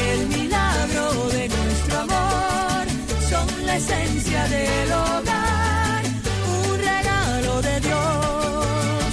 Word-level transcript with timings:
el 0.00 0.26
milagro 0.28 1.28
de 1.28 1.48
nuestro 1.48 1.98
amor. 1.98 2.86
Son 3.28 3.66
la 3.66 3.76
esencia 3.76 4.48
del 4.48 4.92
hogar, 4.92 6.04
un 6.48 6.78
regalo 6.78 7.62
de 7.62 7.80
Dios. 7.80 9.06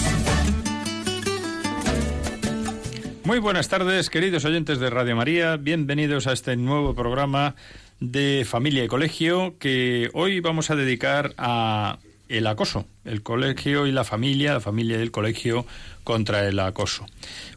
Muy 3.25 3.39
buenas 3.39 3.67
tardes, 3.67 4.09
queridos 4.09 4.45
oyentes 4.45 4.79
de 4.79 4.89
Radio 4.89 5.15
María. 5.15 5.57
Bienvenidos 5.57 6.27
a 6.27 6.33
este 6.33 6.55
nuevo 6.55 6.95
programa 6.95 7.55
de 7.99 8.45
Familia 8.47 8.83
y 8.83 8.87
Colegio 8.87 9.57
que 9.59 10.09
hoy 10.13 10.39
vamos 10.39 10.69
a 10.69 10.75
dedicar 10.75 11.33
a 11.37 11.97
el 12.29 12.47
acoso, 12.47 12.85
el 13.05 13.23
colegio 13.23 13.87
y 13.87 13.91
la 13.91 14.03
familia, 14.03 14.53
la 14.53 14.59
familia 14.59 14.97
y 14.97 15.01
el 15.01 15.11
colegio 15.11 15.65
contra 16.03 16.47
el 16.47 16.59
acoso. 16.59 17.05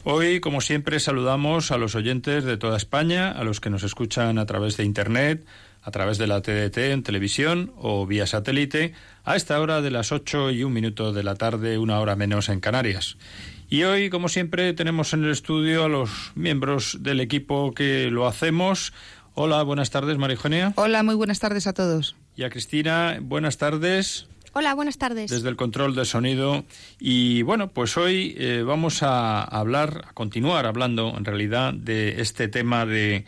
Hoy, 0.03 0.39
como 0.39 0.61
siempre, 0.61 0.99
saludamos 0.99 1.71
a 1.71 1.77
los 1.77 1.95
oyentes 1.95 2.43
de 2.43 2.57
toda 2.57 2.77
España, 2.77 3.31
a 3.31 3.43
los 3.43 3.59
que 3.59 3.69
nos 3.69 3.83
escuchan 3.83 4.37
a 4.37 4.45
través 4.45 4.77
de 4.77 4.83
Internet, 4.83 5.45
a 5.83 5.91
través 5.91 6.17
de 6.17 6.27
la 6.27 6.41
TDT 6.41 6.77
en 6.77 7.03
televisión 7.03 7.73
o 7.77 8.05
vía 8.05 8.27
satélite, 8.27 8.93
a 9.23 9.35
esta 9.35 9.59
hora 9.59 9.81
de 9.81 9.91
las 9.91 10.11
ocho 10.11 10.51
y 10.51 10.63
un 10.63 10.73
minuto 10.73 11.11
de 11.11 11.23
la 11.23 11.35
tarde, 11.35 11.77
una 11.77 11.99
hora 11.99 12.15
menos 12.15 12.49
en 12.49 12.59
Canarias. 12.59 13.17
Y 13.69 13.83
hoy, 13.83 14.09
como 14.09 14.27
siempre, 14.27 14.73
tenemos 14.73 15.13
en 15.13 15.23
el 15.23 15.31
estudio 15.31 15.85
a 15.85 15.87
los 15.89 16.33
miembros 16.35 16.97
del 17.01 17.21
equipo 17.21 17.73
que 17.73 18.09
lo 18.11 18.27
hacemos. 18.27 18.93
Hola, 19.33 19.63
buenas 19.63 19.89
tardes, 19.91 20.17
Marijonia. 20.17 20.73
Hola, 20.75 21.03
muy 21.03 21.15
buenas 21.15 21.39
tardes 21.39 21.67
a 21.67 21.73
todos. 21.73 22.15
Y 22.35 22.43
a 22.43 22.49
Cristina, 22.49 23.19
buenas 23.21 23.57
tardes. 23.57 24.27
Hola, 24.53 24.73
buenas 24.73 24.97
tardes. 24.97 25.31
Desde 25.31 25.47
el 25.47 25.55
control 25.55 25.95
de 25.95 26.03
sonido. 26.03 26.65
Y 26.99 27.41
bueno, 27.43 27.69
pues 27.69 27.95
hoy 27.95 28.35
eh, 28.37 28.63
vamos 28.65 29.01
a 29.01 29.43
hablar, 29.43 30.03
a 30.09 30.13
continuar 30.13 30.65
hablando 30.65 31.13
en 31.17 31.23
realidad 31.23 31.73
de 31.73 32.19
este 32.19 32.49
tema 32.49 32.85
de, 32.85 33.23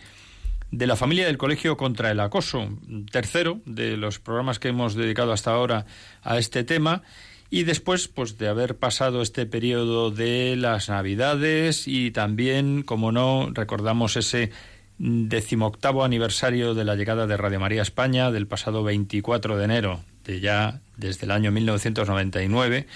de 0.72 0.88
la 0.88 0.98
familia 0.98 1.26
del 1.26 1.38
colegio 1.38 1.78
contra 1.78 2.12
el 2.12 2.20
acoso. 2.20 2.68
Tercero 3.10 3.62
de 3.66 3.96
los 3.96 4.20
programas 4.20 4.60
que 4.60 4.68
hemos 4.68 4.96
dedicado 4.96 5.32
hasta 5.32 5.52
ahora 5.52 5.86
a 6.24 6.38
este 6.40 6.66
tema. 6.66 7.04
Y 7.50 7.64
después, 7.64 8.10
pues 8.10 8.38
de 8.38 8.50
haber 8.50 8.78
pasado 8.78 9.22
este 9.22 9.46
periodo 9.46 10.12
de 10.12 10.58
las 10.58 10.90
Navidades 10.90 11.88
y 11.88 12.12
también, 12.12 12.84
como 12.84 13.14
no, 13.14 13.50
recordamos 13.54 14.18
ese 14.18 14.52
decimoctavo 14.98 16.04
aniversario 16.04 16.74
de 16.74 16.84
la 16.84 16.96
llegada 16.96 17.28
de 17.28 17.38
Radio 17.38 17.62
María 17.62 17.82
España 17.82 18.30
del 18.30 18.48
pasado 18.48 18.84
24 18.84 19.56
de 19.56 19.64
enero, 19.64 20.00
de 20.26 20.40
ya 20.40 20.82
desde 20.98 21.26
el 21.26 21.32
año 21.32 21.52
1999. 21.52 22.88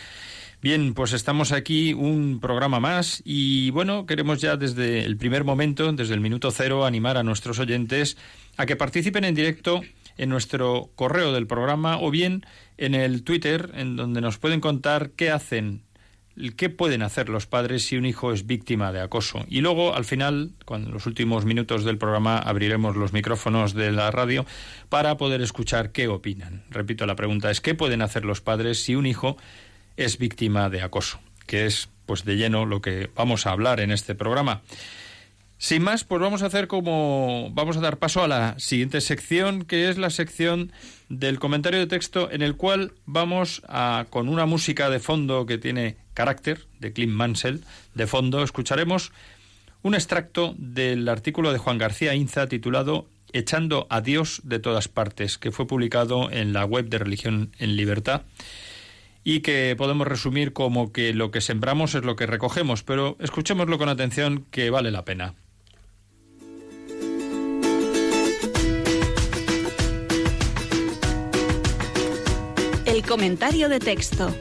Bien, 0.61 0.95
pues 0.95 1.13
estamos 1.13 1.51
aquí 1.51 1.93
un 1.93 2.39
programa 2.39 2.79
más 2.79 3.21
y 3.23 3.69
bueno, 3.69 4.07
queremos 4.07 4.41
ya 4.41 4.57
desde 4.57 5.05
el 5.05 5.15
primer 5.15 5.43
momento, 5.43 5.91
desde 5.93 6.15
el 6.15 6.19
minuto 6.19 6.49
cero, 6.49 6.85
animar 6.85 7.17
a 7.17 7.23
nuestros 7.23 7.59
oyentes 7.59 8.17
a 8.57 8.65
que 8.65 8.75
participen 8.75 9.23
en 9.23 9.35
directo 9.35 9.81
en 10.17 10.29
nuestro 10.29 10.89
correo 10.95 11.31
del 11.31 11.45
programa 11.45 11.99
o 11.99 12.09
bien 12.09 12.43
en 12.77 12.95
el 12.95 13.23
Twitter, 13.23 13.71
en 13.75 13.95
donde 13.95 14.19
nos 14.19 14.39
pueden 14.39 14.59
contar 14.59 15.11
qué 15.11 15.29
hacen 15.29 15.83
qué 16.55 16.69
pueden 16.69 17.01
hacer 17.01 17.29
los 17.29 17.45
padres 17.45 17.85
si 17.85 17.97
un 17.97 18.05
hijo 18.05 18.31
es 18.31 18.45
víctima 18.45 18.91
de 18.91 19.01
acoso. 19.01 19.45
Y 19.47 19.61
luego, 19.61 19.95
al 19.95 20.05
final, 20.05 20.51
en 20.69 20.91
los 20.91 21.05
últimos 21.05 21.45
minutos 21.45 21.83
del 21.83 21.97
programa, 21.97 22.37
abriremos 22.37 22.95
los 22.95 23.13
micrófonos 23.13 23.73
de 23.73 23.91
la 23.91 24.11
radio 24.11 24.45
para 24.89 25.17
poder 25.17 25.41
escuchar 25.41 25.91
qué 25.91 26.07
opinan. 26.07 26.63
Repito, 26.69 27.05
la 27.05 27.15
pregunta 27.15 27.51
es, 27.51 27.61
¿qué 27.61 27.75
pueden 27.75 28.01
hacer 28.01 28.25
los 28.25 28.41
padres 28.41 28.83
si 28.83 28.95
un 28.95 29.05
hijo 29.05 29.37
es 29.95 30.17
víctima 30.17 30.69
de 30.69 30.81
acoso? 30.81 31.19
Que 31.45 31.65
es, 31.65 31.89
pues, 32.05 32.25
de 32.25 32.37
lleno 32.37 32.65
lo 32.65 32.81
que 32.81 33.09
vamos 33.15 33.45
a 33.45 33.51
hablar 33.51 33.79
en 33.79 33.91
este 33.91 34.15
programa. 34.15 34.61
Sin 35.59 35.81
más, 35.81 36.03
pues 36.03 36.21
vamos 36.21 36.43
a 36.43 36.47
hacer 36.47 36.67
como 36.67 37.49
vamos 37.51 37.77
a 37.77 37.81
dar 37.81 37.97
paso 37.97 38.23
a 38.23 38.27
la 38.27 38.59
siguiente 38.59 39.01
sección, 39.01 39.63
que 39.63 39.89
es 39.89 39.97
la 39.97 40.11
sección 40.11 40.71
del 41.09 41.39
comentario 41.39 41.79
de 41.79 41.87
texto 41.87 42.29
en 42.31 42.41
el 42.41 42.55
cual 42.55 42.93
vamos 43.05 43.61
a 43.67 44.05
con 44.09 44.29
una 44.29 44.45
música 44.45 44.89
de 44.89 44.99
fondo 44.99 45.45
que 45.45 45.57
tiene 45.57 45.97
carácter 46.13 46.67
de 46.79 46.93
Clint 46.93 47.13
Mansell 47.13 47.63
de 47.93 48.07
fondo 48.07 48.43
escucharemos 48.43 49.11
un 49.83 49.95
extracto 49.95 50.53
del 50.57 51.07
artículo 51.07 51.53
de 51.53 51.59
Juan 51.59 51.77
García 51.77 52.13
Inza 52.13 52.47
titulado 52.47 53.07
Echando 53.33 53.87
a 53.89 54.01
Dios 54.01 54.41
de 54.43 54.59
todas 54.59 54.87
partes, 54.87 55.37
que 55.37 55.51
fue 55.51 55.67
publicado 55.67 56.31
en 56.31 56.53
la 56.53 56.65
web 56.65 56.87
de 56.87 56.97
Religión 56.97 57.51
en 57.59 57.75
Libertad 57.75 58.23
y 59.23 59.41
que 59.41 59.75
podemos 59.77 60.07
resumir 60.07 60.53
como 60.53 60.93
que 60.93 61.13
lo 61.13 61.31
que 61.31 61.41
sembramos 61.41 61.93
es 61.95 62.03
lo 62.03 62.15
que 62.15 62.25
recogemos, 62.25 62.83
pero 62.83 63.17
escuchémoslo 63.19 63.77
con 63.77 63.89
atención 63.89 64.45
que 64.49 64.69
vale 64.69 64.91
la 64.91 65.03
pena. 65.03 65.35
El 72.97 73.05
comentario 73.05 73.69
de 73.69 73.79
texto. 73.79 74.33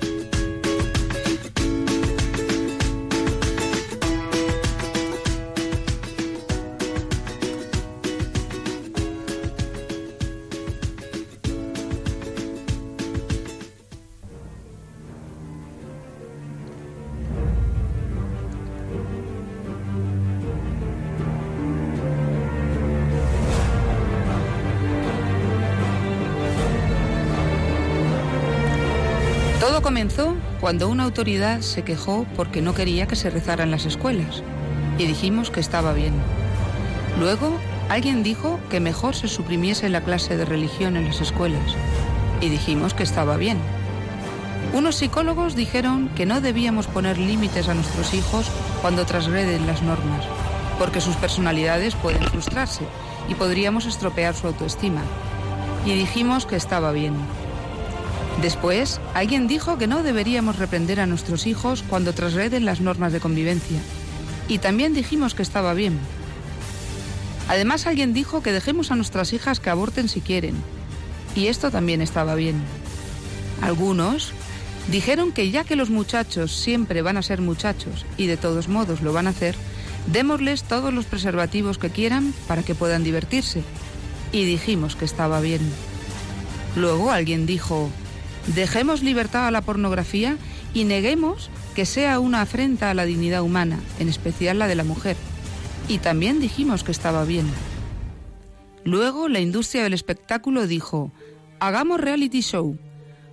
Cuando 30.67 30.89
una 30.89 31.05
autoridad 31.05 31.61
se 31.61 31.85
quejó 31.85 32.27
porque 32.35 32.61
no 32.61 32.75
quería 32.75 33.07
que 33.07 33.15
se 33.15 33.31
rezara 33.31 33.63
en 33.63 33.71
las 33.71 33.87
escuelas 33.87 34.43
y 34.99 35.07
dijimos 35.07 35.53
que 35.53 35.61
estaba 35.61 35.93
bien. 35.93 36.13
Luego, 37.21 37.57
alguien 37.89 38.25
dijo 38.25 38.59
que 38.69 38.81
mejor 38.81 39.15
se 39.15 39.29
suprimiese 39.29 39.89
la 39.91 40.01
clase 40.01 40.37
de 40.37 40.45
religión 40.45 40.97
en 40.97 41.05
las 41.05 41.21
escuelas 41.21 41.77
y 42.41 42.49
dijimos 42.49 42.95
que 42.95 43.05
estaba 43.05 43.37
bien. 43.37 43.59
Unos 44.73 44.97
psicólogos 44.97 45.55
dijeron 45.55 46.09
que 46.17 46.27
no 46.27 46.41
debíamos 46.41 46.89
poner 46.89 47.17
límites 47.17 47.69
a 47.69 47.75
nuestros 47.75 48.13
hijos 48.13 48.51
cuando 48.83 49.07
transgreden 49.07 49.69
las 49.69 49.83
normas, 49.83 50.25
porque 50.81 51.01
sus 51.01 51.15
personalidades 51.15 51.95
pueden 51.95 52.25
frustrarse 52.25 52.83
y 53.29 53.37
podríamos 53.37 53.87
estropear 53.87 54.35
su 54.35 54.49
autoestima. 54.49 55.03
Y 55.85 55.93
dijimos 55.93 56.45
que 56.45 56.57
estaba 56.57 56.91
bien. 56.91 57.15
Después, 58.43 59.01
alguien 59.15 59.49
dijo 59.49 59.79
que 59.79 59.87
no 59.87 60.03
deberíamos 60.03 60.59
reprender 60.59 61.01
a 61.01 61.07
nuestros 61.07 61.47
hijos 61.47 61.83
cuando 61.89 62.13
transgreden 62.13 62.65
las 62.65 62.81
normas 62.81 63.13
de 63.13 63.21
convivencia. 63.21 63.79
Y 64.49 64.59
también 64.59 64.93
dijimos 64.93 65.35
que 65.35 65.43
estaba 65.43 65.73
bien. 65.75 65.99
Además, 67.49 67.87
alguien 67.87 68.13
dijo 68.13 68.43
que 68.43 68.53
dejemos 68.53 68.91
a 68.91 68.97
nuestras 68.97 69.33
hijas 69.33 69.61
que 69.61 69.71
aborten 69.71 70.09
si 70.09 70.21
quieren. 70.21 70.55
Y 71.35 71.47
esto 71.47 71.71
también 71.71 72.03
estaba 72.03 72.35
bien. 72.35 72.61
Algunos 73.63 74.33
dijeron 74.91 75.33
que 75.33 75.51
ya 75.51 75.65
que 75.65 75.77
los 75.77 75.91
muchachos 75.91 76.53
siempre 76.53 77.03
van 77.03 77.17
a 77.17 77.23
ser 77.23 77.41
muchachos 77.41 78.05
y 78.17 78.27
de 78.27 78.37
todos 78.37 78.69
modos 78.69 79.01
lo 79.01 79.13
van 79.13 79.27
a 79.27 79.31
hacer, 79.31 79.57
démosles 80.07 80.63
todos 80.63 80.93
los 80.93 81.07
preservativos 81.07 81.79
que 81.79 81.91
quieran 81.91 82.33
para 82.47 82.63
que 82.63 82.75
puedan 82.75 83.03
divertirse. 83.03 83.63
y 84.33 84.45
dijimos 84.45 84.97
que 84.97 85.05
estaba 85.05 85.41
bien. 85.41 85.61
Luego 86.75 87.11
alguien 87.11 87.47
dijo, 87.47 87.91
dejemos 88.55 89.03
libertad 89.03 89.47
a 89.47 89.51
la 89.51 89.63
pornografía 89.63 90.37
y 90.75 90.85
neguemos 90.85 91.51
que 91.75 91.87
sea 91.87 92.21
una 92.21 92.43
afrenta 92.43 92.91
a 92.91 92.95
la 92.95 93.05
dignidad 93.05 93.43
humana, 93.43 93.79
en 93.99 94.09
especial 94.09 94.59
la 94.59 94.69
de 94.69 94.75
la 94.75 94.85
mujer. 94.85 95.17
Y 95.89 95.99
también 95.99 96.41
dijimos 96.41 96.85
que 96.85 96.93
estaba 96.93 97.25
bien. 97.25 97.47
Luego 98.85 99.29
la 99.29 99.41
industria 99.41 99.83
del 99.83 99.95
espectáculo 99.95 100.67
dijo, 100.67 101.13
hagamos 101.61 102.01
reality 102.01 102.41
show 102.41 102.79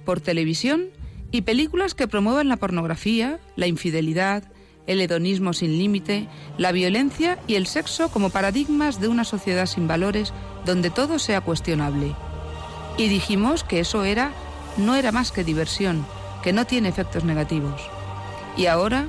por 0.06 0.20
televisión 0.20 0.86
y 1.32 1.42
películas 1.42 1.96
que 1.96 2.08
promuevan 2.08 2.48
la 2.48 2.58
pornografía, 2.58 3.40
la 3.56 3.68
infidelidad, 3.68 4.44
el 4.88 5.00
hedonismo 5.00 5.54
sin 5.54 5.78
límite, 5.78 6.28
la 6.58 6.72
violencia 6.72 7.40
y 7.48 7.56
el 7.56 7.68
sexo 7.68 8.10
como 8.10 8.30
paradigmas 8.30 9.00
de 9.00 9.08
una 9.08 9.24
sociedad 9.24 9.66
sin 9.66 9.88
valores 9.88 10.34
donde 10.66 10.90
todo 10.90 11.20
sea 11.20 11.42
cuestionable. 11.42 12.16
Y 12.98 13.08
dijimos 13.08 13.64
que 13.64 13.80
eso 13.80 14.04
era 14.04 14.34
no 14.78 14.96
era 14.96 15.12
más 15.12 15.32
que 15.32 15.44
diversión, 15.44 16.06
que 16.42 16.54
no 16.54 16.66
tiene 16.66 16.90
efectos 16.90 17.24
negativos. 17.24 17.82
Y 18.58 18.68
ahora 18.68 19.08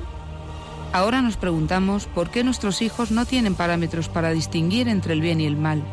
ahora 0.93 1.21
nos 1.21 1.35
preguntamos 1.35 2.05
por 2.07 2.31
qué 2.31 2.43
nuestros 2.43 2.81
hijos 2.81 3.11
no 3.11 3.25
tienen 3.25 3.55
parámetros 3.55 4.07
para 4.07 4.31
distinguir 4.31 4.87
entre 4.87 5.13
el 5.13 5.21
bien 5.21 5.41
y 5.41 5.45
el 5.45 5.57
mal. 5.57 5.83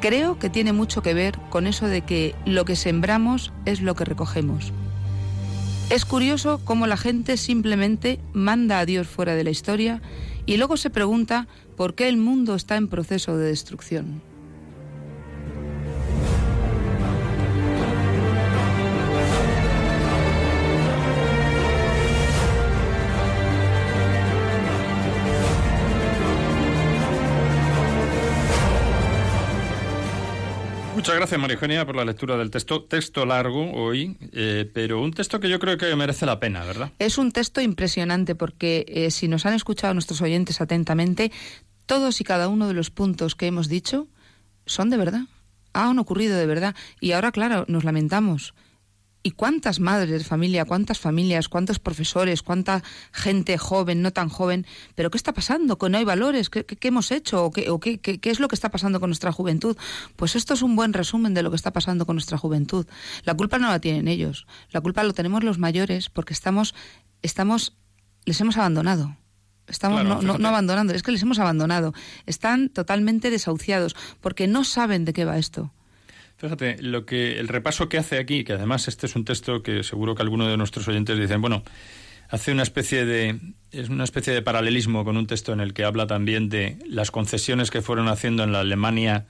Creo 0.00 0.38
que 0.38 0.50
tiene 0.50 0.72
mucho 0.72 1.02
que 1.02 1.14
ver 1.14 1.38
con 1.50 1.66
eso 1.66 1.86
de 1.86 2.00
que 2.00 2.34
lo 2.44 2.64
que 2.64 2.74
sembramos 2.74 3.52
es 3.66 3.80
lo 3.82 3.94
que 3.94 4.04
recogemos. 4.04 4.72
Es 5.90 6.04
curioso 6.04 6.60
cómo 6.64 6.86
la 6.86 6.96
gente 6.96 7.36
simplemente 7.36 8.18
manda 8.32 8.78
a 8.78 8.86
Dios 8.86 9.06
fuera 9.06 9.34
de 9.34 9.44
la 9.44 9.50
historia 9.50 10.00
y 10.46 10.56
luego 10.56 10.76
se 10.76 10.90
pregunta 10.90 11.46
por 11.76 11.94
qué 11.94 12.08
el 12.08 12.16
mundo 12.16 12.54
está 12.54 12.76
en 12.76 12.88
proceso 12.88 13.36
de 13.36 13.48
destrucción. 13.48 14.22
Muchas 31.00 31.16
gracias, 31.16 31.40
María 31.40 31.54
Eugenia, 31.54 31.86
por 31.86 31.96
la 31.96 32.04
lectura 32.04 32.36
del 32.36 32.50
texto. 32.50 32.84
Texto 32.84 33.24
largo 33.24 33.72
hoy, 33.72 34.18
eh, 34.34 34.70
pero 34.74 35.00
un 35.00 35.14
texto 35.14 35.40
que 35.40 35.48
yo 35.48 35.58
creo 35.58 35.78
que 35.78 35.96
merece 35.96 36.26
la 36.26 36.38
pena, 36.38 36.62
¿verdad? 36.62 36.92
Es 36.98 37.16
un 37.16 37.32
texto 37.32 37.62
impresionante 37.62 38.34
porque 38.34 38.84
eh, 38.86 39.10
si 39.10 39.26
nos 39.26 39.46
han 39.46 39.54
escuchado 39.54 39.94
nuestros 39.94 40.20
oyentes 40.20 40.60
atentamente, 40.60 41.32
todos 41.86 42.20
y 42.20 42.24
cada 42.24 42.48
uno 42.48 42.68
de 42.68 42.74
los 42.74 42.90
puntos 42.90 43.34
que 43.34 43.46
hemos 43.46 43.70
dicho 43.70 44.08
son 44.66 44.90
de 44.90 44.98
verdad, 44.98 45.22
han 45.72 45.98
ocurrido 45.98 46.36
de 46.36 46.44
verdad. 46.44 46.76
Y 47.00 47.12
ahora, 47.12 47.32
claro, 47.32 47.64
nos 47.66 47.82
lamentamos 47.82 48.52
¿Y 49.22 49.32
cuántas 49.32 49.80
madres 49.80 50.22
de 50.22 50.24
familia, 50.24 50.64
cuántas 50.64 50.98
familias, 50.98 51.48
cuántos 51.50 51.78
profesores, 51.78 52.42
cuánta 52.42 52.82
gente 53.12 53.58
joven, 53.58 54.00
no 54.00 54.12
tan 54.12 54.30
joven? 54.30 54.66
¿Pero 54.94 55.10
qué 55.10 55.18
está 55.18 55.34
pasando? 55.34 55.76
¿Que 55.76 55.90
no 55.90 55.98
hay 55.98 56.04
valores? 56.04 56.48
¿Qué, 56.48 56.64
hemos 56.80 57.10
hecho? 57.10 57.44
¿O, 57.44 57.50
qué, 57.50 57.68
o 57.68 57.80
qué, 57.80 57.98
qué, 57.98 58.30
es 58.30 58.40
lo 58.40 58.48
que 58.48 58.54
está 58.54 58.70
pasando 58.70 58.98
con 58.98 59.10
nuestra 59.10 59.30
juventud? 59.30 59.76
Pues 60.16 60.36
esto 60.36 60.54
es 60.54 60.62
un 60.62 60.74
buen 60.74 60.94
resumen 60.94 61.34
de 61.34 61.42
lo 61.42 61.50
que 61.50 61.56
está 61.56 61.70
pasando 61.70 62.06
con 62.06 62.16
nuestra 62.16 62.38
juventud. 62.38 62.86
La 63.24 63.34
culpa 63.34 63.58
no 63.58 63.68
la 63.68 63.78
tienen 63.78 64.08
ellos. 64.08 64.46
La 64.70 64.80
culpa 64.80 65.04
lo 65.04 65.12
tenemos 65.12 65.44
los 65.44 65.58
mayores 65.58 66.08
porque 66.08 66.32
estamos, 66.32 66.74
estamos, 67.20 67.76
les 68.24 68.40
hemos 68.40 68.56
abandonado. 68.56 69.16
Estamos 69.66 70.02
no, 70.02 70.22
no, 70.22 70.38
no 70.38 70.48
abandonando, 70.48 70.94
es 70.94 71.02
que 71.02 71.12
les 71.12 71.22
hemos 71.22 71.38
abandonado. 71.38 71.92
Están 72.24 72.70
totalmente 72.70 73.30
desahuciados 73.30 73.94
porque 74.20 74.46
no 74.46 74.64
saben 74.64 75.04
de 75.04 75.12
qué 75.12 75.26
va 75.26 75.36
esto. 75.36 75.72
Fíjate, 76.40 76.80
lo 76.80 77.04
que 77.04 77.38
el 77.38 77.48
repaso 77.48 77.90
que 77.90 77.98
hace 77.98 78.18
aquí, 78.18 78.44
que 78.44 78.54
además 78.54 78.88
este 78.88 79.04
es 79.04 79.14
un 79.14 79.26
texto 79.26 79.62
que 79.62 79.82
seguro 79.82 80.14
que 80.14 80.22
algunos 80.22 80.48
de 80.48 80.56
nuestros 80.56 80.88
oyentes 80.88 81.18
dicen, 81.18 81.42
bueno, 81.42 81.62
hace 82.30 82.50
una 82.50 82.62
especie 82.62 83.04
de 83.04 83.38
es 83.72 83.90
una 83.90 84.04
especie 84.04 84.32
de 84.32 84.40
paralelismo 84.40 85.04
con 85.04 85.18
un 85.18 85.26
texto 85.26 85.52
en 85.52 85.60
el 85.60 85.74
que 85.74 85.84
habla 85.84 86.06
también 86.06 86.48
de 86.48 86.78
las 86.86 87.10
concesiones 87.10 87.70
que 87.70 87.82
fueron 87.82 88.08
haciendo 88.08 88.42
en 88.42 88.52
la 88.52 88.60
Alemania 88.60 89.26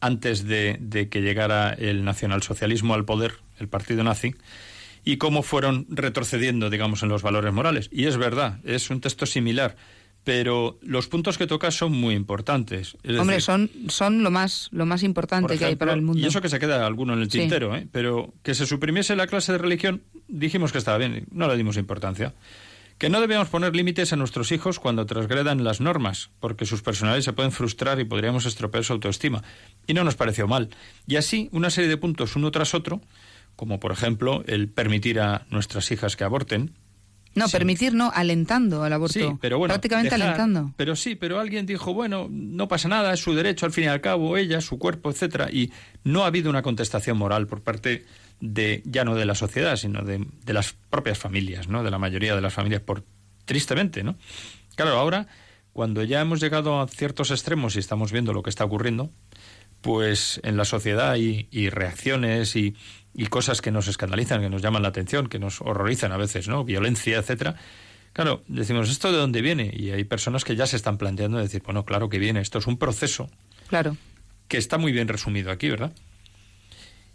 antes 0.00 0.44
de, 0.44 0.78
de 0.80 1.08
que 1.08 1.20
llegara 1.20 1.70
el 1.74 2.02
nacionalsocialismo 2.02 2.94
al 2.94 3.04
poder, 3.04 3.34
el 3.60 3.68
partido 3.68 4.02
nazi, 4.02 4.34
y 5.04 5.18
cómo 5.18 5.44
fueron 5.44 5.86
retrocediendo, 5.90 6.70
digamos, 6.70 7.04
en 7.04 7.08
los 7.08 7.22
valores 7.22 7.52
morales. 7.52 7.88
Y 7.92 8.06
es 8.06 8.16
verdad, 8.16 8.58
es 8.64 8.90
un 8.90 9.00
texto 9.00 9.26
similar 9.26 9.76
pero 10.24 10.78
los 10.82 11.08
puntos 11.08 11.36
que 11.36 11.46
toca 11.46 11.70
son 11.70 11.92
muy 11.92 12.14
importantes. 12.14 12.96
Hombre, 13.18 13.40
son, 13.40 13.70
son 13.88 14.22
lo 14.22 14.30
más, 14.30 14.68
lo 14.70 14.86
más 14.86 15.02
importante 15.02 15.58
que 15.58 15.64
hay 15.64 15.76
para 15.76 15.94
el 15.94 16.02
mundo. 16.02 16.20
Y 16.20 16.26
eso 16.26 16.40
que 16.40 16.48
se 16.48 16.60
queda 16.60 16.86
alguno 16.86 17.14
en 17.14 17.20
el 17.20 17.28
tintero, 17.28 17.74
¿eh? 17.74 17.88
pero 17.90 18.32
que 18.42 18.54
se 18.54 18.66
suprimiese 18.66 19.16
la 19.16 19.26
clase 19.26 19.52
de 19.52 19.58
religión, 19.58 20.02
dijimos 20.28 20.70
que 20.70 20.78
estaba 20.78 20.98
bien, 20.98 21.26
no 21.32 21.48
le 21.48 21.56
dimos 21.56 21.76
importancia. 21.76 22.34
Que 22.98 23.08
no 23.08 23.20
debíamos 23.20 23.48
poner 23.48 23.74
límites 23.74 24.12
a 24.12 24.16
nuestros 24.16 24.52
hijos 24.52 24.78
cuando 24.78 25.06
transgredan 25.06 25.64
las 25.64 25.80
normas, 25.80 26.30
porque 26.38 26.66
sus 26.66 26.82
personalidades 26.82 27.24
se 27.24 27.32
pueden 27.32 27.50
frustrar 27.50 27.98
y 27.98 28.04
podríamos 28.04 28.46
estropear 28.46 28.84
su 28.84 28.92
autoestima. 28.92 29.42
Y 29.88 29.94
no 29.94 30.04
nos 30.04 30.14
pareció 30.14 30.46
mal. 30.46 30.68
Y 31.08 31.16
así, 31.16 31.48
una 31.50 31.70
serie 31.70 31.90
de 31.90 31.96
puntos 31.96 32.36
uno 32.36 32.52
tras 32.52 32.74
otro, 32.74 33.00
como 33.56 33.80
por 33.80 33.90
ejemplo 33.90 34.44
el 34.46 34.68
permitir 34.68 35.18
a 35.18 35.46
nuestras 35.50 35.90
hijas 35.90 36.14
que 36.14 36.22
aborten, 36.22 36.74
no, 37.34 37.48
permitir 37.48 37.94
no, 37.94 38.10
alentando 38.14 38.82
al 38.82 38.92
aborto. 38.92 39.14
Sí, 39.14 39.26
pero 39.40 39.58
bueno, 39.58 39.72
prácticamente 39.72 40.14
alentando. 40.14 40.72
Pero 40.76 40.96
sí, 40.96 41.14
pero 41.14 41.40
alguien 41.40 41.66
dijo, 41.66 41.94
bueno, 41.94 42.28
no 42.30 42.68
pasa 42.68 42.88
nada, 42.88 43.12
es 43.12 43.20
su 43.20 43.34
derecho 43.34 43.66
al 43.66 43.72
fin 43.72 43.84
y 43.84 43.86
al 43.88 44.00
cabo, 44.00 44.36
ella, 44.36 44.60
su 44.60 44.78
cuerpo, 44.78 45.10
etcétera, 45.10 45.48
y 45.50 45.72
no 46.04 46.24
ha 46.24 46.26
habido 46.26 46.50
una 46.50 46.62
contestación 46.62 47.16
moral 47.16 47.46
por 47.46 47.62
parte 47.62 48.04
de 48.40 48.82
ya 48.84 49.04
no 49.04 49.14
de 49.14 49.24
la 49.24 49.34
sociedad, 49.34 49.76
sino 49.76 50.02
de, 50.02 50.26
de 50.44 50.52
las 50.52 50.74
propias 50.90 51.18
familias, 51.18 51.68
¿no? 51.68 51.82
De 51.82 51.90
la 51.90 51.98
mayoría 51.98 52.34
de 52.34 52.40
las 52.40 52.52
familias, 52.52 52.82
por 52.82 53.04
tristemente, 53.44 54.02
¿no? 54.02 54.16
Claro, 54.74 54.98
ahora 54.98 55.28
cuando 55.72 56.04
ya 56.04 56.20
hemos 56.20 56.40
llegado 56.40 56.80
a 56.80 56.88
ciertos 56.88 57.30
extremos 57.30 57.76
y 57.76 57.78
estamos 57.78 58.12
viendo 58.12 58.32
lo 58.32 58.42
que 58.42 58.50
está 58.50 58.64
ocurriendo, 58.64 59.10
pues 59.80 60.40
en 60.44 60.56
la 60.56 60.64
sociedad 60.64 61.10
hay 61.10 61.48
y 61.50 61.70
reacciones 61.70 62.56
y, 62.56 62.76
y 63.14 63.26
cosas 63.26 63.60
que 63.60 63.70
nos 63.70 63.88
escandalizan, 63.88 64.40
que 64.40 64.50
nos 64.50 64.62
llaman 64.62 64.82
la 64.82 64.88
atención, 64.88 65.28
que 65.28 65.38
nos 65.38 65.60
horrorizan 65.60 66.12
a 66.12 66.16
veces, 66.16 66.48
¿no? 66.48 66.64
Violencia, 66.64 67.18
etcétera. 67.18 67.56
Claro, 68.12 68.42
decimos, 68.46 68.90
¿esto 68.90 69.10
de 69.10 69.18
dónde 69.18 69.40
viene? 69.40 69.70
Y 69.74 69.90
hay 69.90 70.04
personas 70.04 70.44
que 70.44 70.56
ya 70.56 70.66
se 70.66 70.76
están 70.76 70.98
planteando 70.98 71.38
decir, 71.38 71.62
bueno, 71.64 71.84
claro 71.84 72.08
que 72.08 72.18
viene, 72.18 72.40
esto 72.40 72.58
es 72.58 72.66
un 72.66 72.78
proceso. 72.78 73.30
Claro. 73.68 73.96
Que 74.48 74.58
está 74.58 74.76
muy 74.78 74.92
bien 74.92 75.08
resumido 75.08 75.50
aquí, 75.50 75.70
¿verdad? 75.70 75.92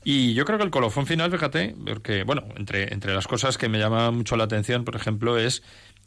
Y 0.04 0.34
yo 0.34 0.46
creo 0.46 0.58
que 0.58 0.63
el 0.63 0.72
colofón 0.72 1.06
final, 1.06 1.30
fíjate, 1.32 1.75
porque, 1.86 2.24
bueno, 2.24 2.48
entre, 2.56 2.94
entre 2.94 3.13
las 3.13 3.27
cosas 3.27 3.58
que 3.58 3.70
me 3.70 3.77
llama 3.77 4.10
mucho 4.12 4.38
la 4.38 4.46
atención, 4.46 4.86
por 4.86 4.96
ejemplo, 4.96 5.38
es 5.38 5.63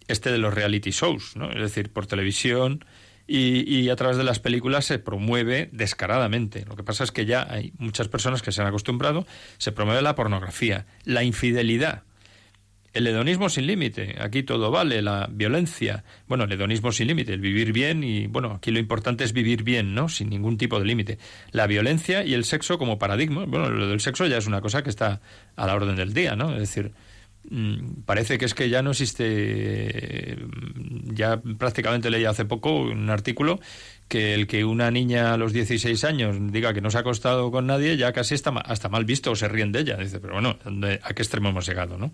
este 0.09 0.33
de 0.33 0.39
los 0.39 0.55
reality 0.55 0.91
shows, 0.91 1.37
¿no? 1.37 1.51
Es 1.51 1.61
decir, 1.61 1.93
por 1.93 2.07
televisión, 2.07 2.85
y, 3.33 3.89
a 3.91 3.97
través 3.97 4.17
de 4.17 4.25
las 4.25 4.41
películas 4.41 4.85
se 4.85 4.99
promueve 4.99 5.69
descaradamente. 5.73 6.65
Lo 6.67 6.75
que 6.75 6.83
pasa 6.83 7.05
es 7.05 7.13
que 7.13 7.27
ya 7.27 7.47
hay 7.49 7.73
muchas 7.79 8.09
personas 8.09 8.43
que 8.43 8.51
se 8.51 8.61
han 8.61 8.67
acostumbrado, 8.67 9.25
se 9.59 9.71
promueve 9.71 10.03
la 10.03 10.17
pornografía, 10.17 10.87
la 11.05 11.23
infidelidad, 11.23 12.03
el 12.93 13.07
hedonismo 13.07 13.49
sin 13.49 13.69
límite, 13.69 14.17
aquí 14.21 14.43
todo 14.43 14.73
vale, 14.73 15.01
la 15.01 15.29
violencia, 15.31 16.03
bueno, 16.27 16.43
el 16.43 16.53
hedonismo 16.53 16.91
sin 16.91 17.07
límite, 17.07 17.33
el 17.33 17.41
vivir 17.41 17.73
bien 17.73 18.03
y, 18.03 18.27
bueno, 18.27 18.51
aquí 18.51 18.73
lo 18.73 18.81
importante 18.81 19.23
es 19.23 19.33
vivir 19.33 19.63
bien, 19.63 19.95
¿no? 19.95 20.09
Sin 20.09 20.29
ningún 20.29 20.59
tipo 20.59 20.81
de 20.81 20.87
límite. 20.87 21.19
La 21.53 21.69
violencia 21.69 22.25
y 22.25 22.35
el 22.35 22.45
sexo 22.45 22.79
como 22.79 22.99
paradigma, 22.99 23.45
bueno, 23.47 23.71
lo 23.71 23.87
del 23.87 24.01
sexo 24.01 24.27
ya 24.27 24.39
es 24.39 24.49
una 24.49 24.61
cosa 24.61 24.83
que 24.83 24.91
está 24.91 25.21
a 25.55 25.67
la 25.69 25.77
orden 25.77 25.95
del 25.95 26.13
día, 26.15 26.35
¿no? 26.35 26.53
Es 26.53 26.59
decir, 26.59 26.91
parece 28.05 28.39
que 28.39 28.45
es 28.45 28.55
que 28.55 28.69
ya 28.69 28.83
no 28.83 28.93
existe, 28.93 30.37
mm, 30.37 31.15
ya 31.15 31.41
prácticamente 31.59 32.11
leí 32.11 32.25
hace 32.25 32.45
poco 32.45 32.83
un 32.83 33.11
artículo 33.11 33.61
que 34.09 34.35
el 34.35 34.47
que 34.47 34.65
una 34.65 34.91
niña 34.91 35.35
a 35.35 35.37
los 35.37 35.53
16 35.53 36.05
años 36.05 36.37
diga 36.53 36.75
que 36.75 36.81
no 36.81 36.91
se 36.91 36.99
ha 36.99 37.01
acostado 37.01 37.51
con 37.51 37.67
nadie 37.67 37.97
ya 37.97 38.13
casi 38.13 38.35
está 38.35 38.51
hasta 38.51 38.89
mal 38.89 39.05
visto 39.05 39.33
o 39.33 39.37
se 39.37 39.49
ríen 39.49 39.73
de 39.73 39.81
ella. 39.81 39.97
Dice, 39.97 40.21
pero 40.21 40.35
bueno, 40.35 40.59
¿a 41.03 41.15
qué 41.15 41.23
extremo 41.23 41.49
hemos 41.49 41.67
llegado, 41.67 41.99
no? 41.99 42.13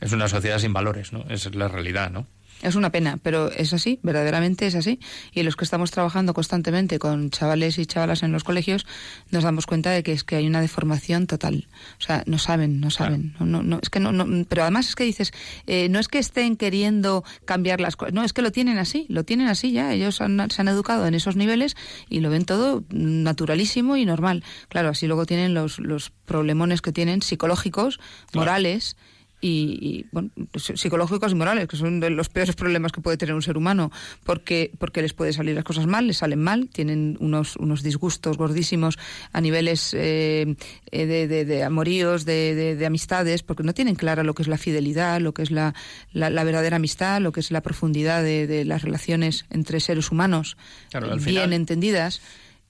Es 0.00 0.12
una 0.12 0.28
sociedad 0.28 0.58
sin 0.58 0.72
valores, 0.72 1.12
¿no? 1.12 1.24
Esa 1.28 1.48
es 1.48 1.54
la 1.54 1.68
realidad, 1.68 2.10
¿no? 2.10 2.26
Es 2.66 2.74
una 2.74 2.90
pena, 2.90 3.20
pero 3.22 3.52
es 3.52 3.72
así, 3.72 4.00
verdaderamente 4.02 4.66
es 4.66 4.74
así. 4.74 4.98
Y 5.30 5.44
los 5.44 5.54
que 5.54 5.62
estamos 5.62 5.92
trabajando 5.92 6.34
constantemente 6.34 6.98
con 6.98 7.30
chavales 7.30 7.78
y 7.78 7.86
chavalas 7.86 8.24
en 8.24 8.32
los 8.32 8.42
colegios 8.42 8.86
nos 9.30 9.44
damos 9.44 9.66
cuenta 9.66 9.92
de 9.92 10.02
que 10.02 10.10
es 10.10 10.24
que 10.24 10.34
hay 10.34 10.48
una 10.48 10.60
deformación 10.60 11.28
total. 11.28 11.68
O 12.00 12.02
sea, 12.02 12.24
no 12.26 12.38
saben, 12.38 12.80
no 12.80 12.90
saben. 12.90 13.36
No, 13.38 13.62
no, 13.62 13.78
es 13.80 13.88
que 13.88 14.00
no, 14.00 14.10
no, 14.10 14.44
pero 14.48 14.62
además 14.62 14.88
es 14.88 14.96
que 14.96 15.04
dices, 15.04 15.32
eh, 15.68 15.88
no 15.90 16.00
es 16.00 16.08
que 16.08 16.18
estén 16.18 16.56
queriendo 16.56 17.22
cambiar 17.44 17.80
las 17.80 17.94
cosas, 17.94 18.12
no, 18.12 18.24
es 18.24 18.32
que 18.32 18.42
lo 18.42 18.50
tienen 18.50 18.78
así, 18.78 19.06
lo 19.10 19.22
tienen 19.22 19.46
así 19.46 19.70
ya. 19.70 19.92
Ellos 19.92 20.16
se 20.16 20.24
han 20.24 20.68
educado 20.68 21.06
en 21.06 21.14
esos 21.14 21.36
niveles 21.36 21.76
y 22.08 22.18
lo 22.18 22.30
ven 22.30 22.46
todo 22.46 22.82
naturalísimo 22.90 23.96
y 23.96 24.04
normal. 24.04 24.42
Claro, 24.68 24.88
así 24.88 25.06
luego 25.06 25.24
tienen 25.24 25.54
los, 25.54 25.78
los 25.78 26.10
problemones 26.10 26.82
que 26.82 26.90
tienen 26.90 27.22
psicológicos, 27.22 28.00
morales 28.34 28.96
y, 29.40 30.06
bueno, 30.12 30.30
psicológicos 30.54 31.32
y 31.32 31.34
morales, 31.34 31.68
que 31.68 31.76
son 31.76 32.00
de 32.00 32.10
los 32.10 32.28
peores 32.28 32.56
problemas 32.56 32.92
que 32.92 33.00
puede 33.00 33.16
tener 33.16 33.34
un 33.34 33.42
ser 33.42 33.56
humano, 33.56 33.92
porque, 34.24 34.72
porque 34.78 35.02
les 35.02 35.12
puede 35.12 35.32
salir 35.32 35.54
las 35.54 35.64
cosas 35.64 35.86
mal, 35.86 36.06
les 36.06 36.18
salen 36.18 36.42
mal, 36.42 36.68
tienen 36.72 37.16
unos, 37.20 37.56
unos 37.56 37.82
disgustos 37.82 38.38
gordísimos 38.38 38.98
a 39.32 39.40
niveles 39.40 39.94
eh, 39.94 40.56
eh, 40.90 41.06
de, 41.06 41.44
de, 41.44 41.64
amoríos, 41.64 42.24
de, 42.24 42.76
de, 42.76 42.86
amistades, 42.86 43.42
porque 43.42 43.62
no 43.62 43.74
tienen 43.74 43.94
clara 43.94 44.22
lo 44.22 44.34
que 44.34 44.42
es 44.42 44.48
la 44.48 44.58
fidelidad, 44.58 45.20
lo 45.20 45.34
que 45.34 45.42
es 45.42 45.50
la, 45.50 45.74
la, 46.12 46.44
verdadera 46.44 46.76
amistad, 46.76 47.20
lo 47.20 47.32
que 47.32 47.40
es 47.40 47.50
la 47.50 47.60
profundidad 47.60 48.22
de, 48.22 48.64
las 48.64 48.82
relaciones 48.82 49.44
entre 49.50 49.80
seres 49.80 50.10
humanos 50.10 50.56
bien 51.24 51.52
entendidas 51.52 52.20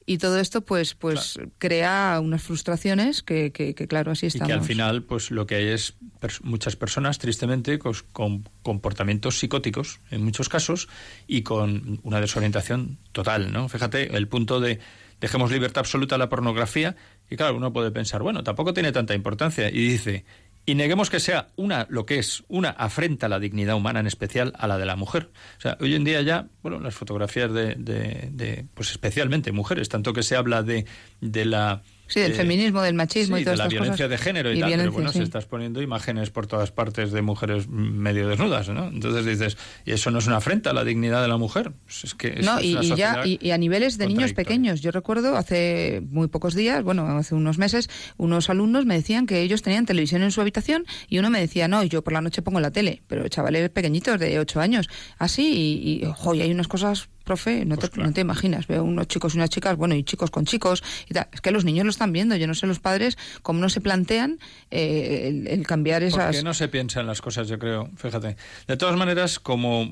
y 0.06 0.18
todo 0.18 0.38
esto 0.38 0.60
pues 0.62 0.94
pues 0.94 1.38
crea 1.58 2.20
unas 2.22 2.42
frustraciones 2.42 3.22
que, 3.24 3.50
que, 3.50 3.74
claro 3.74 4.12
así 4.12 4.26
estamos 4.26 4.48
y 4.48 4.52
que 4.52 4.58
al 4.58 4.64
final 4.64 5.02
pues 5.02 5.32
lo 5.32 5.46
que 5.46 5.56
hay 5.56 5.66
es 5.66 5.94
muchas 6.42 6.76
personas 6.76 7.18
tristemente 7.18 7.78
con, 7.78 8.48
comportamientos 8.62 9.38
psicóticos 9.38 10.00
en 10.10 10.24
muchos 10.24 10.48
casos 10.48 10.88
y 11.26 11.42
con 11.42 12.00
una 12.04 12.20
desorientación 12.20 12.98
total 13.12 13.52
no 13.52 13.68
fíjate 13.68 14.16
el 14.16 14.28
punto 14.28 14.60
de 14.60 14.78
dejemos 15.20 15.50
libertad 15.50 15.80
absoluta 15.80 16.14
a 16.14 16.18
la 16.18 16.28
pornografía 16.28 16.94
y 17.28 17.36
claro 17.36 17.56
uno 17.56 17.72
puede 17.72 17.90
pensar 17.90 18.22
bueno 18.22 18.44
tampoco 18.44 18.72
tiene 18.72 18.92
tanta 18.92 19.14
importancia 19.14 19.68
y 19.68 19.88
dice 19.88 20.24
y 20.66 20.74
neguemos 20.74 21.08
que 21.08 21.20
sea 21.20 21.48
una 21.56 21.86
lo 21.88 22.04
que 22.04 22.18
es 22.18 22.44
una 22.48 22.70
afrenta 22.70 23.26
a 23.26 23.28
la 23.28 23.38
dignidad 23.38 23.76
humana 23.76 24.00
en 24.00 24.06
especial 24.08 24.52
a 24.58 24.66
la 24.66 24.76
de 24.76 24.84
la 24.84 24.96
mujer. 24.96 25.30
O 25.56 25.60
sea 25.60 25.78
hoy 25.80 25.94
en 25.94 26.04
día 26.04 26.20
ya 26.22 26.48
bueno 26.62 26.80
las 26.80 26.94
fotografías 26.94 27.52
de, 27.52 27.76
de, 27.76 28.28
de 28.32 28.66
pues 28.74 28.90
especialmente 28.90 29.52
mujeres 29.52 29.88
tanto 29.88 30.12
que 30.12 30.24
se 30.24 30.36
habla 30.36 30.62
de 30.62 30.84
de 31.20 31.44
la 31.44 31.82
Sí, 32.08 32.20
del 32.20 32.34
feminismo, 32.34 32.82
del 32.82 32.94
machismo 32.94 33.36
y 33.36 33.44
todas 33.44 33.58
de 33.58 33.64
la 33.64 33.68
violencia 33.68 34.06
de 34.06 34.18
género 34.18 34.52
y, 34.52 34.60
tal, 34.60 34.70
pero 34.70 34.92
bueno, 34.92 35.12
se 35.12 35.22
estás 35.22 35.46
poniendo 35.46 35.82
imágenes 35.82 36.30
por 36.30 36.46
todas 36.46 36.70
partes 36.70 37.10
de 37.10 37.22
mujeres 37.22 37.68
medio 37.68 38.28
desnudas, 38.28 38.68
¿no? 38.68 38.86
Entonces 38.86 39.26
dices, 39.26 39.56
¿y 39.84 39.92
eso 39.92 40.10
no 40.10 40.18
es 40.18 40.26
una 40.26 40.36
afrenta 40.36 40.70
a 40.70 40.72
la 40.72 40.84
dignidad 40.84 41.20
de 41.22 41.28
la 41.28 41.36
mujer? 41.36 41.72
Pues 41.84 42.04
es 42.04 42.14
que 42.14 42.36
no, 42.42 42.60
y, 42.60 42.74
ya, 42.94 43.22
y, 43.24 43.50
a 43.50 43.58
niveles 43.58 43.98
de 43.98 44.06
niños 44.06 44.32
pequeños. 44.34 44.80
Yo 44.80 44.92
recuerdo 44.92 45.36
hace 45.36 46.02
muy 46.10 46.28
pocos 46.28 46.54
días, 46.54 46.82
bueno, 46.84 47.06
hace 47.06 47.34
unos 47.34 47.58
meses, 47.58 47.90
unos 48.16 48.50
alumnos 48.50 48.86
me 48.86 48.94
decían 48.94 49.26
que 49.26 49.42
ellos 49.42 49.62
tenían 49.62 49.86
televisión 49.86 50.22
en 50.22 50.30
su 50.30 50.40
habitación 50.40 50.86
y 51.08 51.18
uno 51.18 51.30
me 51.30 51.40
decía, 51.40 51.66
no, 51.66 51.82
yo 51.82 52.02
por 52.02 52.12
la 52.12 52.20
noche 52.20 52.42
pongo 52.42 52.60
la 52.60 52.70
tele, 52.70 53.02
pero 53.08 53.26
chavales 53.28 53.68
pequeñitos 53.70 54.20
de 54.20 54.38
8 54.38 54.60
años, 54.60 54.88
así, 55.18 55.42
y, 55.42 56.04
y, 56.04 56.36
y 56.36 56.40
hay 56.40 56.50
unas 56.50 56.68
cosas 56.68 57.08
profe, 57.26 57.66
no, 57.66 57.76
te, 57.76 57.88
pues 57.88 58.06
no 58.06 58.12
te 58.14 58.22
imaginas. 58.22 58.66
Veo 58.66 58.84
unos 58.84 59.08
chicos 59.08 59.34
y 59.34 59.38
unas 59.38 59.50
chicas, 59.50 59.76
bueno, 59.76 59.94
y 59.94 60.04
chicos 60.04 60.30
con 60.30 60.46
chicos 60.46 60.82
y 61.10 61.12
tal. 61.12 61.28
Es 61.32 61.42
que 61.42 61.50
los 61.50 61.64
niños 61.64 61.84
lo 61.84 61.90
están 61.90 62.12
viendo. 62.12 62.36
Yo 62.36 62.46
no 62.46 62.54
sé 62.54 62.66
los 62.66 62.78
padres 62.78 63.18
cómo 63.42 63.60
no 63.60 63.68
se 63.68 63.82
plantean 63.82 64.38
eh, 64.70 65.44
el, 65.48 65.66
cambiar 65.66 66.02
esas. 66.02 66.26
Porque 66.26 66.42
no 66.42 66.54
se 66.54 66.68
piensa 66.68 67.00
en 67.00 67.06
las 67.06 67.20
cosas, 67.20 67.48
yo 67.48 67.58
creo. 67.58 67.90
Fíjate. 67.96 68.36
De 68.66 68.76
todas 68.76 68.96
maneras, 68.96 69.38
como 69.38 69.86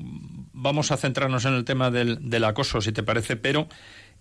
vamos 0.53 0.91
a 0.91 0.97
centrarnos 0.97 1.45
en 1.45 1.53
el 1.53 1.65
tema 1.65 1.91
del, 1.91 2.29
del 2.29 2.43
acoso, 2.45 2.81
si 2.81 2.91
te 2.91 3.03
parece, 3.03 3.35
pero. 3.35 3.67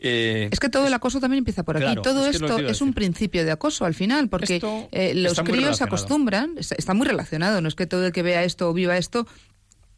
Eh, 0.01 0.49
es 0.51 0.61
que 0.61 0.69
todo 0.69 0.87
el 0.87 0.93
acoso 0.93 1.21
también 1.21 1.39
empieza 1.39 1.63
por 1.63 1.77
aquí. 1.77 2.03
todo 2.03 2.27
esto 2.27 2.59
es 2.59 2.81
un 2.81 2.93
principio 2.93 3.45
de 3.45 3.53
acoso 3.53 3.85
al 3.85 3.95
final, 3.95 4.29
porque 4.29 4.61
eh, 4.93 5.15
los 5.15 5.39
críos 5.41 5.79
se 5.79 5.85
acostumbran, 5.85 6.57
está, 6.59 6.95
muy 6.95 7.07
relacionado, 7.07 7.61
no 7.61 7.69
es 7.69 7.75
que 7.75 7.87
todo 7.87 8.05
el 8.07 8.13
que 8.13 8.23
vea 8.23 8.43
esto 8.43 8.69
o 8.69 8.75
viva 8.75 8.99
esto 8.99 9.27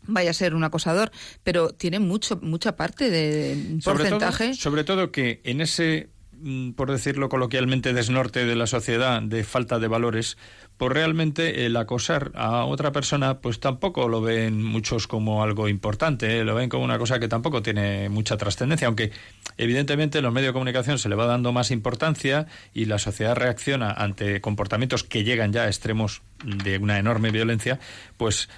vaya 0.07 0.31
a 0.31 0.35
ser 0.35 0.55
un 0.55 0.65
acosador, 0.65 1.11
pero 1.43 1.71
tiene 1.71 1.99
mucho 1.99 2.39
mucha 2.43 2.77
parte 2.77 3.11
de 3.11 3.79
porcentaje. 3.85 4.55
sobre 4.55 4.85
todo 4.85 5.11
que 5.11 5.41
en 5.45 5.61
ese 5.61 6.11
mm, 6.33 6.73
por 6.73 6.91
decirlo 6.91 7.29
coloquialmente, 7.29 7.93
desnorte 7.93 8.45
de 8.45 8.57
la 8.57 8.67
sociedad, 8.67 9.23
de 9.23 9.45
falta 9.45 9.79
de 9.79 9.89
valores, 9.89 10.37
pues 10.77 10.93
realmente 10.93 11.65
el 11.65 11.77
acosar 11.77 12.33
a 12.35 12.65
otra 12.65 12.93
persona, 12.93 13.41
pues 13.41 13.61
tampoco 13.61 14.09
lo 14.09 14.21
ven 14.21 14.63
muchos 14.63 15.07
como 15.07 15.43
algo 15.43 15.69
importante, 15.69 16.39
¿eh? 16.39 16.45
lo 16.45 16.55
ven 16.55 16.69
como 16.69 16.85
una 16.85 16.99
cosa 16.99 17.19
que 17.19 17.29
tampoco 17.29 17.63
tiene 17.63 18.09
mucha 18.11 18.37
trascendencia, 18.37 18.87
aunque 18.87 19.11
evidentemente 19.57 20.19
en 20.19 20.25
los 20.25 20.35
medios 20.35 20.51
de 20.51 20.53
comunicación 20.53 20.99
se 20.99 21.09
le 21.09 21.15
va 21.15 21.27
dando 21.27 21.53
más 21.53 21.71
importancia 21.71 22.47
y 22.75 22.85
la 22.85 22.99
sociedad 22.99 23.35
reacciona 23.37 23.91
ante 23.91 24.41
comportamientos 24.43 25.03
que 25.03 25.25
llegan 25.25 25.53
ya 25.53 25.63
a 25.63 25.69
extremos 25.69 26.23
de 26.45 26.77
una 26.77 26.99
enorme 26.99 27.31
violencia, 27.31 27.81
pues 28.19 28.51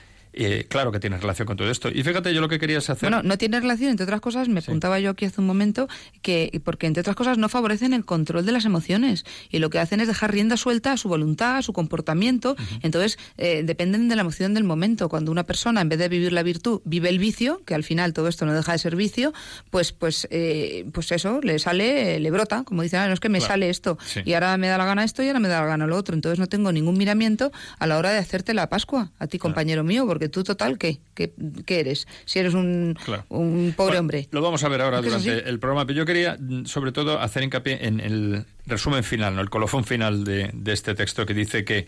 eh, 0.45 0.67
claro 0.69 0.93
que 0.93 1.01
tiene 1.01 1.17
relación 1.19 1.47
con 1.47 1.57
todo 1.57 1.71
esto. 1.71 1.89
Y 1.89 2.03
fíjate, 2.03 2.33
yo 2.33 2.41
lo 2.41 2.49
que 2.49 2.59
quería 2.59 2.79
hacer. 2.79 2.97
Bueno, 3.01 3.23
no 3.23 3.37
tiene 3.39 3.61
relación, 3.61 3.91
entre 3.91 4.05
otras 4.05 4.21
cosas, 4.21 4.49
me 4.49 4.63
preguntaba 4.63 5.01
yo 5.01 5.11
aquí 5.11 5.25
hace 5.25 5.41
un 5.41 5.47
momento, 5.47 5.89
que 6.23 6.61
porque 6.65 6.87
entre 6.87 7.01
otras 7.01 7.17
cosas 7.17 7.39
no 7.39 7.49
favorecen 7.49 7.93
el 7.93 8.05
control 8.05 8.47
de 8.47 8.53
las 8.53 8.65
emociones 8.65 9.25
y 9.51 9.59
lo 9.59 9.71
que 9.71 9.79
hacen 9.79 10.01
es 10.01 10.09
dejar 10.09 10.33
rienda 10.33 10.57
suelta 10.57 10.93
a 10.93 10.97
su 10.97 11.09
voluntad, 11.09 11.57
a 11.57 11.63
su 11.63 11.73
comportamiento. 11.73 12.57
Entonces, 12.83 13.19
eh, 13.37 13.63
dependen 13.65 14.09
de 14.09 14.17
la 14.17 14.23
emoción 14.23 14.55
del 14.55 14.65
momento. 14.65 15.09
Cuando 15.09 15.33
una 15.33 15.45
persona, 15.45 15.81
en 15.81 15.89
vez 15.89 15.99
de 15.99 16.09
vivir 16.09 16.33
la 16.33 16.43
virtud, 16.43 16.81
vive 16.85 17.09
el 17.09 17.19
vicio, 17.19 17.63
que 17.65 17.75
al 17.75 17.85
final 17.85 18.13
todo 18.13 18.29
esto 18.29 18.47
no 18.47 18.55
deja 18.55 18.73
de 18.73 18.79
ser 18.79 18.97
vicio, 18.97 19.33
pues, 19.71 19.93
pues, 19.93 20.29
eh, 20.31 20.87
pues 20.93 21.11
eso, 21.13 21.41
le 21.43 21.59
sale, 21.59 22.21
le 22.21 22.31
brota, 22.31 22.65
como 22.65 22.83
dicen, 22.83 23.01
ah, 23.01 23.09
no 23.09 23.15
es 23.15 23.21
que 23.21 23.29
me 23.29 23.41
sale 23.41 23.71
esto 23.71 23.99
y 24.25 24.35
ahora 24.35 24.57
me 24.57 24.69
da 24.69 24.79
la 24.79 24.85
gana 24.85 25.05
esto 25.05 25.23
y 25.23 25.27
ahora 25.27 25.41
me 25.41 25.49
da 25.49 25.61
la 25.61 25.67
gana 25.67 25.87
lo 25.87 25.97
otro. 25.97 26.15
Entonces, 26.15 26.39
no 26.39 26.47
tengo 26.47 26.73
ningún 26.73 26.97
miramiento 26.97 27.51
a 27.79 27.87
la 27.87 27.99
hora 27.99 28.11
de 28.11 28.19
hacerte 28.19 28.55
la 28.55 28.69
Pascua, 28.69 29.11
a 29.19 29.27
ti, 29.27 29.39
compañero 29.39 29.85
mío, 29.85 30.07
porque 30.07 30.28
tú 30.29 30.45
total, 30.45 30.79
¿qué? 30.79 30.99
¿Qué, 31.15 31.81
eres? 31.81 32.07
Si 32.25 32.39
eres 32.39 32.55
un, 32.55 32.97
un 33.29 33.75
pobre 33.77 33.99
hombre. 33.99 34.29
Lo 34.31 34.43
vamos 34.43 34.63
a 34.65 34.69
ver 34.69 34.81
ahora 34.81 35.01
durante 35.01 35.49
el 35.49 35.59
programa, 35.59 35.87
pero 35.87 35.99
yo 35.99 36.07
quería 36.07 36.37
mm, 36.39 36.67
sobre 36.67 36.93
todo 36.93 37.21
hacer 37.21 37.43
hincapié 37.43 37.87
en 37.87 38.01
el 38.01 38.45
resumen 38.67 39.05
final, 39.05 39.35
¿no? 39.35 39.41
el 39.41 39.51
colofón 39.51 39.85
final 39.85 40.25
de, 40.25 40.51
de 40.53 40.73
este 40.73 40.95
texto 40.95 41.27
que 41.27 41.35
dice 41.35 41.65
que, 41.65 41.87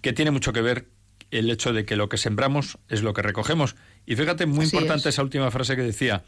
que 0.00 0.12
tiene 0.12 0.30
mucho 0.30 0.52
que 0.52 0.62
ver 0.62 0.86
el 1.30 1.50
hecho 1.50 1.72
de 1.72 1.84
que 1.84 1.96
lo 1.96 2.08
que 2.08 2.16
sembramos 2.16 2.78
es 2.88 3.02
lo 3.02 3.12
que 3.12 3.22
recogemos. 3.22 3.76
Y 4.06 4.16
fíjate, 4.16 4.46
muy 4.46 4.64
importante 4.66 5.08
esa 5.08 5.22
última 5.22 5.50
frase 5.50 5.76
que 5.76 5.82
decía, 5.82 6.24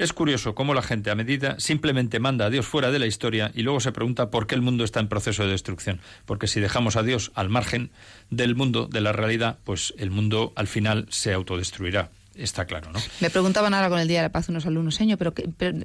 es 0.00 0.14
curioso 0.14 0.54
cómo 0.54 0.72
la 0.72 0.80
gente 0.80 1.10
a 1.10 1.14
medida 1.14 1.60
simplemente 1.60 2.20
manda 2.20 2.46
a 2.46 2.50
Dios 2.50 2.66
fuera 2.66 2.90
de 2.90 2.98
la 2.98 3.06
historia 3.06 3.52
y 3.54 3.62
luego 3.62 3.80
se 3.80 3.92
pregunta 3.92 4.30
por 4.30 4.46
qué 4.46 4.54
el 4.54 4.62
mundo 4.62 4.82
está 4.82 4.98
en 4.98 5.08
proceso 5.08 5.44
de 5.44 5.50
destrucción. 5.50 6.00
Porque 6.24 6.46
si 6.46 6.58
dejamos 6.58 6.96
a 6.96 7.02
Dios 7.02 7.32
al 7.34 7.50
margen 7.50 7.90
del 8.30 8.54
mundo, 8.54 8.86
de 8.86 9.02
la 9.02 9.12
realidad, 9.12 9.58
pues 9.62 9.92
el 9.98 10.10
mundo 10.10 10.54
al 10.56 10.68
final 10.68 11.06
se 11.10 11.34
autodestruirá. 11.34 12.10
Está 12.34 12.64
claro, 12.64 12.90
¿no? 12.92 12.98
Me 13.20 13.28
preguntaban 13.28 13.74
ahora 13.74 13.90
con 13.90 13.98
el 13.98 14.08
Día 14.08 14.20
de 14.20 14.28
la 14.28 14.32
Paz 14.32 14.48
unos 14.48 14.64
alumnos, 14.64 14.94
señor, 14.94 15.18
pero, 15.18 15.34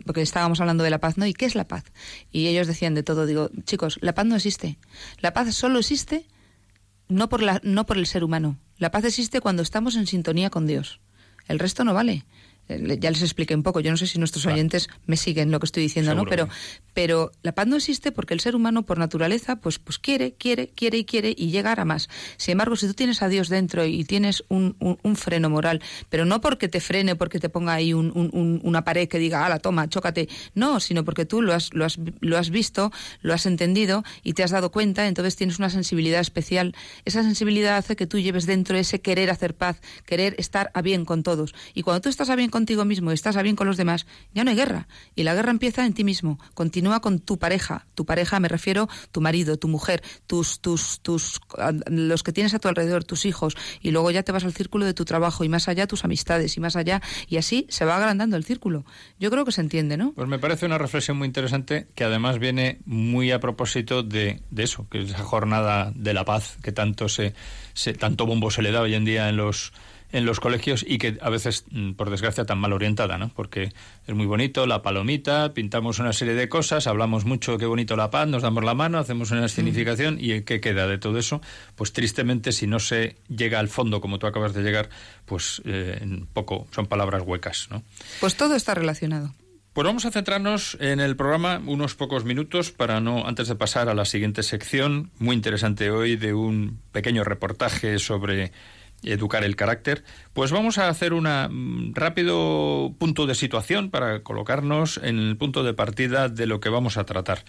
porque 0.05 0.21
estábamos 0.21 0.61
hablando 0.61 0.85
de 0.85 0.91
la 0.91 0.99
paz, 0.99 1.17
¿no? 1.17 1.25
¿Y 1.25 1.33
qué 1.33 1.45
es 1.45 1.55
la 1.55 1.67
paz? 1.67 1.83
Y 2.31 2.47
ellos 2.47 2.67
decían 2.67 2.93
de 2.93 3.03
todo. 3.03 3.25
Digo, 3.25 3.49
chicos, 3.65 3.99
la 4.01 4.13
paz 4.13 4.25
no 4.25 4.35
existe. 4.37 4.77
La 5.19 5.33
paz 5.33 5.53
solo 5.53 5.79
existe 5.79 6.25
no 7.09 7.27
por, 7.27 7.41
la, 7.43 7.59
no 7.63 7.85
por 7.85 7.97
el 7.97 8.07
ser 8.07 8.23
humano. 8.23 8.57
La 8.77 8.91
paz 8.91 9.03
existe 9.03 9.41
cuando 9.41 9.61
estamos 9.61 9.97
en 9.97 10.07
sintonía 10.07 10.49
con 10.49 10.67
Dios. 10.67 11.01
El 11.47 11.59
resto 11.59 11.83
no 11.83 11.93
vale. 11.93 12.25
Eh, 12.67 12.97
ya 12.99 13.11
les 13.11 13.21
expliqué 13.21 13.55
un 13.55 13.63
poco, 13.63 13.79
yo 13.79 13.91
no 13.91 13.97
sé 13.97 14.07
si 14.07 14.17
nuestros 14.17 14.45
oyentes 14.45 14.89
me 15.05 15.17
siguen 15.17 15.51
lo 15.51 15.59
que 15.59 15.65
estoy 15.65 15.83
diciendo, 15.83 16.15
¿no? 16.15 16.25
Pero, 16.25 16.49
pero 16.93 17.31
la 17.43 17.53
paz 17.53 17.67
no 17.67 17.75
existe 17.75 18.11
porque 18.11 18.33
el 18.33 18.39
ser 18.39 18.55
humano, 18.55 18.83
por 18.83 18.97
naturaleza, 18.97 19.57
pues, 19.57 19.79
pues 19.79 19.99
quiere, 19.99 20.33
quiere, 20.33 20.69
quiere 20.69 20.97
y 20.97 21.05
quiere 21.05 21.33
y 21.37 21.51
llegar 21.51 21.79
a 21.79 21.85
más. 21.85 22.09
Sin 22.37 22.53
embargo, 22.53 22.75
si 22.75 22.87
tú 22.87 22.93
tienes 22.93 23.21
a 23.21 23.29
Dios 23.29 23.49
dentro 23.49 23.85
y 23.85 24.03
tienes 24.03 24.43
un, 24.49 24.75
un, 24.79 25.15
freno 25.15 25.49
moral, 25.49 25.81
pero 26.09 26.25
no 26.25 26.41
porque 26.41 26.67
te 26.67 26.79
frene, 26.79 27.15
porque 27.15 27.39
te 27.39 27.49
ponga 27.49 27.73
ahí 27.73 27.93
un, 27.93 28.61
una 28.63 28.83
pared 28.83 29.07
que 29.07 29.19
diga, 29.19 29.45
ala, 29.45 29.59
toma, 29.59 29.87
chócate, 29.87 30.27
no, 30.55 30.79
sino 30.79 31.05
porque 31.05 31.25
tú 31.25 31.41
lo 31.41 31.53
has, 31.53 31.73
lo, 31.73 31.85
has, 31.85 31.99
lo 32.19 32.37
has 32.37 32.49
visto, 32.49 32.91
lo 33.21 33.33
has 33.33 33.45
entendido 33.45 34.03
y 34.23 34.33
te 34.33 34.43
has 34.43 34.51
dado 34.51 34.71
cuenta, 34.71 35.07
entonces 35.07 35.35
tienes 35.35 35.59
una 35.59 35.69
sensibilidad 35.69 36.19
especial. 36.19 36.75
Esa 37.05 37.23
sensibilidad 37.23 37.77
hace 37.77 37.95
que 37.95 38.07
tú 38.07 38.19
lleves 38.19 38.45
dentro 38.45 38.77
ese 38.77 39.01
querer 39.01 39.29
hacer 39.29 39.55
paz, 39.55 39.81
querer 40.05 40.35
estar 40.37 40.71
a 40.73 40.81
bien 40.81 41.05
con 41.05 41.23
todos. 41.23 41.53
Y 41.73 41.83
cuando 41.83 42.01
tú 42.01 42.09
estás 42.09 42.29
a 42.29 42.35
bien 42.35 42.49
contigo 42.55 42.85
mismo 42.85 43.11
y 43.11 43.13
estás 43.15 43.35
a 43.35 43.41
bien 43.41 43.57
con 43.57 43.67
los 43.67 43.75
demás, 43.75 44.05
ya 44.33 44.45
no 44.45 44.49
hay 44.49 44.55
guerra. 44.55 44.87
Y 45.13 45.23
la 45.23 45.35
guerra 45.35 45.51
empieza 45.51 45.85
en 45.85 45.93
ti 45.93 46.05
mismo. 46.05 46.39
Continúa 46.53 47.01
con 47.01 47.19
tu 47.19 47.37
pareja. 47.37 47.85
Tu 47.95 48.05
pareja 48.05 48.39
me 48.39 48.47
refiero 48.47 48.87
tu 49.11 49.19
marido, 49.19 49.59
tu 49.59 49.67
mujer, 49.67 50.01
tus, 50.25 50.61
tus, 50.61 51.01
tus, 51.01 51.41
los 51.87 52.23
que 52.23 52.31
tienes 52.31 52.53
a 52.53 52.59
tu 52.59 52.69
alrededor, 52.69 53.03
tus 53.03 53.25
hijos. 53.25 53.57
Y 53.81 53.91
luego 53.91 54.09
ya 54.09 54.23
te 54.23 54.31
vas 54.31 54.45
al 54.45 54.53
círculo 54.53 54.85
de 54.85 54.93
tu 54.93 55.03
trabajo 55.03 55.43
y 55.43 55.49
más 55.49 55.67
allá 55.67 55.85
tus 55.85 56.05
amistades 56.05 56.55
y 56.55 56.61
más 56.61 56.77
allá. 56.77 57.01
Y 57.27 57.35
así 57.35 57.67
se 57.67 57.83
va 57.83 57.97
agrandando 57.97 58.37
el 58.37 58.45
círculo. 58.45 58.85
Yo 59.19 59.29
creo 59.29 59.43
que 59.43 59.51
se 59.51 59.59
entiende, 59.59 59.97
¿no? 59.97 60.13
Pues 60.13 60.29
me 60.29 60.39
parece 60.39 60.65
una 60.65 60.77
reflexión 60.77 61.17
muy 61.17 61.27
interesante 61.27 61.87
que 61.93 62.05
además 62.05 62.39
viene 62.39 62.79
muy 62.85 63.31
a 63.31 63.41
propósito 63.41 64.01
de, 64.01 64.41
de 64.49 64.63
eso, 64.63 64.87
que 64.89 65.01
es 65.01 65.09
esa 65.09 65.23
jornada 65.23 65.91
de 65.93 66.13
la 66.13 66.23
paz 66.23 66.55
que 66.63 66.71
tanto 66.71 67.09
se, 67.09 67.33
se 67.73 67.93
tanto 67.93 68.25
bombo 68.25 68.49
se 68.49 68.61
le 68.61 68.71
da 68.71 68.79
hoy 68.79 68.93
en 68.93 69.03
día 69.03 69.27
en 69.27 69.35
los 69.35 69.73
en 70.15 70.25
los 70.25 70.39
colegios 70.39 70.85
y 70.87 70.97
que 70.97 71.17
a 71.21 71.29
veces, 71.29 71.65
mm, 71.69 71.91
por 71.91 72.09
desgracia, 72.09 72.45
tan 72.45 72.57
mal 72.57 72.71
orientada, 72.71 73.17
¿no? 73.17 73.31
Porque 73.35 73.73
es 74.07 74.15
muy 74.15 74.25
bonito 74.25 74.65
la 74.65 74.81
palomita, 74.81 75.53
pintamos 75.53 75.99
una 75.99 76.13
serie 76.13 76.35
de 76.35 76.47
cosas, 76.47 76.87
hablamos 76.87 77.25
mucho, 77.25 77.57
qué 77.57 77.65
bonito 77.65 77.97
la 77.97 78.09
paz, 78.11 78.25
nos 78.25 78.41
damos 78.41 78.63
la 78.63 78.73
mano, 78.73 78.97
hacemos 78.97 79.31
una 79.31 79.45
escenificación 79.45 80.17
y 80.17 80.41
¿qué 80.43 80.61
queda 80.61 80.87
de 80.87 80.97
todo 80.97 81.19
eso? 81.19 81.41
Pues 81.75 81.91
tristemente, 81.91 82.53
si 82.53 82.65
no 82.65 82.79
se 82.79 83.17
llega 83.27 83.59
al 83.59 83.67
fondo 83.67 83.99
como 83.99 84.17
tú 84.17 84.25
acabas 84.25 84.53
de 84.53 84.63
llegar, 84.63 84.89
pues 85.25 85.61
eh, 85.65 85.99
poco 86.31 86.65
son 86.71 86.85
palabras 86.85 87.23
huecas, 87.25 87.67
¿no? 87.69 87.83
Pues 88.21 88.37
todo 88.37 88.55
está 88.55 88.73
relacionado. 88.73 89.33
Pues 89.73 89.85
vamos 89.85 90.05
a 90.05 90.11
centrarnos 90.11 90.77
en 90.79 91.01
el 91.01 91.17
programa 91.17 91.61
unos 91.65 91.95
pocos 91.95 92.23
minutos 92.23 92.71
para 92.71 93.01
no 93.01 93.27
antes 93.27 93.49
de 93.49 93.55
pasar 93.55 93.89
a 93.89 93.93
la 93.93 94.05
siguiente 94.05 94.41
sección 94.43 95.11
muy 95.19 95.35
interesante 95.35 95.91
hoy 95.91 96.15
de 96.15 96.33
un 96.33 96.79
pequeño 96.93 97.25
reportaje 97.25 97.99
sobre 97.99 98.53
educar 99.05 99.43
el 99.43 99.55
carácter, 99.55 100.03
pues 100.33 100.51
vamos 100.51 100.77
a 100.77 100.89
hacer 100.89 101.13
un 101.13 101.93
rápido 101.93 102.93
punto 102.97 103.25
de 103.25 103.35
situación 103.35 103.89
para 103.89 104.23
colocarnos 104.23 104.97
en 104.97 105.19
el 105.19 105.37
punto 105.37 105.63
de 105.63 105.73
partida 105.73 106.29
de 106.29 106.45
lo 106.45 106.59
que 106.59 106.69
vamos 106.69 106.97
a 106.97 107.05
tratar. 107.05 107.45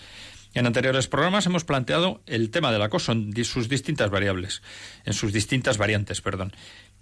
En 0.55 0.67
anteriores 0.67 1.07
programas 1.07 1.45
hemos 1.45 1.65
planteado 1.65 2.23
el 2.25 2.51
tema 2.51 2.73
del 2.73 2.81
acoso 2.81 3.13
en 3.13 3.45
sus 3.45 3.69
distintas 3.69 4.09
variables, 4.11 4.63
en 5.05 5.13
sus 5.13 5.33
distintas 5.33 5.77
variantes, 5.77 6.23
perdón. 6.23 6.53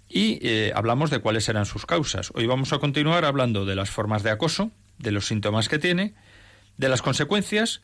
Y 0.09 0.39
eh, 0.41 0.73
hablamos 0.75 1.09
de 1.09 1.19
cuáles 1.19 1.47
eran 1.47 1.65
sus 1.65 1.85
causas. 1.85 2.31
Hoy 2.35 2.47
vamos 2.47 2.73
a 2.73 2.79
continuar 2.79 3.23
hablando 3.23 3.65
de 3.65 3.75
las 3.75 3.89
formas 3.89 4.23
de 4.23 4.31
acoso, 4.31 4.71
de 4.97 5.11
los 5.11 5.27
síntomas 5.27 5.69
que 5.69 5.79
tiene, 5.79 6.15
de 6.77 6.89
las 6.89 7.01
consecuencias 7.01 7.81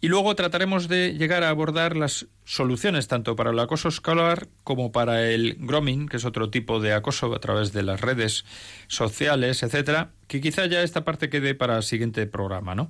y 0.00 0.08
luego 0.08 0.34
trataremos 0.34 0.88
de 0.88 1.14
llegar 1.14 1.42
a 1.42 1.48
abordar 1.48 1.96
las 1.96 2.26
soluciones 2.44 3.08
tanto 3.08 3.34
para 3.34 3.50
el 3.50 3.58
acoso 3.58 3.88
escolar 3.88 4.48
como 4.62 4.92
para 4.92 5.28
el 5.30 5.56
grooming, 5.58 6.08
que 6.08 6.18
es 6.18 6.24
otro 6.24 6.50
tipo 6.50 6.80
de 6.80 6.92
acoso 6.92 7.34
a 7.34 7.40
través 7.40 7.72
de 7.72 7.82
las 7.82 8.00
redes 8.00 8.44
sociales, 8.88 9.62
etcétera, 9.62 10.10
que 10.26 10.40
quizá 10.40 10.66
ya 10.66 10.82
esta 10.82 11.04
parte 11.04 11.30
quede 11.30 11.54
para 11.54 11.76
el 11.76 11.82
siguiente 11.82 12.26
programa, 12.26 12.74
¿no? 12.74 12.88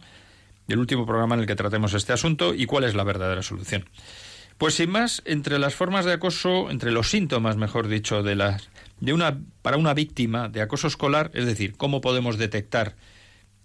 El 0.68 0.78
último 0.78 1.06
programa 1.06 1.36
en 1.36 1.42
el 1.42 1.46
que 1.46 1.54
tratemos 1.54 1.94
este 1.94 2.12
asunto 2.12 2.54
y 2.54 2.66
cuál 2.66 2.84
es 2.84 2.94
la 2.94 3.04
verdadera 3.04 3.42
solución. 3.42 3.88
Pues 4.58 4.74
sin 4.74 4.90
más, 4.90 5.22
entre 5.26 5.58
las 5.58 5.74
formas 5.74 6.06
de 6.06 6.14
acoso, 6.14 6.70
entre 6.70 6.90
los 6.90 7.10
síntomas, 7.10 7.56
mejor 7.56 7.88
dicho, 7.88 8.22
de 8.22 8.34
las 8.34 8.68
de 9.00 9.12
una 9.12 9.38
para 9.62 9.76
una 9.76 9.94
víctima 9.94 10.48
de 10.48 10.62
acoso 10.62 10.88
escolar, 10.88 11.30
es 11.34 11.44
decir, 11.44 11.76
cómo 11.76 12.00
podemos 12.00 12.38
detectar 12.38 12.96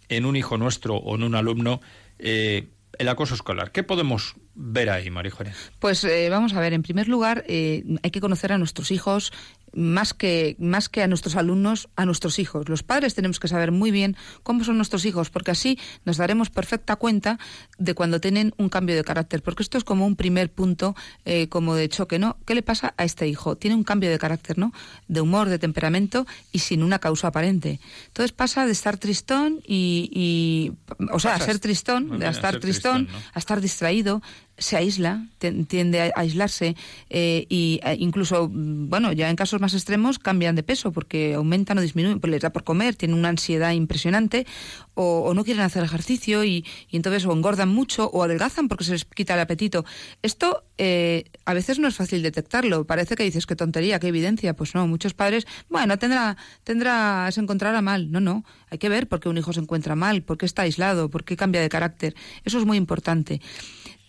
en 0.09 0.25
un 0.25 0.35
hijo 0.35 0.57
nuestro 0.57 0.97
o 0.97 1.15
en 1.15 1.23
un 1.23 1.35
alumno 1.35 1.79
eh, 2.19 2.67
el 2.97 3.09
acoso 3.09 3.33
escolar. 3.33 3.71
¿Qué 3.71 3.83
podemos 3.83 4.35
ver 4.53 4.89
ahí, 4.89 5.09
María 5.09 5.31
Pues 5.79 6.03
eh, 6.03 6.29
vamos 6.29 6.53
a 6.53 6.59
ver, 6.59 6.73
en 6.73 6.83
primer 6.83 7.07
lugar, 7.07 7.43
eh, 7.47 7.83
hay 8.03 8.11
que 8.11 8.21
conocer 8.21 8.51
a 8.53 8.57
nuestros 8.57 8.91
hijos 8.91 9.31
más 9.73 10.13
que, 10.13 10.55
más 10.59 10.89
que 10.89 11.03
a 11.03 11.07
nuestros 11.07 11.35
alumnos, 11.35 11.89
a 11.95 12.05
nuestros 12.05 12.39
hijos. 12.39 12.69
Los 12.69 12.83
padres 12.83 13.15
tenemos 13.15 13.39
que 13.39 13.47
saber 13.47 13.71
muy 13.71 13.91
bien 13.91 14.15
cómo 14.43 14.63
son 14.63 14.77
nuestros 14.77 15.05
hijos, 15.05 15.29
porque 15.29 15.51
así 15.51 15.79
nos 16.05 16.17
daremos 16.17 16.49
perfecta 16.49 16.95
cuenta 16.95 17.39
de 17.77 17.93
cuando 17.93 18.19
tienen 18.19 18.53
un 18.57 18.69
cambio 18.69 18.95
de 18.95 19.03
carácter, 19.03 19.41
porque 19.41 19.63
esto 19.63 19.77
es 19.77 19.83
como 19.83 20.05
un 20.05 20.15
primer 20.15 20.51
punto 20.51 20.95
eh, 21.25 21.47
como 21.49 21.75
de 21.75 21.89
choque, 21.89 22.19
¿no? 22.19 22.37
¿Qué 22.45 22.55
le 22.55 22.61
pasa 22.61 22.93
a 22.97 23.03
este 23.03 23.27
hijo? 23.27 23.55
Tiene 23.55 23.75
un 23.75 23.83
cambio 23.83 24.09
de 24.09 24.19
carácter, 24.19 24.57
¿no? 24.57 24.73
De 25.07 25.21
humor, 25.21 25.49
de 25.49 25.59
temperamento 25.59 26.25
y 26.51 26.59
sin 26.59 26.83
una 26.83 26.99
causa 26.99 27.27
aparente. 27.27 27.79
Entonces 28.07 28.31
pasa 28.31 28.65
de 28.65 28.71
estar 28.71 28.97
tristón 28.97 29.61
y, 29.65 30.73
o 31.11 31.19
sea, 31.19 31.35
a 31.35 31.39
ser 31.39 31.59
tristón, 31.59 32.19
de 32.19 32.27
estar 32.27 32.59
tristón, 32.59 33.07
a 33.33 33.39
estar 33.39 33.61
distraído, 33.61 34.21
se 34.61 34.77
aísla, 34.77 35.25
tiende 35.39 36.01
a 36.01 36.11
aislarse 36.15 36.75
eh, 37.09 37.45
y 37.49 37.79
e 37.83 37.95
incluso, 37.95 38.47
bueno, 38.51 39.11
ya 39.11 39.29
en 39.29 39.35
casos 39.35 39.59
más 39.59 39.73
extremos 39.73 40.19
cambian 40.19 40.55
de 40.55 40.61
peso 40.61 40.91
porque 40.91 41.33
aumentan 41.33 41.79
o 41.79 41.81
disminuyen, 41.81 42.19
pues 42.19 42.31
les 42.31 42.41
da 42.41 42.51
por 42.51 42.63
comer, 42.63 42.95
tienen 42.95 43.17
una 43.17 43.29
ansiedad 43.29 43.71
impresionante 43.71 44.45
o, 44.93 45.33
no 45.33 45.43
quieren 45.43 45.63
hacer 45.63 45.83
ejercicio 45.83 46.43
y, 46.43 46.65
entonces 46.91 47.25
o 47.25 47.33
engordan 47.33 47.69
mucho 47.69 48.09
o 48.13 48.23
adelgazan 48.23 48.67
porque 48.67 48.83
se 48.83 48.91
les 48.91 49.05
quita 49.05 49.33
el 49.33 49.39
apetito. 49.39 49.83
Esto 50.21 50.63
eh, 50.77 51.25
a 51.45 51.53
veces 51.53 51.79
no 51.79 51.87
es 51.87 51.95
fácil 51.95 52.21
detectarlo. 52.21 52.85
Parece 52.85 53.15
que 53.15 53.23
dices 53.23 53.47
qué 53.47 53.55
tontería, 53.55 53.99
qué 53.99 54.07
evidencia. 54.07 54.55
Pues 54.55 54.75
no, 54.75 54.85
muchos 54.87 55.13
padres, 55.15 55.47
bueno, 55.69 55.97
tendrá, 55.97 56.37
tendrá, 56.63 57.31
se 57.31 57.41
encontrará 57.41 57.81
mal. 57.81 58.11
No, 58.11 58.19
no, 58.19 58.45
hay 58.69 58.77
que 58.77 58.89
ver 58.89 59.07
por 59.07 59.19
qué 59.19 59.29
un 59.29 59.37
hijo 59.37 59.53
se 59.53 59.59
encuentra 59.59 59.95
mal, 59.95 60.21
por 60.21 60.37
qué 60.37 60.45
está 60.45 60.63
aislado, 60.63 61.09
por 61.09 61.23
qué 61.23 61.35
cambia 61.35 61.61
de 61.61 61.69
carácter. 61.69 62.15
Eso 62.43 62.59
es 62.59 62.65
muy 62.65 62.77
importante. 62.77 63.41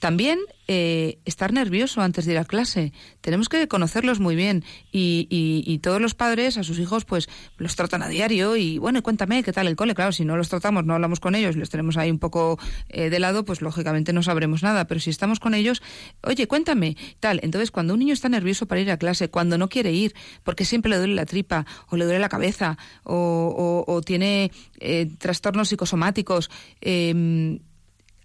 También 0.03 0.41
eh, 0.67 1.21
estar 1.27 1.53
nervioso 1.53 2.01
antes 2.01 2.27
de 2.27 2.33
ir 2.33 2.39
a 2.39 2.45
clase. 2.45 2.93
Tenemos 3.21 3.49
que 3.49 3.69
conocerlos 3.69 4.19
muy 4.19 4.35
bien 4.35 4.65
y, 4.91 5.29
y, 5.31 5.79
todos 5.79 6.01
los 6.01 6.15
padres 6.15 6.59
a 6.59 6.65
sus 6.65 6.81
hijos 6.81 7.05
pues 7.05 7.29
los 7.57 7.77
tratan 7.77 8.03
a 8.03 8.09
diario 8.09 8.57
y 8.57 8.79
bueno, 8.79 9.01
cuéntame 9.05 9.45
qué 9.45 9.53
tal 9.53 9.69
el 9.69 9.77
cole. 9.77 9.95
Claro, 9.95 10.11
si 10.11 10.25
no 10.25 10.37
los 10.37 10.49
tratamos, 10.49 10.85
no 10.85 10.95
hablamos 10.95 11.21
con 11.21 11.37
ellos, 11.37 11.55
les 11.55 11.71
tenemos 11.71 11.97
ahí 11.99 12.11
un 12.11 12.19
poco 12.19 12.59
eh, 12.89 13.11
de 13.11 13.21
lado, 13.21 13.45
pues 13.45 13.63
lógicamente 13.63 14.13
no 14.13 14.25
sabremos 14.25 14.65
nada. 14.65 14.89
Pero 14.89 14.99
si 14.99 15.11
estamos 15.11 15.39
con 15.39 15.55
ellos, 15.55 15.83
oye, 16.25 16.49
cuéntame, 16.49 16.97
tal. 17.21 17.39
Entonces, 17.45 17.71
cuando 17.71 17.95
un 17.95 18.01
niño 18.01 18.13
está 18.13 18.29
nervioso 18.29 18.67
para 18.67 18.81
ir 18.81 18.91
a 18.91 18.97
clase, 18.97 19.31
cuando 19.31 19.57
no 19.57 19.69
quiere 19.69 19.93
ir, 19.93 20.17
porque 20.43 20.65
siempre 20.65 20.91
le 20.91 20.99
duele 20.99 21.15
la 21.15 21.27
tripa 21.27 21.65
o 21.91 21.97
le 21.97 22.07
duele 22.07 22.19
la 22.19 22.29
cabeza 22.29 22.77
o, 23.05 23.85
o, 23.87 24.03
tiene 24.03 24.51
eh, 24.81 25.09
trastornos 25.19 25.69
psicosomáticos, 25.69 26.51
eh, 26.81 27.61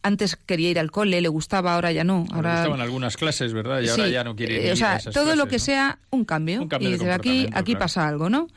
antes 0.03 0.35
quería 0.35 0.69
ir 0.69 0.79
al 0.79 0.91
cole, 0.91 1.21
le 1.21 1.27
gustaba, 1.27 1.75
ahora 1.75 1.91
ya 1.91 2.03
no. 2.03 2.25
Ahora, 2.31 2.57
estaban 2.57 2.81
algunas 2.81 3.17
clases, 3.17 3.53
¿verdad? 3.53 3.81
Y 3.81 3.89
ahora 3.89 4.07
ya 4.07 4.23
no 4.23 4.35
quiere 4.35 4.65
ir. 4.65 4.71
o 4.71 4.75
sea, 4.75 4.99
todo 4.99 5.35
lo 5.35 5.47
que 5.47 5.59
sea 5.59 5.99
un 6.09 6.25
cambio. 6.25 6.67
y 6.79 6.91
desde 6.91 7.11
aquí, 7.11 7.47
aquí 7.53 7.75
pasa 7.75 8.07
algo, 8.07 8.29
¿no? 8.29 8.47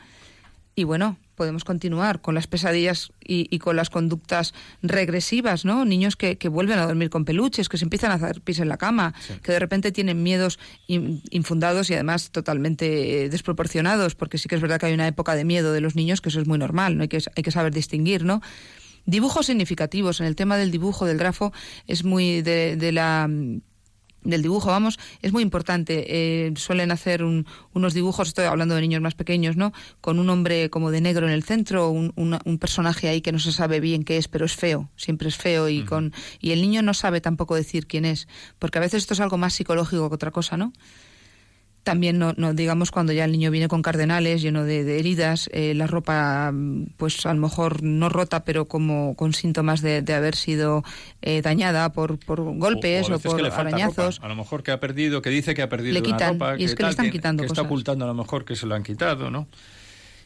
Y 0.75 0.85
bueno, 0.85 1.19
podemos 1.41 1.65
continuar 1.65 2.21
con 2.21 2.35
las 2.35 2.47
pesadillas 2.47 3.13
y, 3.19 3.59
con 3.61 3.75
las 3.75 3.89
conductas 3.89 4.53
regresivas, 4.83 5.65
¿no? 5.65 5.87
Niños 5.87 6.15
que, 6.15 6.37
vuelven 6.51 6.79
a 6.79 6.87
dormir 6.87 7.09
con 7.09 7.25
peluches, 7.25 7.71
que 7.71 7.79
se 7.79 7.85
empiezan 7.87 8.11
a 8.11 8.17
hacer 8.17 8.43
pis 8.43 8.59
en 8.59 8.69
la 8.69 8.77
cama, 8.77 9.15
que 9.43 9.53
de 9.53 9.59
repente 9.59 9.91
tienen 9.91 10.23
miedos 10.23 10.59
infundados 10.87 11.89
y 11.89 11.95
además 11.95 12.31
totalmente 12.31 13.25
eh, 13.25 13.29
desproporcionados, 13.31 14.15
porque 14.15 14.37
sí 14.37 14.51
que 14.51 14.57
es 14.57 14.61
verdad 14.61 14.79
que 14.79 14.85
hay 14.85 14.93
una 14.93 15.09
época 15.09 15.35
de 15.35 15.47
miedo 15.47 15.73
de 15.73 15.81
los 15.81 15.97
niños, 15.97 16.21
que 16.21 16.29
eso 16.29 16.43
es 16.43 16.47
muy 16.47 16.59
normal, 16.59 16.99
¿no? 16.99 17.05
Hay 17.05 17.09
que, 17.09 17.23
hay 17.35 17.43
que 17.43 17.51
saber 17.51 17.73
distinguir, 17.73 18.23
¿no? 18.23 18.43
Dibujos 19.11 19.47
significativos. 19.47 20.21
En 20.21 20.27
el 20.27 20.37
tema 20.37 20.57
del 20.57 20.71
dibujo, 20.71 21.05
del 21.05 21.19
grafo, 21.19 21.53
es 21.89 22.05
muy 22.05 22.43
de, 22.43 22.93
la 22.93 23.29
del 24.23 24.43
dibujo, 24.43 24.69
vamos, 24.69 25.01
es 25.21 25.33
muy 25.33 25.43
importante. 25.43 26.05
Eh, 26.47 26.53
suelen 26.55 26.93
hacer 26.93 27.25
unos 27.25 27.93
dibujos, 27.93 28.29
estoy 28.29 28.45
hablando 28.45 28.77
de 28.77 28.83
niños 28.83 29.01
más 29.01 29.17
pequeños, 29.17 29.57
¿no? 29.57 29.73
Con 30.01 30.21
un 30.21 30.31
hombre 30.31 30.71
como 30.71 30.93
de 30.93 31.01
negro 31.01 31.27
en 31.27 31.33
el 31.33 31.43
centro, 31.43 31.91
un, 31.91 32.13
un 32.15 32.59
personaje 32.59 33.09
ahí 33.09 33.21
que 33.21 33.33
no 33.33 33.41
se 33.41 33.51
sabe 33.51 33.81
bien 33.81 34.05
qué 34.05 34.17
es, 34.17 34.29
pero 34.29 34.45
es 34.45 34.55
feo, 34.55 34.91
siempre 34.95 35.27
es 35.27 35.37
feo 35.37 35.69
y 35.69 35.83
con 35.85 36.13
y 36.39 36.53
el 36.53 36.61
niño 36.61 36.81
no 36.83 36.95
sabe 36.95 37.21
tampoco 37.21 37.57
decir 37.57 37.89
quién 37.89 38.05
es, 38.05 38.29
porque 38.61 38.79
a 38.79 38.81
veces 38.81 39.03
esto 39.03 39.15
es 39.15 39.21
algo 39.21 39.39
más 39.39 39.55
psicológico 39.55 40.09
que 40.09 40.15
otra 40.15 40.31
cosa, 40.31 40.57
¿no? 40.57 40.73
También, 41.83 42.19
no, 42.19 42.35
no, 42.37 42.53
digamos, 42.53 42.91
cuando 42.91 43.13
ya 43.13 43.25
el 43.25 43.33
niño 43.33 43.51
viene 43.51 43.67
con 43.67 43.81
cardenales, 43.81 44.43
lleno 44.43 44.65
de, 44.65 44.99
heridas, 44.99 45.49
eh, 45.53 45.73
la 45.75 45.87
ropa, 45.87 46.53
pues 46.99 47.25
a 47.25 47.33
lo 47.33 47.41
mejor 47.41 47.83
no 47.83 48.11
rota, 48.11 48.45
pero 48.45 48.67
como 48.67 49.17
con 49.17 49.33
síntomas 49.33 49.81
de, 49.81 50.05
haber 50.13 50.37
sido 50.37 50.85
eh, 51.23 51.41
dañada 51.41 51.93
por, 51.93 52.19
por 52.19 52.43
golpes 52.59 53.09
o, 53.09 53.19
por 53.19 53.45
arañazos. 53.47 54.21
A 54.23 54.29
lo 54.29 54.37
mejor 54.37 54.63
que 54.63 54.73
ha 54.73 54.81
perdido, 54.81 55.23
que 55.23 55.31
dice 55.31 55.55
que 55.55 55.63
ha 55.63 55.69
perdido 55.71 56.01
le 56.01 56.29
ropa. 56.29 56.59
Y 56.59 56.65
es 56.65 56.75
que, 56.75 56.83
le 56.83 56.91
están 56.91 57.11
quitando 57.11 57.43
que, 57.43 57.47
está 57.47 57.63
ocultando 57.63 58.05
a 58.05 58.09
lo 58.09 58.15
mejor 58.15 58.45
que 58.45 58.57
se 58.57 58.67
lo 58.67 58.75
han 58.75 58.83
quitado, 58.83 59.31
¿no? 59.31 59.49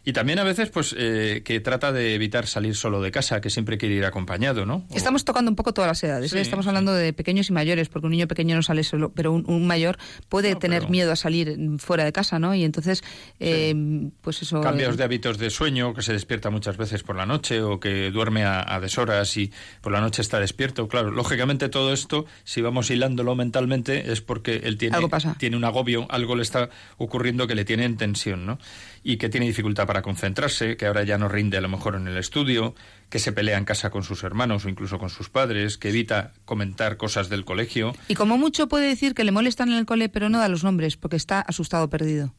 Y 0.07 0.13
también 0.13 0.39
a 0.39 0.45
veces, 0.45 0.69
pues, 0.69 0.95
eh, 0.99 1.43
que 1.45 1.61
trata 1.61 1.91
de 1.91 2.15
evitar 2.15 2.47
salir 2.47 2.77
solo 2.77 3.01
de 3.01 3.11
casa, 3.11 3.41
que 3.41 3.49
siempre 3.49 3.79
quiere 3.79 3.95
ir 3.95 4.05
acompañado, 4.05 4.67
¿no? 4.67 4.85
Estamos 4.95 5.25
tocando 5.25 5.51
un 5.51 5.57
poco 5.57 5.73
todas 5.73 5.89
las 5.89 6.05
edades. 6.05 6.33
¿eh? 6.35 6.41
Estamos 6.41 6.67
hablando 6.67 6.93
de 6.93 7.15
pequeños 7.15 7.49
y 7.49 7.53
mayores, 7.55 7.89
porque 7.89 8.07
un 8.07 8.13
niño 8.13 8.29
pequeño 8.29 8.55
no 8.55 8.63
sale 8.63 8.85
solo, 8.85 9.13
pero 9.13 9.33
un, 9.33 9.67
mayor 9.67 9.97
puede 10.29 10.57
tener 10.57 10.91
miedo 10.91 11.11
a 11.11 11.17
salir 11.17 11.57
fuera 11.79 12.05
de 12.05 12.13
casa, 12.13 12.39
¿no? 12.39 12.55
Y 12.55 12.65
entonces, 12.65 13.03
eh, 13.41 13.75
pues 14.21 14.43
eso. 14.43 14.61
Cambios 14.61 14.99
de 14.99 15.05
hábitos 15.05 15.39
de 15.39 15.49
sueño, 15.49 15.95
que 15.95 16.03
se 16.03 16.13
despierta 16.13 16.51
muchas 16.51 16.77
veces 16.77 17.03
por 17.03 17.17
la 17.17 17.25
noche 17.25 17.63
o 17.63 17.81
que 17.81 18.11
duerme 18.11 18.45
a, 18.45 18.79
deshoras 18.81 19.35
y 19.39 19.53
por 19.81 19.93
la 19.93 20.03
noche 20.03 20.21
está 20.21 20.39
despierto. 20.39 20.87
Claro, 20.87 21.11
lógicamente 21.13 21.71
todo 21.71 21.95
esto, 21.95 22.27
si 22.45 22.61
vamos 22.61 22.91
hilándolo 22.91 23.35
mentalmente, 23.35 24.13
es 24.13 24.21
porque 24.21 24.57
él 24.65 24.77
tiene, 24.77 24.99
tiene 25.39 25.57
un 25.57 25.65
agobio, 25.65 26.07
algo 26.11 26.37
le 26.37 26.43
está 26.43 26.69
ocurriendo 26.99 27.47
que 27.47 27.55
le 27.55 27.65
tiene 27.65 27.85
en 27.85 27.97
tensión, 27.97 28.45
¿no? 28.45 28.59
Y 29.05 29.19
que 29.19 29.29
tiene 29.29 29.47
dificultad 29.47 29.87
para 29.87 30.03
concentrarse, 30.03 30.77
que 30.77 30.87
ahora 30.87 31.05
ya 31.05 31.19
no 31.19 31.29
rinde 31.29 31.59
a 31.59 31.61
lo 31.61 31.69
mejor 31.69 31.95
en 31.95 32.09
el 32.09 32.17
estudio, 32.17 32.75
que 33.11 33.19
se 33.19 33.33
pelea 33.33 33.59
en 33.59 33.67
casa 33.67 33.91
con 33.91 34.03
sus 34.03 34.25
hermanos 34.25 34.65
o 34.65 34.71
incluso 34.71 34.99
con 34.99 35.11
sus 35.11 35.29
padres, 35.29 35.77
que 35.77 35.91
evita 35.91 36.33
comentar 36.47 36.97
cosas 36.97 37.29
del 37.29 37.45
colegio. 37.45 37.95
Y 38.09 38.15
como 38.15 38.39
mucho 38.39 38.67
puede 38.67 38.89
decir 38.89 39.15
que 39.15 39.23
le 39.23 39.31
molestan 39.31 39.69
en 39.69 39.77
el 39.77 39.85
cole, 39.85 40.09
pero 40.09 40.31
no 40.31 40.39
da 40.39 40.49
los 40.49 40.65
nombres, 40.65 40.97
porque 40.97 41.17
está 41.17 41.41
asustado 41.41 41.91
perdido. 41.91 42.35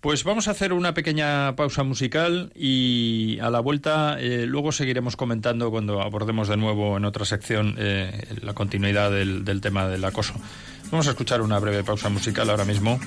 Pues 0.00 0.22
vamos 0.24 0.48
a 0.48 0.50
hacer 0.50 0.74
una 0.74 0.92
pequeña 0.92 1.56
pausa 1.56 1.82
musical 1.82 2.52
y 2.54 3.38
a 3.40 3.48
la 3.48 3.60
vuelta 3.60 4.18
eh, 4.20 4.44
luego 4.46 4.70
seguiremos 4.70 5.16
comentando 5.16 5.70
cuando 5.70 6.02
abordemos 6.02 6.46
de 6.48 6.58
nuevo 6.58 6.98
en 6.98 7.06
otra 7.06 7.24
sección 7.24 7.76
eh, 7.78 8.26
la 8.42 8.52
continuidad 8.52 9.10
del, 9.10 9.46
del 9.46 9.62
tema 9.62 9.88
del 9.88 10.04
acoso. 10.04 10.34
Vamos 10.90 11.06
a 11.06 11.10
escuchar 11.12 11.40
una 11.40 11.58
breve 11.58 11.84
pausa 11.84 12.10
musical 12.10 12.50
ahora 12.50 12.66
mismo. 12.66 13.00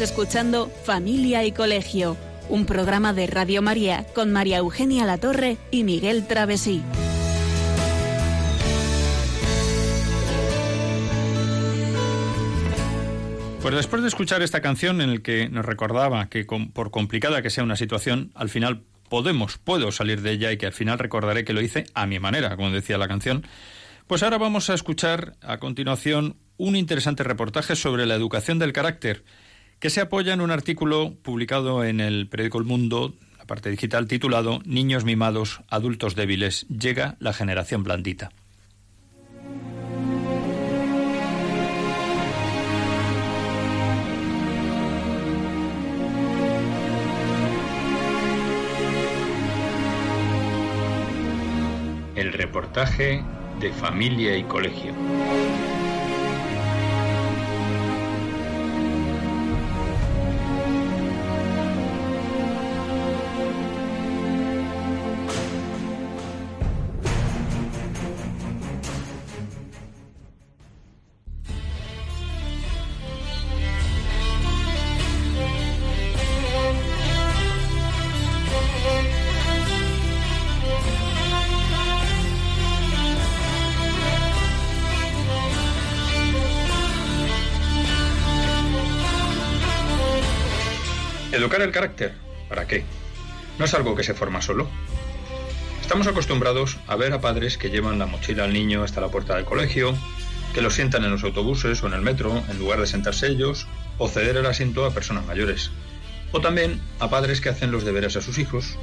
Escuchando 0.00 0.70
Familia 0.84 1.44
y 1.44 1.52
Colegio, 1.52 2.16
un 2.48 2.64
programa 2.64 3.12
de 3.12 3.26
Radio 3.26 3.60
María 3.60 4.06
con 4.14 4.32
María 4.32 4.58
Eugenia 4.58 5.04
Latorre 5.04 5.58
y 5.70 5.84
Miguel 5.84 6.26
Travesí. 6.26 6.82
Pues 13.60 13.74
después 13.74 14.00
de 14.02 14.08
escuchar 14.08 14.42
esta 14.42 14.62
canción 14.62 15.00
en 15.00 15.14
la 15.14 15.20
que 15.20 15.48
nos 15.50 15.64
recordaba 15.64 16.28
que 16.28 16.44
por 16.44 16.90
complicada 16.90 17.42
que 17.42 17.50
sea 17.50 17.64
una 17.64 17.76
situación, 17.76 18.32
al 18.34 18.48
final 18.48 18.82
podemos, 19.08 19.58
puedo 19.58 19.92
salir 19.92 20.22
de 20.22 20.32
ella 20.32 20.50
y 20.52 20.56
que 20.56 20.66
al 20.66 20.72
final 20.72 20.98
recordaré 20.98 21.44
que 21.44 21.52
lo 21.52 21.60
hice 21.60 21.84
a 21.94 22.06
mi 22.06 22.18
manera, 22.18 22.56
como 22.56 22.70
decía 22.70 22.96
la 22.96 23.08
canción, 23.08 23.46
pues 24.06 24.22
ahora 24.22 24.38
vamos 24.38 24.70
a 24.70 24.74
escuchar 24.74 25.34
a 25.42 25.58
continuación 25.58 26.36
un 26.56 26.74
interesante 26.74 27.22
reportaje 27.22 27.76
sobre 27.76 28.06
la 28.06 28.14
educación 28.14 28.58
del 28.58 28.72
carácter 28.72 29.24
que 29.80 29.90
se 29.90 30.02
apoya 30.02 30.34
en 30.34 30.42
un 30.42 30.50
artículo 30.50 31.14
publicado 31.22 31.84
en 31.84 32.00
el 32.00 32.28
periódico 32.28 32.58
El 32.58 32.64
Mundo, 32.64 33.14
la 33.38 33.46
parte 33.46 33.70
digital, 33.70 34.06
titulado 34.06 34.60
Niños 34.66 35.04
mimados, 35.04 35.62
adultos 35.68 36.14
débiles, 36.14 36.66
llega 36.68 37.16
la 37.18 37.32
generación 37.32 37.82
blandita. 37.82 38.30
El 52.14 52.34
reportaje 52.34 53.24
de 53.60 53.72
familia 53.72 54.36
y 54.36 54.42
colegio. 54.44 54.92
Educar 91.40 91.62
el 91.62 91.72
carácter, 91.72 92.12
¿para 92.50 92.66
qué? 92.66 92.84
No 93.58 93.64
es 93.64 93.72
algo 93.72 93.96
que 93.96 94.04
se 94.04 94.12
forma 94.12 94.42
solo. 94.42 94.68
Estamos 95.80 96.06
acostumbrados 96.06 96.76
a 96.86 96.96
ver 96.96 97.14
a 97.14 97.22
padres 97.22 97.56
que 97.56 97.70
llevan 97.70 97.98
la 97.98 98.04
mochila 98.04 98.44
al 98.44 98.52
niño 98.52 98.82
hasta 98.82 99.00
la 99.00 99.08
puerta 99.08 99.36
del 99.36 99.46
colegio, 99.46 99.96
que 100.52 100.60
lo 100.60 100.68
sientan 100.68 101.02
en 101.02 101.12
los 101.12 101.24
autobuses 101.24 101.82
o 101.82 101.86
en 101.86 101.94
el 101.94 102.02
metro 102.02 102.42
en 102.50 102.58
lugar 102.58 102.78
de 102.78 102.86
sentarse 102.86 103.28
ellos, 103.28 103.66
o 103.96 104.06
ceder 104.06 104.36
el 104.36 104.44
asiento 104.44 104.84
a 104.84 104.90
personas 104.90 105.24
mayores. 105.24 105.70
O 106.30 106.42
también 106.42 106.78
a 106.98 107.08
padres 107.08 107.40
que 107.40 107.48
hacen 107.48 107.72
los 107.72 107.86
deberes 107.86 108.16
a 108.16 108.20
sus 108.20 108.36
hijos, 108.36 108.76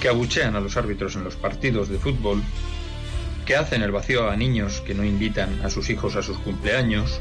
que 0.00 0.08
abuchean 0.08 0.54
a 0.54 0.60
los 0.60 0.76
árbitros 0.76 1.16
en 1.16 1.24
los 1.24 1.34
partidos 1.34 1.88
de 1.88 1.98
fútbol, 1.98 2.40
que 3.46 3.56
hacen 3.56 3.82
el 3.82 3.90
vacío 3.90 4.30
a 4.30 4.36
niños 4.36 4.80
que 4.86 4.94
no 4.94 5.04
invitan 5.04 5.60
a 5.64 5.70
sus 5.70 5.90
hijos 5.90 6.14
a 6.14 6.22
sus 6.22 6.38
cumpleaños, 6.38 7.18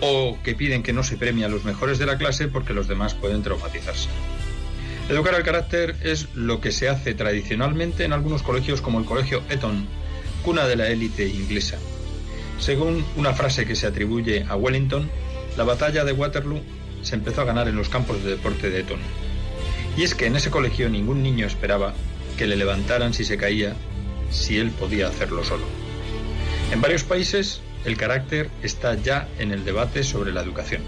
o 0.00 0.38
que 0.42 0.54
piden 0.54 0.82
que 0.82 0.92
no 0.92 1.02
se 1.02 1.16
premie 1.16 1.44
a 1.44 1.48
los 1.48 1.64
mejores 1.64 1.98
de 1.98 2.06
la 2.06 2.18
clase 2.18 2.48
porque 2.48 2.74
los 2.74 2.88
demás 2.88 3.14
pueden 3.14 3.42
traumatizarse. 3.42 4.08
Educar 5.08 5.34
al 5.34 5.42
carácter 5.42 5.96
es 6.02 6.28
lo 6.34 6.60
que 6.60 6.70
se 6.70 6.88
hace 6.88 7.14
tradicionalmente 7.14 8.04
en 8.04 8.12
algunos 8.12 8.42
colegios 8.42 8.82
como 8.82 8.98
el 8.98 9.06
Colegio 9.06 9.42
Eton, 9.48 9.86
cuna 10.44 10.66
de 10.66 10.76
la 10.76 10.88
élite 10.88 11.26
inglesa. 11.26 11.78
Según 12.58 13.04
una 13.16 13.32
frase 13.32 13.64
que 13.64 13.76
se 13.76 13.86
atribuye 13.86 14.44
a 14.48 14.56
Wellington, 14.56 15.08
la 15.56 15.64
batalla 15.64 16.04
de 16.04 16.12
Waterloo 16.12 16.60
se 17.02 17.14
empezó 17.14 17.40
a 17.40 17.44
ganar 17.44 17.68
en 17.68 17.76
los 17.76 17.88
campos 17.88 18.22
de 18.22 18.30
deporte 18.30 18.68
de 18.68 18.80
Eton. 18.80 19.00
Y 19.96 20.02
es 20.02 20.14
que 20.14 20.26
en 20.26 20.36
ese 20.36 20.50
colegio 20.50 20.88
ningún 20.88 21.22
niño 21.22 21.46
esperaba 21.46 21.94
que 22.36 22.46
le 22.46 22.56
levantaran 22.56 23.14
si 23.14 23.24
se 23.24 23.38
caía, 23.38 23.74
si 24.30 24.58
él 24.58 24.70
podía 24.70 25.08
hacerlo 25.08 25.42
solo. 25.42 25.64
En 26.70 26.80
varios 26.80 27.02
países 27.02 27.62
el 27.88 27.96
carácter 27.96 28.50
está 28.62 28.94
ya 28.94 29.26
en 29.38 29.50
el 29.50 29.64
debate 29.64 30.02
sobre 30.02 30.30
la 30.30 30.42
educación. 30.42 30.82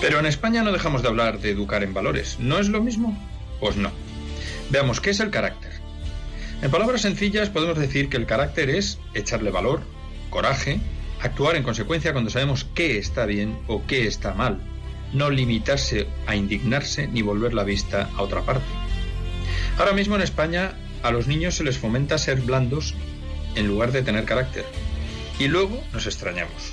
Pero 0.00 0.18
en 0.18 0.26
España 0.26 0.62
no 0.62 0.72
dejamos 0.72 1.02
de 1.02 1.08
hablar 1.08 1.38
de 1.40 1.50
educar 1.50 1.82
en 1.82 1.92
valores. 1.92 2.38
¿No 2.38 2.58
es 2.58 2.68
lo 2.68 2.82
mismo? 2.82 3.14
Pues 3.60 3.76
no. 3.76 3.90
Veamos, 4.70 5.02
¿qué 5.02 5.10
es 5.10 5.20
el 5.20 5.30
carácter? 5.30 5.72
En 6.62 6.70
palabras 6.70 7.02
sencillas 7.02 7.50
podemos 7.50 7.78
decir 7.78 8.08
que 8.08 8.16
el 8.16 8.24
carácter 8.24 8.70
es 8.70 8.98
echarle 9.12 9.50
valor, 9.50 9.82
coraje, 10.30 10.80
actuar 11.20 11.56
en 11.56 11.62
consecuencia 11.62 12.12
cuando 12.12 12.30
sabemos 12.30 12.66
qué 12.74 12.96
está 12.96 13.26
bien 13.26 13.58
o 13.66 13.84
qué 13.86 14.06
está 14.06 14.32
mal, 14.32 14.60
no 15.12 15.30
limitarse 15.30 16.06
a 16.26 16.36
indignarse 16.36 17.08
ni 17.08 17.22
volver 17.22 17.54
la 17.54 17.64
vista 17.64 18.10
a 18.16 18.22
otra 18.22 18.42
parte. 18.42 18.66
Ahora 19.78 19.92
mismo 19.92 20.16
en 20.16 20.22
España 20.22 20.74
a 21.02 21.10
los 21.10 21.26
niños 21.26 21.54
se 21.54 21.64
les 21.64 21.78
fomenta 21.78 22.18
ser 22.18 22.40
blandos 22.40 22.94
en 23.54 23.66
lugar 23.66 23.92
de 23.92 24.02
tener 24.02 24.24
carácter. 24.24 24.64
Y 25.38 25.48
luego 25.48 25.82
nos 25.92 26.06
extrañamos. 26.06 26.72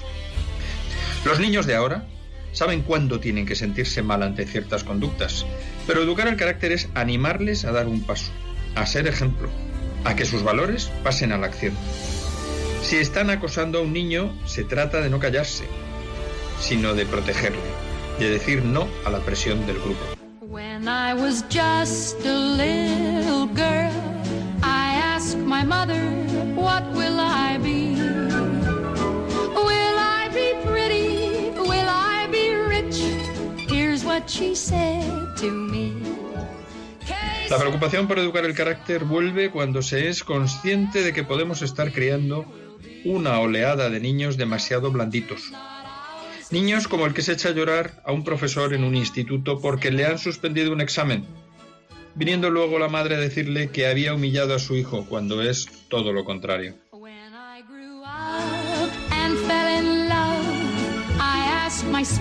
Los 1.25 1.39
niños 1.39 1.65
de 1.65 1.75
ahora 1.75 2.05
saben 2.51 2.81
cuándo 2.81 3.19
tienen 3.19 3.45
que 3.45 3.55
sentirse 3.55 4.01
mal 4.01 4.23
ante 4.23 4.45
ciertas 4.45 4.83
conductas, 4.83 5.45
pero 5.87 6.01
educar 6.01 6.27
el 6.27 6.37
carácter 6.37 6.71
es 6.71 6.89
animarles 6.93 7.65
a 7.65 7.71
dar 7.71 7.87
un 7.87 8.03
paso, 8.03 8.31
a 8.75 8.85
ser 8.85 9.07
ejemplo, 9.07 9.49
a 10.05 10.15
que 10.15 10.25
sus 10.25 10.43
valores 10.43 10.91
pasen 11.03 11.31
a 11.31 11.37
la 11.37 11.47
acción. 11.47 11.73
Si 12.81 12.97
están 12.97 13.29
acosando 13.29 13.79
a 13.79 13.81
un 13.81 13.93
niño, 13.93 14.37
se 14.45 14.63
trata 14.63 15.01
de 15.01 15.09
no 15.09 15.19
callarse, 15.19 15.65
sino 16.59 16.93
de 16.93 17.05
protegerle 17.05 17.82
de 18.19 18.29
decir 18.29 18.63
no 18.63 18.87
a 19.05 19.09
la 19.09 19.19
presión 19.19 19.65
del 19.65 19.79
grupo. 19.79 20.01
When 20.41 20.87
I 20.87 21.13
was 21.13 21.43
just 21.49 22.23
a 22.25 22.33
little 22.33 23.47
girl, 23.47 23.91
I 24.61 24.95
asked 24.95 25.37
my 25.37 25.63
mother, 25.63 26.01
what 26.55 26.83
will 26.93 27.19
I 27.19 27.57
be? 27.57 27.95
Will 29.55 29.97
I 29.97 30.29
be 30.33 30.53
pretty? 30.65 31.51
Will 31.57 31.89
I 31.89 32.27
be 32.31 32.55
rich? 32.55 33.01
Here's 33.69 34.05
what 34.05 34.29
she 34.29 34.55
said 34.55 35.35
to 35.37 35.51
me. 35.51 35.93
La 37.49 37.59
preocupación 37.59 38.07
por 38.07 38.17
educar 38.19 38.45
el 38.45 38.55
carácter 38.55 39.03
vuelve 39.03 39.51
cuando 39.51 39.81
se 39.81 40.09
es 40.09 40.23
consciente 40.23 41.03
de 41.03 41.13
que 41.13 41.23
podemos 41.23 41.61
estar 41.61 41.91
criando 41.91 42.45
una 43.05 43.39
oleada 43.39 43.89
de 43.89 43.99
niños 43.99 44.37
demasiado 44.37 44.91
blanditos, 44.91 45.51
Niños 46.53 46.87
como 46.87 47.07
el 47.07 47.15
que 47.15 47.23
se 47.23 47.31
echa 47.33 47.49
a 47.49 47.53
llorar 47.53 48.03
a 48.05 48.11
un 48.11 48.23
profesor 48.23 48.75
en 48.75 48.83
un 48.83 48.95
instituto 48.95 49.59
porque 49.59 49.89
le 49.89 50.05
han 50.05 50.19
suspendido 50.19 50.71
un 50.71 50.81
examen, 50.81 51.25
viniendo 52.13 52.51
luego 52.51 52.77
la 52.77 52.89
madre 52.89 53.15
a 53.15 53.17
decirle 53.17 53.69
que 53.69 53.87
había 53.87 54.13
humillado 54.13 54.53
a 54.53 54.59
su 54.59 54.75
hijo 54.75 55.03
cuando 55.09 55.41
es 55.41 55.65
todo 55.89 56.13
lo 56.13 56.23
contrario. 56.25 56.75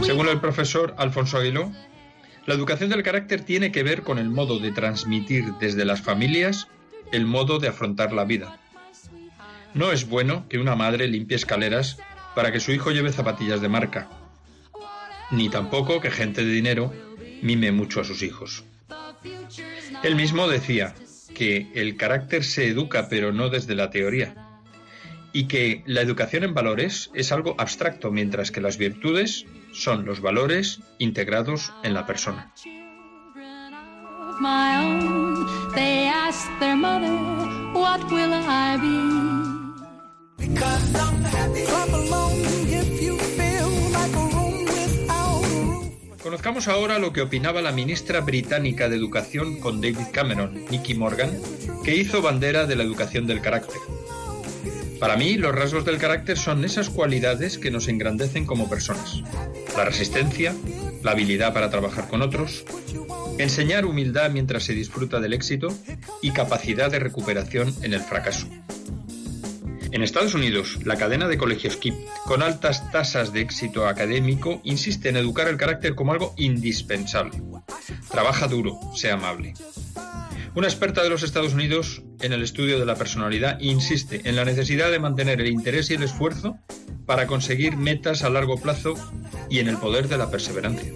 Según 0.01 0.29
el 0.29 0.41
profesor 0.41 0.95
Alfonso 0.97 1.37
Aguiló, 1.37 1.71
la 2.47 2.55
educación 2.55 2.89
del 2.89 3.03
carácter 3.03 3.43
tiene 3.43 3.71
que 3.71 3.83
ver 3.83 4.01
con 4.01 4.19
el 4.19 4.31
modo 4.31 4.59
de 4.61 4.73
transmitir 4.73 5.45
desde 5.61 5.85
las 5.85 6.01
familias 6.01 6.69
el 7.13 7.27
modo 7.27 7.59
de 7.59 7.69
afrontar 7.69 8.15
la 8.15 8.25
vida. 8.25 8.59
No 9.75 9.93
es 9.93 10.09
bueno 10.09 10.49
que 10.49 10.57
una 10.57 10.75
madre 10.75 11.07
limpie 11.07 11.37
escaleras 11.37 11.99
para 12.35 12.51
que 12.51 12.61
su 12.61 12.73
hijo 12.73 12.93
lleve 12.93 13.13
zapatillas 13.13 13.61
de 13.61 13.69
marca, 13.69 14.09
ni 15.33 15.49
tampoco 15.49 16.01
que 16.01 16.11
gente 16.11 16.45
de 16.45 16.53
dinero 16.53 16.93
mime 17.43 17.73
mucho 17.73 18.01
a 18.01 18.05
sus 18.05 18.23
hijos. 18.23 18.65
Él 20.03 20.15
mismo 20.15 20.47
decía 20.47 20.95
que 21.35 21.71
el 21.75 21.97
carácter 21.97 22.45
se 22.45 22.69
educa 22.69 23.09
pero 23.09 23.33
no 23.33 23.49
desde 23.49 23.75
la 23.75 23.91
teoría, 23.91 24.35
y 25.33 25.49
que 25.49 25.83
la 25.87 26.03
educación 26.03 26.45
en 26.45 26.55
valores 26.55 27.11
es 27.15 27.33
algo 27.33 27.55
abstracto, 27.59 28.11
mientras 28.11 28.51
que 28.51 28.61
las 28.61 28.77
virtudes 28.77 29.47
son 29.73 30.05
los 30.05 30.21
valores 30.21 30.81
integrados 30.99 31.73
en 31.83 31.95
la 31.95 32.07
persona. 32.07 32.53
Conozcamos 46.23 46.69
ahora 46.69 47.01
lo 47.01 47.13
que 47.13 47.21
opinaba 47.21 47.63
la 47.63 47.73
ministra 47.73 48.21
británica 48.21 48.89
de 48.89 48.97
Educación 48.97 49.59
con 49.59 49.81
David 49.81 50.07
Cameron, 50.13 50.65
Nicky 50.71 50.95
Morgan, 50.95 51.31
que 51.85 51.97
hizo 51.97 52.23
bandera 52.23 52.65
de 52.67 52.77
la 52.77 52.85
educación 52.85 53.27
del 53.27 53.41
carácter. 53.41 53.79
Para 55.01 55.17
mí, 55.17 55.35
los 55.35 55.53
rasgos 55.53 55.85
del 55.85 55.99
carácter 55.99 56.39
son 56.39 56.65
esas 56.65 56.91
cualidades 56.91 57.59
que 57.59 57.73
nos 57.73 57.89
engrandecen 57.89 58.47
como 58.47 58.71
personas. 58.71 59.21
La 59.77 59.85
resistencia, 59.85 60.55
la 61.03 61.11
habilidad 61.11 61.53
para 61.53 61.71
trabajar 61.71 62.07
con 62.07 62.23
otros, 62.23 62.65
enseñar 63.39 63.85
humildad 63.85 64.31
mientras 64.31 64.63
se 64.63 64.75
disfruta 64.75 65.19
del 65.19 65.33
éxito 65.33 65.77
y 66.21 66.31
capacidad 66.31 66.89
de 66.89 67.01
recuperación 67.01 67.75
en 67.83 67.95
el 67.95 68.01
fracaso. 68.01 68.47
En 69.93 70.03
Estados 70.03 70.33
Unidos, 70.33 70.79
la 70.85 70.97
cadena 70.97 71.29
de 71.29 71.37
colegios 71.37 71.77
KIP, 71.77 71.95
con 72.25 72.43
altas 72.43 72.91
tasas 72.91 73.35
de 73.35 73.43
éxito 73.43 73.87
académico, 73.87 74.63
insiste 74.65 75.11
en 75.11 75.19
educar 75.19 75.49
el 75.49 75.59
carácter 75.59 75.95
como 75.95 76.13
algo 76.13 76.33
indispensable. 76.39 77.43
Trabaja 78.11 78.49
duro, 78.49 78.81
sea 78.95 79.15
amable. 79.15 79.53
Una 80.55 80.67
experta 80.67 81.03
de 81.03 81.11
los 81.11 81.23
Estados 81.23 81.53
Unidos 81.53 82.03
en 82.23 82.33
el 82.33 82.43
estudio 82.43 82.79
de 82.79 82.87
la 82.87 82.95
personalidad 82.95 83.61
insiste 83.61 84.23
en 84.25 84.37
la 84.37 84.47
necesidad 84.47 84.91
de 84.91 84.99
mantener 84.99 85.43
el 85.43 85.49
interés 85.49 85.91
y 85.91 85.95
el 85.95 86.03
esfuerzo 86.03 86.57
para 87.05 87.27
conseguir 87.27 87.77
metas 87.77 88.23
a 88.23 88.31
largo 88.31 88.57
plazo 88.57 88.95
y 89.51 89.59
en 89.59 89.69
el 89.69 89.77
poder 89.77 90.09
de 90.09 90.17
la 90.17 90.31
perseverancia. 90.31 90.91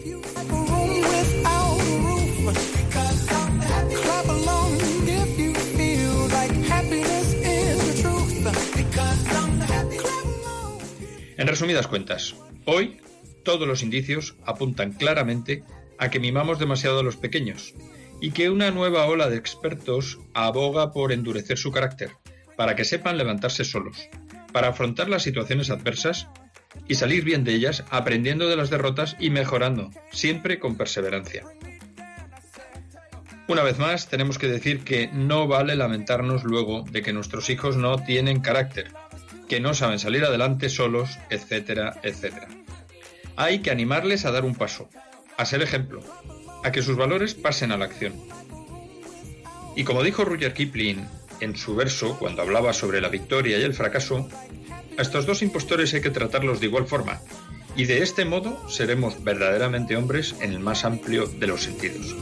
En 11.37 11.47
resumidas 11.47 11.87
cuentas, 11.87 12.35
hoy 12.65 12.97
todos 13.45 13.69
los 13.69 13.83
indicios 13.83 14.37
apuntan 14.47 14.93
claramente 14.93 15.65
a 15.99 16.09
que 16.09 16.19
mimamos 16.19 16.59
demasiado 16.59 17.01
a 17.01 17.03
los 17.03 17.17
pequeños 17.17 17.75
y 18.23 18.31
que 18.31 18.49
una 18.49 18.71
nueva 18.71 19.05
ola 19.05 19.29
de 19.29 19.37
expertos 19.37 20.19
aboga 20.33 20.93
por 20.93 21.13
endurecer 21.13 21.59
su 21.59 21.73
carácter, 21.73 22.13
para 22.57 22.75
que 22.75 22.87
sepan 22.87 23.19
levantarse 23.19 23.65
solos, 23.65 24.09
para 24.51 24.69
afrontar 24.69 25.11
las 25.11 25.25
situaciones 25.25 25.69
adversas 25.69 26.27
y 26.89 26.95
salir 26.95 27.23
bien 27.23 27.45
de 27.45 27.55
ellas 27.55 27.85
aprendiendo 27.91 28.49
de 28.49 28.57
las 28.57 28.71
derrotas 28.71 29.15
y 29.21 29.29
mejorando, 29.29 29.91
siempre 30.13 30.59
con 30.59 30.77
perseverancia. 30.77 31.45
Una 33.47 33.63
vez 33.63 33.79
más, 33.79 34.09
tenemos 34.09 34.39
que 34.39 34.49
decir 34.49 34.85
que 34.85 35.09
no 35.13 35.47
vale 35.47 35.77
lamentarnos 35.77 36.45
luego 36.45 36.83
de 36.91 37.03
que 37.03 37.13
nuestros 37.13 37.51
hijos 37.51 37.77
no 37.77 38.03
tienen 38.03 38.41
carácter, 38.41 38.89
que 39.49 39.61
no 39.61 39.75
saben 39.75 39.99
salir 39.99 40.25
adelante 40.25 40.69
solos, 40.69 41.19
etcétera, 41.31 42.01
etcétera. 42.03 42.49
Hay 43.37 43.61
que 43.61 43.71
animarles 43.71 44.25
a 44.25 44.31
dar 44.31 44.45
un 44.45 44.55
paso, 44.55 44.89
a 45.37 45.45
ser 45.45 45.63
ejemplo, 45.63 46.01
a 46.65 46.73
que 46.73 46.83
sus 46.83 46.97
valores 46.97 47.35
pasen 47.35 47.73
a 47.73 47.77
la 47.77 47.85
acción. 47.85 48.15
Y 49.77 49.85
como 49.85 50.03
dijo 50.03 50.25
Rudyard 50.25 50.55
Kipling 50.55 51.07
en 51.41 51.57
su 51.57 51.77
verso 51.77 52.19
cuando 52.19 52.43
hablaba 52.43 52.73
sobre 52.73 53.01
la 53.01 53.09
victoria 53.09 53.59
y 53.59 53.63
el 53.63 53.75
fracaso, 53.75 54.29
a 54.99 55.03
estos 55.03 55.27
dos 55.27 55.43
impostores 55.43 55.93
hay 55.95 56.01
que 56.01 56.11
tratarlos 56.11 56.61
de 56.61 56.67
igual 56.67 56.87
forma, 56.87 57.21
y 57.77 57.85
de 57.85 58.03
este 58.03 58.25
modo 58.25 58.69
seremos 58.71 59.23
verdaderamente 59.23 59.97
hombres 59.97 60.35
en 60.41 60.53
el 60.53 60.61
más 60.61 60.85
amplio 60.87 61.27
de 61.27 61.47
los 61.47 61.63
sentidos. 61.63 62.15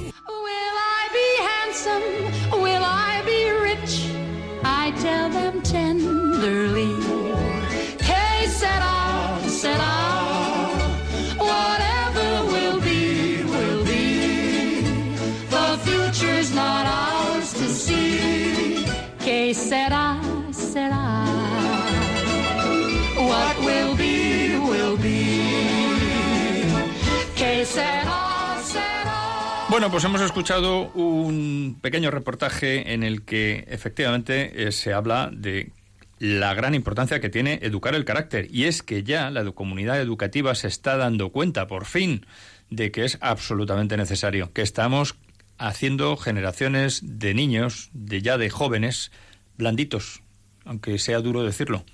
Bueno, 29.74 29.90
pues 29.90 30.04
hemos 30.04 30.20
escuchado 30.20 30.92
un 30.92 31.80
pequeño 31.82 32.12
reportaje 32.12 32.92
en 32.92 33.02
el 33.02 33.22
que 33.22 33.64
efectivamente 33.66 34.68
eh, 34.68 34.70
se 34.70 34.92
habla 34.92 35.32
de 35.32 35.72
la 36.20 36.54
gran 36.54 36.76
importancia 36.76 37.18
que 37.18 37.28
tiene 37.28 37.58
educar 37.60 37.96
el 37.96 38.04
carácter. 38.04 38.46
Y 38.52 38.66
es 38.66 38.84
que 38.84 39.02
ya 39.02 39.32
la 39.32 39.50
comunidad 39.50 40.00
educativa 40.00 40.54
se 40.54 40.68
está 40.68 40.96
dando 40.96 41.30
cuenta, 41.30 41.66
por 41.66 41.86
fin, 41.86 42.24
de 42.70 42.92
que 42.92 43.04
es 43.04 43.18
absolutamente 43.20 43.96
necesario, 43.96 44.52
que 44.52 44.62
estamos 44.62 45.16
haciendo 45.58 46.16
generaciones 46.16 47.00
de 47.02 47.34
niños, 47.34 47.90
de 47.92 48.22
ya 48.22 48.38
de 48.38 48.50
jóvenes, 48.50 49.10
blanditos, 49.58 50.22
aunque 50.64 51.00
sea 51.00 51.18
duro 51.18 51.42
decirlo. 51.42 51.84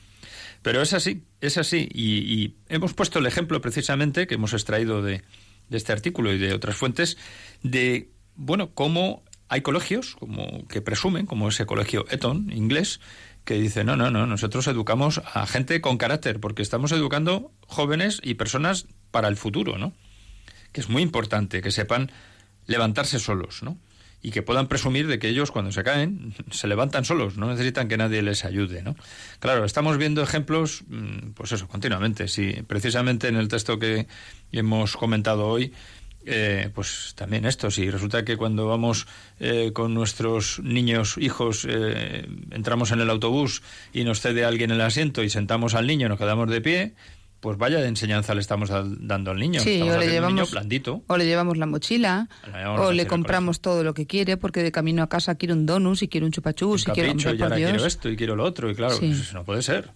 Pero 0.61 0.83
es 0.83 0.93
así, 0.93 1.23
es 1.41 1.57
así. 1.57 1.89
Y, 1.95 2.57
hemos 2.69 2.93
puesto 2.93 3.21
el 3.21 3.27
ejemplo 3.27 3.63
precisamente 3.63 4.27
que 4.27 4.35
hemos 4.35 4.53
extraído 4.53 5.01
de, 5.01 5.23
de, 5.71 5.77
este 5.79 5.93
artículo 5.93 6.33
y 6.33 6.39
de 6.39 6.53
otras 6.53 6.77
fuentes 6.77 7.17
de, 7.63 8.11
bueno, 8.37 8.75
cómo 8.75 9.23
hay 9.49 9.63
colegios 9.63 10.17
como 10.17 10.67
que 10.69 10.83
presumen, 10.83 11.27
como 11.27 11.49
ese 11.49 11.67
colegio 11.67 12.05
Eton, 12.11 12.53
inglés, 12.53 13.01
que 13.45 13.55
dice, 13.55 13.85
no, 13.85 13.97
no, 13.97 14.11
no, 14.11 14.27
nosotros 14.27 14.67
educamos 14.67 15.23
a 15.33 15.47
gente 15.47 15.81
con 15.81 15.99
carácter, 15.99 16.41
porque 16.41 16.63
estamos 16.63 16.93
educando 16.93 17.53
jóvenes 17.67 18.21
y 18.23 18.35
personas 18.35 18.87
para 19.11 19.29
el 19.29 19.37
futuro, 19.37 19.79
¿no? 19.79 19.93
Que 20.73 20.81
es 20.81 20.89
muy 20.89 21.03
importante 21.03 21.63
que 21.63 21.71
sepan 21.71 22.13
levantarse 22.67 23.19
solos, 23.19 23.63
¿no? 23.63 23.79
Y 24.23 24.31
que 24.31 24.43
puedan 24.43 24.69
presumir 24.69 25.07
de 25.07 25.19
que 25.19 25.29
ellos 25.29 25.51
cuando 25.51 25.73
se 25.73 25.83
caen 25.83 26.35
se 26.51 26.69
levantan 26.69 27.05
solos, 27.05 27.37
no 27.37 27.49
necesitan 27.49 27.89
que 27.89 27.97
nadie 27.97 28.23
les 28.23 28.45
ayude, 28.45 28.83
¿no? 28.83 28.97
Claro, 29.39 29.65
estamos 29.65 29.97
viendo 29.97 30.23
ejemplos, 30.23 30.85
mm, 30.89 31.31
pues 31.35 31.53
eso, 31.53 31.69
continuamente. 31.69 32.29
Sí, 32.29 32.63
precisamente 32.67 33.29
en 33.29 33.37
el 33.37 33.49
texto 33.49 33.79
que 33.79 34.07
hemos 34.53 34.97
comentado 34.97 35.47
hoy, 35.47 35.73
eh, 36.27 36.69
pues 36.75 37.15
también 37.17 37.47
esto, 37.47 37.71
si 37.71 37.91
resulta 37.91 38.25
que 38.27 38.37
cuando 38.37 38.67
vamos 38.67 39.07
eh, 39.39 39.71
con 39.73 39.95
nuestros 39.95 40.61
niños, 40.63 41.17
hijos, 41.17 41.67
eh, 41.69 42.27
entramos 42.51 42.93
en 42.93 43.01
el 43.01 43.09
autobús 43.09 43.63
y 43.95 44.05
nos 44.05 44.21
cede 44.21 44.45
alguien 44.45 44.71
el 44.71 44.83
asiento 44.83 45.23
y 45.23 45.31
sentamos 45.31 45.75
al 45.75 45.87
niño, 45.87 46.11
nos 46.11 46.19
quedamos 46.19 46.51
de 46.51 46.61
pie, 46.61 46.95
pues 47.41 47.57
vaya 47.57 47.81
de 47.81 47.89
enseñanza 47.89 48.35
le 48.35 48.41
estamos 48.41 48.71
dando 48.71 49.31
al 49.31 49.39
niño. 49.39 49.61
Sí, 49.61 49.81
o 49.83 49.99
le, 49.99 50.09
llevamos, 50.09 50.55
o 51.07 51.17
le 51.17 51.27
llevamos 51.27 51.57
la 51.57 51.67
mochila, 51.67 52.29
o 52.79 52.93
le 52.93 53.07
compramos 53.07 53.61
todo 53.61 53.83
lo 53.83 53.95
que 53.95 54.07
quiere, 54.07 54.37
porque 54.37 54.63
de 54.63 54.71
camino 54.71 55.03
a 55.03 55.09
casa 55.09 55.35
quiere 55.35 55.55
un 55.55 55.67
donus 55.67 56.03
y 56.03 56.09
quiere 56.09 56.27
un 56.27 56.33
chupachus 56.33 56.87
y 56.89 56.91
quiere 56.93 57.11
un 57.13 57.21
y 57.21 57.43
ahora 57.43 57.57
quiero 57.57 57.87
esto 57.87 58.09
y 58.11 58.17
quiero 58.17 58.37
lo 58.37 58.45
otro, 58.45 58.71
y 58.71 58.75
claro, 58.75 58.95
eso 59.01 59.35
no 59.35 59.45
puede 59.45 59.63
ser. 59.63 59.91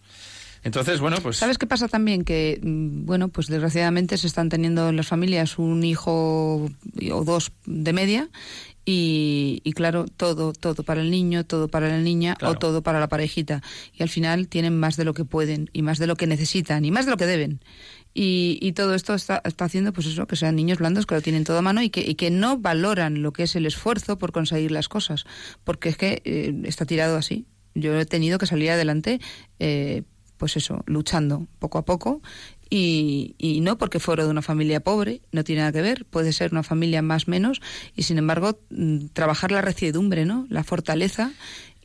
Entonces, 0.65 0.99
bueno, 0.99 1.19
pues... 1.23 1.37
¿Sabes 1.37 1.59
qué 1.59 1.67
pasa 1.67 1.89
también? 1.89 2.25
Que, 2.25 2.59
mm, 2.63 3.05
bueno, 3.05 3.29
pues 3.29 3.47
desgraciadamente 3.49 4.17
se 4.17 4.27
están 4.27 4.49
teniendo 4.49 4.89
en 4.89 4.97
las 4.97 5.07
familias 5.07 5.59
un 5.59 5.85
hijo 5.85 6.71
o 7.13 7.25
dos 7.25 7.53
de 7.67 7.93
media 7.93 8.31
y, 8.87 9.61
y, 9.63 9.73
claro, 9.73 10.07
todo, 10.07 10.53
todo 10.53 10.83
para 10.83 11.03
el 11.03 11.11
niño, 11.11 11.45
todo 11.45 11.69
para 11.69 11.89
la 11.89 11.99
niña 11.99 12.37
o 12.43 12.55
todo 12.55 12.83
para 12.83 12.99
la 12.99 13.09
parejita. 13.09 13.63
Y 13.93 14.03
al 14.03 14.09
final 14.09 14.49
tienen 14.49 14.79
más 14.79 14.97
de 14.97 15.05
lo 15.05 15.13
que 15.15 15.25
pueden 15.25 15.71
y 15.73 15.83
más 15.83 15.99
de 15.99 16.07
lo 16.07 16.17
que 16.17 16.27
necesitan 16.27 16.85
y 16.85 16.91
más 16.91 17.05
de 17.05 17.11
lo 17.11 17.17
que 17.19 17.27
deben. 17.27 17.61
Y, 18.15 18.59
y 18.63 18.73
todo 18.73 18.95
esto 18.95 19.13
está, 19.15 19.43
está, 19.45 19.65
haciendo 19.65 19.93
pues 19.93 20.07
eso, 20.07 20.27
que 20.27 20.37
sean 20.37 20.55
niños 20.55 20.79
blandos 20.79 21.05
que 21.05 21.15
lo 21.15 21.21
tienen 21.21 21.45
todo 21.45 21.59
a 21.59 21.63
mano 21.63 21.83
y 21.83 21.91
que, 21.91 22.01
y 22.01 22.15
que 22.15 22.31
no 22.31 22.59
valoran 22.59 23.23
lo 23.23 23.33
que 23.33 23.43
es 23.43 23.57
el 23.57 23.67
esfuerzo 23.67 24.19
por 24.19 24.33
conseguir 24.33 24.71
las 24.71 24.89
cosas. 24.89 25.25
Porque 25.65 25.89
es 25.91 25.97
que 25.97 26.23
eh, 26.25 26.55
está 26.65 26.87
tirado 26.87 27.17
así. 27.17 27.47
Yo 27.75 27.99
he 27.99 28.07
tenido 28.07 28.39
que 28.39 28.47
salir 28.47 28.71
adelante, 28.71 29.21
eh, 29.59 30.05
pues 30.45 30.59
eso, 30.59 30.83
luchando 30.85 31.47
poco 31.59 31.79
a 31.79 31.87
poco 31.87 32.21
y, 32.69 33.35
y 33.39 33.63
no 33.63 33.79
porque 33.79 33.99
fuera 33.99 34.25
de 34.25 34.31
una 34.31 34.43
familia 34.43 34.81
pobre, 34.81 35.23
no 35.33 35.43
tiene 35.43 35.63
nada 35.63 35.73
que 35.73 35.81
ver, 35.81 36.05
puede 36.05 36.35
ser 36.35 36.53
una 36.53 36.63
familia 36.63 37.01
más 37.01 37.29
menos 37.29 37.63
y 37.97 38.03
sin 38.03 38.19
embargo 38.19 38.59
mm, 38.69 39.07
trabajar 39.15 39.53
la 39.53 39.63
reciedumbre, 39.63 40.27
¿no? 40.27 40.47
La 40.51 40.63
fortaleza 40.63 41.33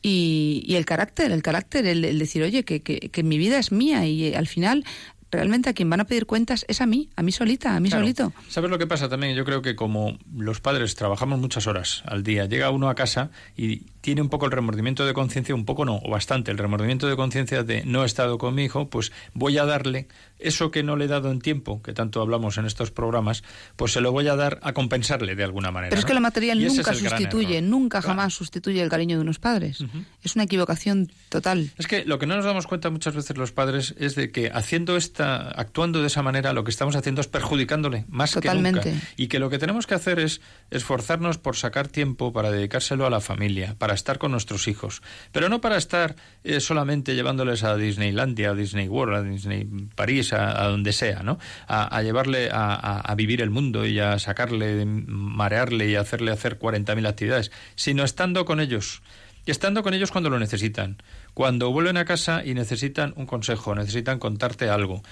y, 0.02 0.62
y, 0.66 0.74
el 0.74 0.84
carácter, 0.84 1.32
el 1.32 1.42
carácter, 1.42 1.86
el, 1.86 2.04
el 2.04 2.18
decir, 2.18 2.42
oye, 2.42 2.62
que, 2.64 2.82
que, 2.82 2.98
que, 3.00 3.22
mi 3.22 3.38
vida 3.38 3.58
es 3.58 3.72
mía 3.72 4.04
y 4.06 4.26
eh, 4.26 4.36
al 4.36 4.46
final 4.46 4.84
realmente 5.30 5.70
a 5.70 5.72
quien 5.72 5.88
van 5.88 6.00
a 6.00 6.04
pedir 6.06 6.26
cuentas 6.26 6.64
es 6.68 6.80
a 6.80 6.86
mí, 6.86 7.08
a 7.16 7.22
mí 7.22 7.32
solita, 7.32 7.76
a 7.76 7.80
mí 7.80 7.88
Claro. 7.88 8.02
solito. 8.04 8.32
¿Sabes 8.48 8.70
lo 8.70 8.78
que 8.78 8.86
pasa 8.86 9.08
también? 9.08 9.34
Yo 9.36 9.44
creo 9.44 9.62
que 9.62 9.74
como 9.76 10.18
los 10.36 10.60
padres 10.60 10.96
trabajamos 10.96 11.38
muchas 11.38 11.66
horas 11.66 12.02
al 12.04 12.22
día, 12.24 12.44
llega 12.44 12.70
uno 12.70 12.90
a 12.90 12.94
casa 12.94 13.30
y 13.56 13.84
tiene 14.00 14.22
un 14.22 14.28
poco 14.28 14.46
el 14.46 14.52
remordimiento 14.52 15.04
de 15.06 15.12
conciencia, 15.14 15.54
un 15.54 15.64
poco 15.64 15.84
no, 15.84 16.00
o 16.02 16.10
bastante, 16.10 16.50
el 16.50 16.58
remordimiento 16.58 17.06
de 17.08 17.16
conciencia 17.16 17.62
de 17.62 17.84
no 17.84 18.02
he 18.02 18.06
estado 18.06 18.38
con 18.38 18.54
mi 18.54 18.64
hijo, 18.64 18.88
pues 18.88 19.12
voy 19.34 19.58
a 19.58 19.64
darle 19.64 20.08
eso 20.38 20.70
que 20.70 20.82
no 20.82 20.96
le 20.96 21.04
he 21.04 21.08
dado 21.08 21.30
en 21.30 21.40
tiempo, 21.40 21.82
que 21.82 21.92
tanto 21.92 22.22
hablamos 22.22 22.56
en 22.56 22.64
estos 22.64 22.90
programas, 22.90 23.42
pues 23.76 23.92
se 23.92 24.00
lo 24.00 24.10
voy 24.12 24.26
a 24.28 24.36
dar 24.36 24.58
a 24.62 24.72
compensarle 24.72 25.34
de 25.34 25.44
alguna 25.44 25.70
manera. 25.70 25.90
Pero 25.90 25.98
es 26.00 26.04
¿no? 26.04 26.08
que 26.08 26.14
lo 26.14 26.20
material 26.20 26.60
Y 26.60 26.64
nunca 26.66 26.94
sustituye, 26.94 27.60
nunca 27.60 28.00
Claro. 28.00 28.16
jamás 28.16 28.34
sustituye 28.34 28.80
el 28.82 28.88
cariño 28.88 29.16
de 29.16 29.22
unos 29.22 29.38
padres. 29.38 29.84
Es 30.22 30.34
una 30.34 30.44
equivocación 30.44 31.10
total. 31.28 31.70
Es 31.76 31.86
que 31.86 32.04
lo 32.06 32.18
que 32.18 32.26
no 32.26 32.36
nos 32.36 32.44
damos 32.44 32.66
cuenta 32.66 32.88
muchas 32.88 33.14
veces 33.14 33.36
los 33.36 33.52
padres 33.52 33.94
es 33.98 34.14
de 34.14 34.30
que 34.30 34.50
haciendo 34.52 34.96
esta, 34.96 35.50
actuando 35.50 36.00
de 36.00 36.06
esa 36.06 36.22
manera, 36.22 36.52
lo 36.52 36.64
que 36.64 36.70
estamos 36.70 36.96
haciendo 36.96 37.20
es 37.20 37.26
perjudicándole 37.28 38.04
más 38.08 38.32
Totalmente. 38.32 38.80
que 38.80 38.90
nunca. 38.92 39.06
Y 39.16 39.26
que 39.28 39.38
lo 39.38 39.50
que 39.50 39.58
tenemos 39.58 39.86
que 39.86 39.94
hacer 39.94 40.18
es 40.20 40.40
esforzarnos 40.70 41.38
por 41.38 41.56
sacar 41.56 41.88
tiempo 41.88 42.32
para 42.32 42.50
dedicárselo 42.50 43.06
a 43.06 43.10
la 43.10 43.20
familia, 43.20 43.74
para 43.78 43.89
estar 43.94 44.18
con 44.18 44.30
nuestros 44.32 44.68
hijos. 44.68 45.02
Pero 45.32 45.48
no 45.48 45.60
para 45.60 45.76
estar 45.76 46.16
eh, 46.44 46.60
solamente 46.60 47.14
llevándoles 47.14 47.62
a 47.64 47.76
Disneylandia, 47.76 48.50
a 48.50 48.54
Disney 48.54 48.88
World, 48.88 49.16
a 49.16 49.22
Disney 49.22 49.64
París, 49.94 50.32
a, 50.32 50.62
donde 50.64 50.92
sea, 50.92 51.22
¿no? 51.22 51.38
A, 51.66 52.02
llevarle 52.02 52.50
a, 52.50 52.74
a- 52.74 53.00
a 53.00 53.14
vivir 53.14 53.40
el 53.42 53.50
mundo 53.50 53.86
y 53.86 53.98
a 54.00 54.18
sacarle, 54.18 54.84
marearle 54.86 55.88
y 55.88 55.96
hacerle 55.96 56.30
hacer 56.32 56.58
40.000 56.58 57.06
actividades, 57.08 57.50
sino 57.74 58.04
estando 58.04 58.44
con 58.44 58.60
ellos. 58.60 59.02
Y 59.46 59.50
estando 59.52 59.82
con 59.82 59.94
ellos 59.94 60.10
cuando 60.12 60.28
lo 60.28 60.38
necesitan. 60.38 61.02
Cuando 61.32 61.70
vuelven 61.72 61.96
a 61.96 62.04
casa 62.04 62.44
y 62.44 62.52
necesitan 62.52 63.14
un 63.16 63.24
consejo, 63.24 63.74
necesitan 63.74 64.18
contarte 64.18 64.68
algo. 64.68 65.02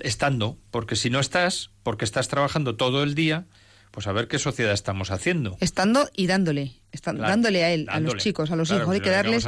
Estando, 0.00 0.58
porque 0.70 0.94
si 0.96 1.10
no 1.10 1.18
estás, 1.18 1.70
porque 1.82 2.04
estás 2.04 2.28
trabajando 2.28 2.76
todo 2.76 3.02
el 3.02 3.14
día, 3.16 3.46
pues 3.94 4.08
a 4.08 4.12
ver 4.12 4.26
qué 4.26 4.40
sociedad 4.40 4.72
estamos 4.72 5.12
haciendo. 5.12 5.56
Estando 5.60 6.08
y 6.16 6.26
dándole, 6.26 6.72
Claro, 7.02 7.18
dándole 7.20 7.64
a 7.64 7.72
él, 7.72 7.86
a 7.88 7.98
los 8.00 8.16
chicos, 8.16 8.50
a 8.50 8.56
los 8.56 8.68
Claro, 8.68 8.82
hijos. 8.84 8.94
Hay 8.94 9.00
que 9.00 9.10
le 9.10 9.16
darles 9.16 9.44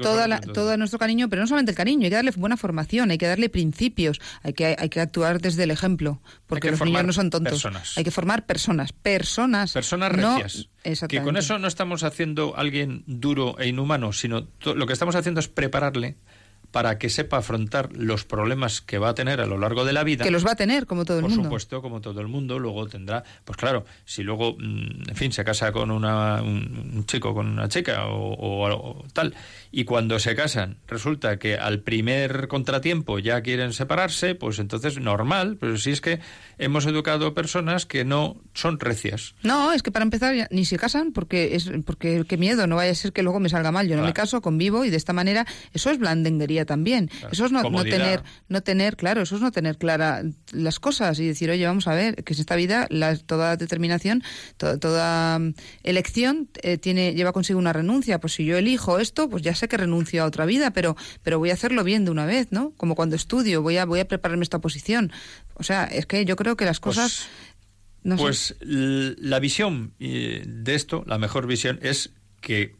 toda 0.00 0.26
la- 0.28 0.40
todo 0.40 0.76
nuestro 0.76 0.98
cariño, 0.98 1.28
pero 1.28 1.42
no 1.42 1.46
solamente 1.48 1.70
el 1.72 1.76
cariño, 1.76 2.04
hay 2.04 2.10
que 2.10 2.16
darle 2.16 2.30
buena 2.36 2.56
formación, 2.56 3.10
hay 3.10 3.18
que 3.18 3.26
darle 3.26 3.48
principios, 3.48 4.20
hay 4.42 4.52
que, 4.52 4.76
hay 4.78 4.88
que 4.88 5.00
actuar 5.00 5.40
desde 5.40 5.64
el 5.64 5.70
ejemplo, 5.72 6.20
porque 6.46 6.68
que 6.68 6.72
los 6.72 6.80
niños 6.82 7.04
no 7.06 7.12
son 7.12 7.30
tontos. 7.30 7.52
personas. 7.54 7.96
Hay 7.98 8.04
que 8.04 8.10
formar 8.10 8.46
personas, 8.46 8.92
personas. 8.92 9.72
Personas 9.72 10.16
no- 10.16 10.38
recias. 10.38 10.68
que 11.08 11.20
con 11.22 11.36
eso 11.36 11.58
no 11.58 11.66
estamos 11.68 12.02
haciendo 12.04 12.56
alguien 12.56 13.02
duro 13.06 13.58
e 13.58 13.66
inhumano, 13.68 14.12
sino 14.12 14.46
lo 14.64 14.86
que 14.86 14.92
estamos 14.92 15.14
haciendo 15.16 15.40
es 15.40 15.48
prepararle 15.48 16.16
para 16.70 16.98
que 16.98 17.08
sepa 17.08 17.38
afrontar 17.38 17.90
los 17.96 18.24
problemas 18.24 18.80
que 18.82 18.98
va 18.98 19.08
a 19.10 19.14
tener 19.14 19.40
a 19.40 19.46
lo 19.46 19.56
largo 19.58 19.84
de 19.84 19.92
la 19.92 20.04
vida. 20.04 20.24
Que 20.24 20.30
los 20.30 20.46
va 20.46 20.52
a 20.52 20.56
tener, 20.56 20.86
como 20.86 21.04
todo 21.04 21.18
el 21.18 21.22
Por 21.22 21.30
mundo. 21.30 21.44
supuesto, 21.44 21.80
como 21.82 22.00
todo 22.00 22.20
el 22.20 22.28
mundo, 22.28 22.58
luego 22.58 22.86
tendrá, 22.86 23.24
pues 23.44 23.56
claro, 23.56 23.84
si 24.04 24.22
luego, 24.22 24.54
mm, 24.58 25.08
en 25.10 25.16
fin, 25.16 25.32
se 25.32 25.44
casa 25.44 25.72
con 25.72 25.90
una, 25.90 26.42
un, 26.42 26.92
un 26.94 27.06
chico, 27.06 27.32
con 27.34 27.46
una 27.48 27.68
chica 27.68 28.06
o, 28.08 28.34
o- 28.34 28.68
o 29.00 29.04
tal, 29.12 29.34
y 29.72 29.84
cuando 29.84 30.18
se 30.18 30.34
casan 30.36 30.76
resulta 30.86 31.38
que 31.38 31.56
al 31.56 31.80
primer 31.80 32.48
contratiempo 32.48 33.18
ya 33.18 33.40
quieren 33.42 33.72
separarse, 33.72 34.34
pues 34.34 34.58
entonces 34.58 34.98
normal, 35.00 35.56
pero 35.58 35.76
si 35.78 35.90
es 35.90 36.00
que 36.00 36.20
hemos 36.58 36.84
educado 36.86 37.34
personas 37.34 37.86
que 37.86 38.04
no 38.04 38.36
son 38.54 38.78
recias. 38.78 39.34
No, 39.42 39.72
es 39.72 39.82
que 39.82 39.90
para 39.90 40.02
empezar 40.02 40.34
ya 40.34 40.48
ni 40.50 40.64
se 40.64 40.76
casan 40.78 41.12
porque 41.12 41.54
es 41.54 41.70
porque 41.86 42.24
qué 42.28 42.36
miedo, 42.36 42.66
no 42.66 42.76
vaya 42.76 42.92
a 42.92 42.94
ser 42.94 43.12
que 43.12 43.22
luego 43.22 43.40
me 43.40 43.48
salga 43.48 43.72
mal. 43.72 43.88
Yo 43.88 43.96
no 43.96 44.02
me 44.02 44.12
caso, 44.12 44.40
convivo 44.42 44.84
y 44.84 44.90
de 44.90 44.96
esta 44.96 45.12
manera 45.12 45.46
eso 45.72 45.90
es 45.90 45.98
blandenguería 45.98 46.57
también. 46.64 47.08
Claro, 47.08 47.28
Eso 47.32 47.46
es 47.46 47.52
no, 47.52 47.62
no 47.62 47.84
tener 47.84 48.22
no 48.48 48.62
tener 48.62 48.96
claro, 48.96 49.22
eso 49.22 49.36
es 49.36 49.42
no 49.42 49.50
tener 49.52 49.78
clara 49.78 50.22
las 50.52 50.80
cosas 50.80 51.18
y 51.18 51.26
decir, 51.26 51.50
"Oye, 51.50 51.64
vamos 51.66 51.86
a 51.88 51.94
ver, 51.94 52.22
que 52.24 52.34
en 52.34 52.40
esta 52.40 52.56
vida 52.56 52.86
la, 52.90 53.16
toda 53.16 53.56
determinación, 53.56 54.22
to- 54.56 54.78
toda 54.78 55.38
mm, 55.38 55.54
elección 55.82 56.48
eh, 56.62 56.78
tiene 56.78 57.14
lleva 57.14 57.32
consigo 57.32 57.58
una 57.58 57.72
renuncia. 57.72 58.20
Pues 58.20 58.34
si 58.34 58.44
yo 58.44 58.56
elijo 58.58 58.98
esto, 58.98 59.28
pues 59.28 59.42
ya 59.42 59.54
sé 59.54 59.68
que 59.68 59.76
renuncio 59.76 60.22
a 60.22 60.26
otra 60.26 60.46
vida, 60.46 60.70
pero 60.72 60.96
pero 61.22 61.38
voy 61.38 61.50
a 61.50 61.54
hacerlo 61.54 61.84
bien 61.84 62.04
de 62.04 62.10
una 62.10 62.26
vez, 62.26 62.48
¿no? 62.50 62.72
Como 62.76 62.94
cuando 62.94 63.16
estudio, 63.16 63.62
voy 63.62 63.76
a 63.76 63.84
voy 63.84 64.00
a 64.00 64.08
prepararme 64.08 64.42
esta 64.42 64.60
posición. 64.60 65.12
O 65.54 65.62
sea, 65.62 65.84
es 65.84 66.06
que 66.06 66.24
yo 66.24 66.36
creo 66.36 66.56
que 66.56 66.64
las 66.64 66.80
Pues- 66.80 66.96
cosas 66.96 67.26
no 68.02 68.16
sé. 68.16 68.22
Pues 68.22 68.56
la 68.60 69.38
visión 69.40 69.92
eh, 69.98 70.42
de 70.46 70.74
esto, 70.74 71.02
la 71.06 71.18
mejor 71.18 71.46
visión 71.46 71.78
es 71.82 72.12
que 72.40 72.76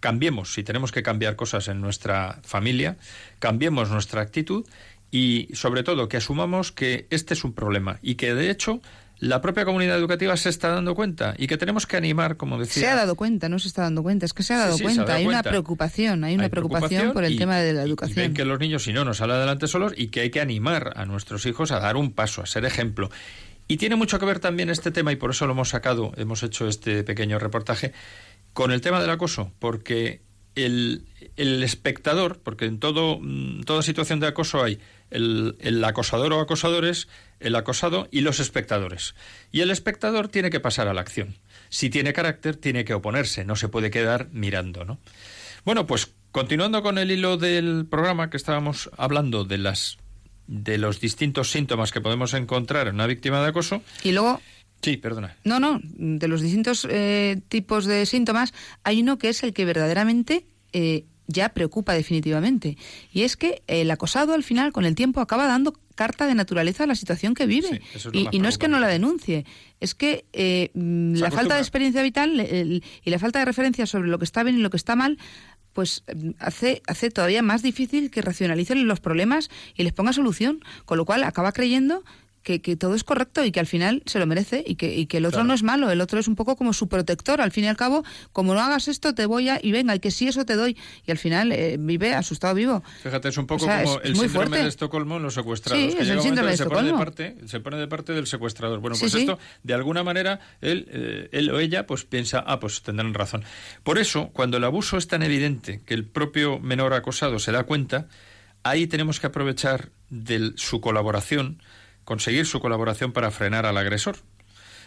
cambiemos, 0.00 0.52
si 0.54 0.62
tenemos 0.64 0.92
que 0.92 1.02
cambiar 1.02 1.36
cosas 1.36 1.68
en 1.68 1.80
nuestra 1.80 2.40
familia, 2.42 2.96
cambiemos 3.38 3.90
nuestra 3.90 4.20
actitud 4.22 4.66
y 5.10 5.48
sobre 5.52 5.82
todo 5.82 6.08
que 6.08 6.16
asumamos 6.16 6.72
que 6.72 7.06
este 7.10 7.34
es 7.34 7.44
un 7.44 7.52
problema 7.52 7.98
y 8.02 8.14
que 8.14 8.34
de 8.34 8.50
hecho 8.50 8.80
la 9.18 9.42
propia 9.42 9.66
comunidad 9.66 9.98
educativa 9.98 10.34
se 10.38 10.48
está 10.48 10.68
dando 10.68 10.94
cuenta 10.94 11.34
y 11.36 11.46
que 11.46 11.58
tenemos 11.58 11.86
que 11.86 11.98
animar, 11.98 12.38
como 12.38 12.58
decía. 12.58 12.82
Se 12.84 12.88
ha 12.88 12.94
dado 12.96 13.16
cuenta, 13.16 13.50
no 13.50 13.58
se 13.58 13.68
está 13.68 13.82
dando 13.82 14.02
cuenta, 14.02 14.24
es 14.24 14.32
que 14.32 14.42
se 14.42 14.54
ha 14.54 14.58
dado 14.58 14.78
sí, 14.78 14.82
cuenta. 14.82 15.04
dado 15.04 15.18
hay 15.18 15.26
una 15.26 15.42
preocupación, 15.42 16.24
hay 16.24 16.34
una 16.36 16.44
Hay 16.44 16.48
preocupación, 16.48 17.12
por 17.12 17.24
el 17.24 17.34
y- 17.34 17.36
tema 17.36 17.58
de 17.58 17.74
la 17.74 17.82
y 17.82 17.88
educación. 17.88 18.16
ven 18.16 18.32
que 18.32 18.46
los 18.46 18.58
niños, 18.58 18.82
si 18.84 18.94
no, 18.94 19.04
nos 19.04 19.18
salen 19.18 19.36
adelante 19.36 19.66
solos 19.68 19.92
y 19.94 20.06
que 20.06 20.20
hay 20.20 20.30
que 20.30 20.40
animar 20.40 20.94
a 20.96 21.04
nuestros 21.04 21.44
hijos 21.44 21.70
a 21.70 21.80
dar 21.80 21.96
un 21.98 22.12
paso, 22.12 22.40
a 22.40 22.46
ser 22.46 22.64
ejemplo. 22.64 23.10
Y 23.68 23.76
tiene 23.76 23.94
mucho 23.94 24.18
que 24.18 24.24
ver 24.26 24.40
también 24.40 24.70
este 24.70 24.90
tema, 24.90 25.12
y 25.12 25.16
por 25.16 25.30
eso 25.32 25.46
lo 25.46 25.52
hemos 25.52 25.68
sacado, 25.68 26.12
hemos 26.16 26.42
hecho 26.42 26.66
este 26.66 27.04
pequeño 27.04 27.38
reportaje, 27.38 27.92
con 28.52 28.72
el 28.72 28.80
tema 28.80 29.00
del 29.00 29.10
acoso, 29.10 29.52
porque 29.58 30.22
el, 30.54 31.06
el 31.36 31.62
espectador, 31.62 32.40
porque 32.42 32.66
en 32.66 32.78
todo, 32.78 33.18
mm, 33.20 33.62
toda 33.62 33.82
situación 33.82 34.20
de 34.20 34.26
acoso 34.26 34.62
hay 34.62 34.80
el, 35.10 35.56
el 35.60 35.82
acosador 35.84 36.32
o 36.32 36.40
acosadores, 36.40 37.08
el 37.40 37.56
acosado 37.56 38.08
y 38.10 38.20
los 38.20 38.40
espectadores. 38.40 39.14
Y 39.52 39.60
el 39.60 39.70
espectador 39.70 40.28
tiene 40.28 40.50
que 40.50 40.60
pasar 40.60 40.88
a 40.88 40.94
la 40.94 41.00
acción. 41.00 41.36
Si 41.68 41.90
tiene 41.90 42.12
carácter, 42.12 42.56
tiene 42.56 42.84
que 42.84 42.94
oponerse, 42.94 43.44
no 43.44 43.56
se 43.56 43.68
puede 43.68 43.90
quedar 43.90 44.28
mirando, 44.32 44.84
¿no? 44.84 44.98
Bueno, 45.64 45.86
pues 45.86 46.12
continuando 46.32 46.82
con 46.82 46.98
el 46.98 47.10
hilo 47.10 47.36
del 47.36 47.86
programa 47.88 48.30
que 48.30 48.36
estábamos 48.36 48.90
hablando 48.96 49.44
de 49.44 49.58
las 49.58 49.98
de 50.46 50.78
los 50.78 51.00
distintos 51.00 51.52
síntomas 51.52 51.92
que 51.92 52.00
podemos 52.00 52.34
encontrar 52.34 52.88
en 52.88 52.96
una 52.96 53.06
víctima 53.06 53.40
de 53.40 53.48
acoso. 53.48 53.82
Y 54.02 54.10
luego, 54.10 54.40
Sí, 54.82 54.96
perdona. 54.96 55.36
no, 55.44 55.60
no, 55.60 55.80
de 55.84 56.28
los 56.28 56.40
distintos 56.40 56.86
eh, 56.90 57.40
tipos 57.48 57.84
de 57.86 58.06
síntomas, 58.06 58.54
hay 58.82 59.02
uno 59.02 59.18
que 59.18 59.28
es 59.28 59.42
el 59.42 59.52
que 59.52 59.64
verdaderamente 59.64 60.46
eh, 60.72 61.04
ya 61.26 61.50
preocupa 61.50 61.94
definitivamente. 61.94 62.76
Y 63.12 63.22
es 63.22 63.36
que 63.36 63.62
el 63.66 63.90
acosado 63.90 64.34
al 64.34 64.42
final, 64.42 64.72
con 64.72 64.84
el 64.84 64.94
tiempo, 64.94 65.20
acaba 65.20 65.46
dando 65.46 65.74
carta 65.94 66.26
de 66.26 66.34
naturaleza 66.34 66.84
a 66.84 66.86
la 66.86 66.94
situación 66.94 67.34
que 67.34 67.46
vive. 67.46 67.68
Sí, 67.68 67.80
es 67.94 68.08
y, 68.32 68.38
no 68.38 68.48
es 68.48 68.56
que 68.58 68.68
no 68.68 68.80
la 68.80 68.88
denuncie, 68.88 69.44
es 69.80 69.94
que 69.94 70.24
eh, 70.32 70.70
la 70.74 71.30
falta 71.30 71.54
de 71.56 71.60
experiencia 71.60 72.02
vital 72.02 72.40
el- 72.40 72.82
y 73.04 73.10
la 73.10 73.18
falta 73.18 73.38
de 73.38 73.44
referencia 73.44 73.86
sobre 73.86 74.08
lo 74.08 74.18
que 74.18 74.24
está 74.24 74.42
bien 74.42 74.56
y 74.56 74.62
lo 74.62 74.70
que 74.70 74.78
está 74.78 74.96
mal 74.96 75.18
pues 75.72 76.02
mm, 76.12 76.30
hace, 76.38 76.82
hace 76.88 77.10
todavía 77.10 77.42
más 77.42 77.62
difícil 77.62 78.10
que 78.10 78.22
racionalicen 78.22 78.88
los 78.88 78.98
problemas 79.00 79.50
y 79.76 79.84
les 79.84 79.92
ponga 79.92 80.12
solución, 80.12 80.60
con 80.84 80.98
lo 80.98 81.04
cual 81.04 81.22
acaba 81.22 81.52
creyendo 81.52 82.02
que, 82.42 82.62
que 82.62 82.74
todo 82.76 82.94
es 82.94 83.04
correcto 83.04 83.44
y 83.44 83.52
que 83.52 83.60
al 83.60 83.66
final 83.66 84.02
se 84.06 84.18
lo 84.18 84.26
merece 84.26 84.64
y 84.66 84.76
que, 84.76 84.94
y 84.96 85.06
que 85.06 85.18
el 85.18 85.26
otro 85.26 85.38
Claro. 85.38 85.48
no 85.48 85.54
es 85.54 85.62
malo, 85.62 85.90
el 85.90 86.00
otro 86.00 86.18
es 86.18 86.26
un 86.28 86.36
poco 86.36 86.56
como 86.56 86.72
su 86.72 86.88
protector, 86.88 87.40
al 87.40 87.52
fin 87.52 87.64
y 87.64 87.68
al 87.68 87.76
cabo, 87.76 88.02
como 88.32 88.54
no 88.54 88.60
hagas 88.60 88.88
esto 88.88 89.14
te 89.14 89.26
voy 89.26 89.48
a, 89.50 89.58
y 89.62 89.72
venga, 89.72 89.94
y 89.94 90.00
que 90.00 90.10
sí 90.10 90.26
eso 90.28 90.44
te 90.46 90.56
doy, 90.56 90.76
y 91.06 91.10
al 91.10 91.18
final 91.18 91.52
eh, 91.52 91.76
vive 91.78 92.14
asustado 92.14 92.54
vivo. 92.54 92.82
Fíjate, 93.02 93.28
es 93.28 93.36
un 93.36 93.46
poco 93.46 93.64
O 93.64 93.68
sea, 93.68 93.82
como 93.84 93.98
es- 94.00 94.04
el 94.06 94.12
es 94.12 94.18
síndrome 94.18 94.46
fuerte. 94.46 94.62
de 94.62 94.68
Estocolmo 94.68 95.16
en 95.18 95.22
los 95.22 95.34
secuestrados. 95.34 95.82
Sí, 95.84 95.88
que 95.96 96.02
es 96.02 96.08
llega 96.08 96.14
el 96.20 96.22
síndrome 96.22 96.50
de 96.52 96.56
se 96.56 96.64
pone 96.66 96.88
de 96.88 96.94
parte, 96.94 97.36
se 97.46 97.60
pone 97.60 97.76
de 97.76 97.88
parte 97.88 98.12
del 98.14 98.26
secuestrador. 98.26 98.80
Bueno, 98.80 98.96
pues 98.98 99.12
sí. 99.12 99.18
esto, 99.20 99.38
de 99.62 99.74
alguna 99.74 100.02
manera, 100.02 100.40
él, 100.62 100.86
eh, 100.90 101.28
él 101.32 101.50
o 101.50 101.58
ella, 101.60 101.86
pues 101.86 102.04
piensa, 102.04 102.42
ah, 102.46 102.58
pues 102.58 102.82
tendrán 102.82 103.12
razón. 103.14 103.44
Por 103.82 103.98
eso, 103.98 104.30
cuando 104.32 104.56
el 104.56 104.64
abuso 104.64 104.96
es 104.96 105.06
tan 105.08 105.22
evidente 105.22 105.82
que 105.84 105.94
el 105.94 106.04
propio 106.06 106.58
menor 106.58 106.94
acosado 106.94 107.38
se 107.38 107.52
da 107.52 107.64
cuenta, 107.64 108.08
ahí 108.62 108.86
tenemos 108.86 109.20
que 109.20 109.26
aprovechar 109.26 109.90
de 110.10 110.52
su 110.56 110.80
colaboración, 110.80 111.62
conseguir 112.10 112.44
su 112.44 112.58
colaboración 112.58 113.12
para 113.12 113.30
frenar 113.30 113.66
al 113.66 113.76
agresor. 113.76 114.16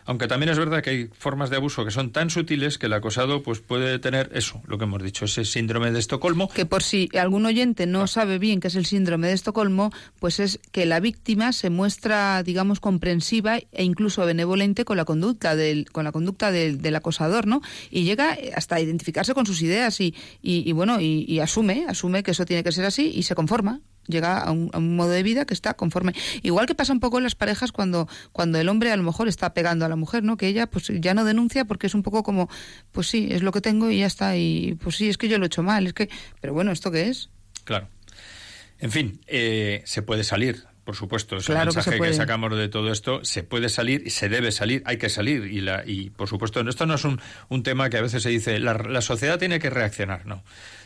Aunque 0.04 0.28
también 0.28 0.50
es 0.50 0.60
verdad 0.60 0.84
que 0.84 0.90
hay 0.90 1.10
formas 1.18 1.50
de 1.50 1.56
abuso 1.56 1.86
que 1.86 1.92
son 1.92 2.12
tan 2.12 2.30
sutiles 2.30 2.78
que 2.78 2.88
el 2.88 2.92
acosado 2.92 3.44
pues 3.44 3.62
puede 3.62 3.98
tener 3.98 4.30
eso, 4.34 4.62
lo 4.68 4.78
que 4.78 4.84
hemos 4.84 5.02
dicho, 5.02 5.24
ese 5.24 5.46
síndrome 5.46 5.90
de 5.94 6.00
Estocolmo. 6.00 6.50
Que 6.50 6.66
por 6.66 6.84
si 6.84 7.08
algún 7.18 7.46
oyente 7.46 7.86
no 7.86 8.08
sabe 8.08 8.40
bien 8.40 8.60
qué 8.60 8.68
es 8.68 8.76
el 8.76 8.86
síndrome 8.86 9.28
de 9.28 9.36
Estocolmo, 9.36 9.92
pues 10.20 10.42
es 10.42 10.60
que 10.74 10.86
la 10.86 11.00
víctima 11.00 11.54
se 11.54 11.70
muestra, 11.70 12.44
digamos, 12.44 12.82
comprensiva 12.82 13.60
e 13.72 13.84
incluso 13.86 14.26
benevolente 14.26 14.84
con 14.84 14.98
la 14.98 15.06
conducta 15.06 15.56
del, 15.56 15.90
con 15.94 16.04
la 16.04 16.12
conducta 16.12 16.52
del, 16.52 16.82
del 16.82 16.98
acosador, 16.98 17.48
¿no? 17.48 17.62
Y 17.90 18.04
llega 18.04 18.38
hasta 18.54 18.82
identificarse 18.82 19.34
con 19.34 19.46
sus 19.46 19.62
ideas 19.62 20.02
y, 20.02 20.14
y, 20.42 20.70
y 20.70 20.74
bueno, 20.74 21.00
y, 21.00 21.24
y 21.26 21.40
asume, 21.40 21.86
asume 21.88 22.22
que 22.22 22.32
eso 22.32 22.44
tiene 22.44 22.66
que 22.66 22.74
ser 22.74 22.84
así 22.84 23.14
y 23.16 23.24
se 23.24 23.34
conforma. 23.34 23.80
Llega 24.08 24.40
a 24.40 24.52
un, 24.52 24.96
modo 24.96 25.10
de 25.10 25.24
vida 25.24 25.46
que 25.46 25.54
está 25.54 25.74
conforme. 25.74 26.14
Igual 26.42 26.66
que 26.66 26.76
pasa 26.76 26.94
un 26.94 27.00
poco 27.00 27.18
en 27.18 27.24
las 27.24 27.36
parejas 27.36 27.72
cuando, 27.72 28.08
cuando 28.32 28.60
el 28.60 28.70
hombre 28.70 28.92
a 28.92 28.98
lo 28.98 29.04
mejor 29.04 29.28
está 29.28 29.54
pegando 29.54 29.86
a 29.86 29.90
la 29.90 29.96
mujer, 29.96 30.24
¿no? 30.24 30.38
Que 30.38 30.48
ella 30.48 30.68
pues 30.68 30.92
ya 31.00 31.14
no 31.14 31.26
denuncia 31.26 31.66
porque 31.66 31.88
es 31.88 31.96
un 31.96 32.04
poco 32.04 32.24
como, 32.24 32.50
pues 32.92 33.08
sí, 33.08 33.30
es 33.32 33.42
lo 33.42 33.52
que 33.52 33.62
tengo 33.62 33.90
y 33.90 34.00
ya 34.00 34.08
está. 34.08 34.36
Y 34.38 34.76
pues 34.82 34.98
sí, 34.98 35.10
es 35.10 35.18
que 35.18 35.28
yo 35.28 35.38
lo 35.38 35.46
he 35.46 35.48
hecho 35.48 35.64
mal, 35.64 35.88
es 35.88 35.94
que... 35.94 36.10
Pero 36.42 36.54
bueno, 36.54 36.72
¿esto 36.72 36.92
qué 36.92 37.10
es? 37.10 37.30
Claro. 37.64 37.88
En 38.80 38.92
fin, 38.92 39.22
eh, 39.28 39.82
se 39.86 40.02
puede 40.02 40.24
salir 40.24 40.66
por 40.84 40.96
supuesto, 40.98 41.38
es 41.38 41.46
claro 41.46 41.72
el 41.72 41.76
mensaje 41.76 41.98
que, 41.98 42.14
sacamos 42.14 42.58
de 42.58 42.68
todo 42.68 42.92
esto. 42.92 43.24
Se 43.24 43.44
puede 43.44 43.70
salir 43.70 44.04
y 44.06 44.10
se 44.10 44.28
debe 44.28 44.52
salir, 44.52 44.84
hay 44.86 44.98
que 44.98 45.10
salir. 45.10 45.46
Y, 45.46 45.62
la, 45.62 45.84
y 45.86 46.10
por 46.10 46.28
supuesto, 46.28 46.60
esto 46.68 46.86
no 46.86 46.96
es 46.96 47.06
un, 47.06 47.22
un 47.48 47.64
tema 47.64 47.90
que 47.90 47.98
a 47.98 48.02
veces 48.02 48.22
se 48.22 48.30
dice, 48.30 48.60
la, 48.60 48.74
la 48.74 49.02
sociedad 49.02 49.40
tiene 49.40 49.60
que 49.60 49.70
reaccionar, 49.70 50.26
no. 50.26 50.44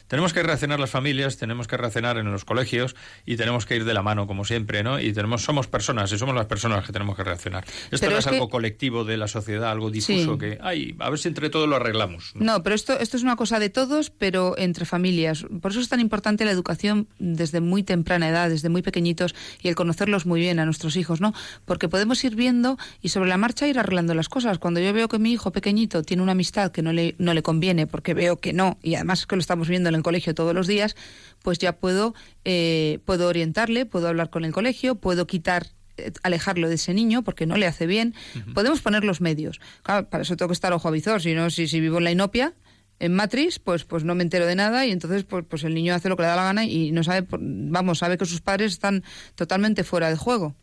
Tenemos 0.07 0.33
que 0.33 0.41
reaccionar 0.43 0.79
las 0.79 0.89
familias, 0.89 1.37
tenemos 1.37 1.67
que 1.67 1.77
reaccionar 1.77 2.17
en 2.17 2.31
los 2.31 2.45
colegios 2.45 2.95
y 3.25 3.35
tenemos 3.35 3.65
que 3.65 3.75
ir 3.75 3.85
de 3.85 3.93
la 3.93 4.01
mano, 4.01 4.27
como 4.27 4.45
siempre, 4.45 4.83
¿no? 4.83 4.99
Y 4.99 5.13
tenemos, 5.13 5.43
somos 5.43 5.67
personas 5.67 6.11
y 6.11 6.17
somos 6.17 6.35
las 6.35 6.45
personas 6.45 6.85
que 6.85 6.93
tenemos 6.93 7.15
que 7.15 7.23
reaccionar. 7.23 7.65
Esto 7.91 8.09
no 8.09 8.17
es, 8.17 8.27
algo 8.27 8.49
colectivo 8.49 9.03
de 9.03 9.17
la 9.17 9.27
sociedad, 9.27 9.69
algo 9.69 9.91
difuso 9.91 10.37
que, 10.37 10.57
ay, 10.61 10.95
a 10.99 11.09
ver 11.09 11.19
si 11.19 11.27
entre 11.27 11.49
todos 11.49 11.67
lo 11.67 11.75
arreglamos. 11.75 12.31
¿no? 12.35 12.63
pero 12.63 12.75
esto, 12.75 12.97
esto 12.99 13.17
es 13.17 13.23
una 13.23 13.35
cosa 13.35 13.59
de 13.59 13.69
todos, 13.69 14.09
pero 14.09 14.57
entre 14.57 14.85
familias. 14.85 15.45
Por 15.61 15.71
eso 15.71 15.79
es 15.79 15.89
tan 15.89 15.99
importante 15.99 16.45
la 16.45 16.51
educación 16.51 17.07
desde 17.19 17.59
muy 17.59 17.83
temprana 17.83 18.29
edad, 18.29 18.49
desde 18.49 18.69
muy 18.69 18.81
pequeñitos 18.81 19.35
y 19.61 19.67
el 19.67 19.75
conocerlos 19.75 20.25
muy 20.25 20.39
bien 20.39 20.59
a 20.59 20.65
nuestros 20.65 20.95
hijos, 20.95 21.21
¿no? 21.21 21.33
Porque 21.65 21.89
podemos 21.89 22.23
ir 22.23 22.35
viendo 22.35 22.77
y 23.01 23.09
sobre 23.09 23.29
la 23.29 23.37
marcha 23.37 23.67
ir 23.67 23.77
arreglando 23.77 24.13
las 24.13 24.29
cosas. 24.29 24.59
Cuando 24.59 24.79
yo 24.79 24.93
veo 24.93 25.07
que 25.09 25.19
mi 25.19 25.33
hijo 25.33 25.51
pequeñito 25.51 26.03
tiene 26.03 26.23
una 26.23 26.31
amistad 26.31 26.71
que 26.71 26.81
no 26.81 26.93
le, 26.93 27.15
no 27.17 27.33
le 27.33 27.43
conviene, 27.43 27.87
porque 27.87 28.13
veo 28.13 28.37
que 28.37 28.53
no, 28.53 28.77
y 28.81 28.95
además 28.95 29.21
es 29.21 29.25
que 29.27 29.35
lo 29.35 29.41
estamos 29.41 29.67
viendo 29.67 29.89
en 29.89 29.96
el 29.97 30.03
colegio 30.03 30.33
todos 30.33 30.53
los 30.53 30.67
días, 30.67 30.95
pues 31.41 31.59
ya 31.59 31.77
puedo, 31.77 32.13
eh, 32.45 32.99
puedo 33.05 33.27
orientarle, 33.27 33.85
puedo 33.85 34.07
hablar 34.07 34.29
con 34.29 34.45
el 34.45 34.53
colegio, 34.53 34.95
puedo 34.95 35.27
quitar 35.27 35.67
eh, 35.97 36.11
alejarlo 36.23 36.69
de 36.69 36.75
ese 36.75 36.93
niño 36.93 37.23
porque 37.23 37.45
no 37.45 37.57
le 37.57 37.65
hace 37.65 37.87
bien. 37.87 38.13
Podemos 38.53 38.81
poner 38.81 39.03
los 39.03 39.21
medios. 39.21 39.59
Claro, 39.83 40.09
para 40.09 40.23
eso 40.23 40.37
tengo 40.37 40.49
que 40.49 40.53
estar 40.53 40.71
ojo 40.73 40.87
avizor, 40.87 41.21
si 41.21 41.33
no, 41.33 41.49
si, 41.49 41.67
si 41.67 41.79
vivo 41.79 41.97
en 41.97 42.03
la 42.05 42.11
inopia, 42.11 42.53
en 42.99 43.13
Matrix, 43.13 43.59
pues, 43.59 43.83
pues 43.83 44.03
no 44.03 44.15
me 44.15 44.23
entero 44.23 44.45
de 44.45 44.55
nada 44.55 44.85
y 44.85 44.91
entonces 44.91 45.23
pues, 45.23 45.45
pues 45.47 45.63
el 45.63 45.73
niño 45.73 45.93
hace 45.93 46.09
lo 46.09 46.15
que 46.15 46.23
le 46.23 46.29
da 46.29 46.35
la 46.35 46.43
gana 46.43 46.65
y 46.65 46.91
no 46.91 47.03
sabe, 47.03 47.27
vamos, 47.29 47.99
sabe 47.99 48.17
que 48.17 48.25
sus 48.25 48.41
padres 48.41 48.73
están 48.73 49.03
totalmente 49.35 49.83
fuera 49.83 50.09
de 50.09 50.15
juego. 50.15 50.55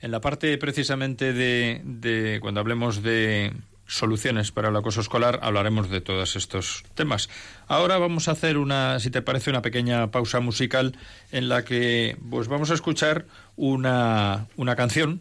En 0.00 0.10
la 0.10 0.20
parte 0.20 0.56
precisamente 0.58 1.32
de, 1.32 1.82
de 1.84 2.38
cuando 2.40 2.60
hablemos 2.60 3.02
de 3.02 3.52
soluciones 3.90 4.52
para 4.52 4.68
el 4.68 4.76
acoso 4.76 5.00
escolar, 5.00 5.40
hablaremos 5.42 5.90
de 5.90 6.00
todos 6.00 6.36
estos 6.36 6.84
temas. 6.94 7.28
Ahora 7.66 7.98
vamos 7.98 8.28
a 8.28 8.32
hacer 8.32 8.56
una, 8.56 9.00
si 9.00 9.10
te 9.10 9.20
parece, 9.20 9.50
una 9.50 9.62
pequeña 9.62 10.10
pausa 10.10 10.40
musical 10.40 10.96
en 11.32 11.48
la 11.48 11.64
que 11.64 12.16
pues 12.30 12.48
vamos 12.48 12.70
a 12.70 12.74
escuchar 12.74 13.26
una, 13.56 14.46
una 14.56 14.76
canción, 14.76 15.20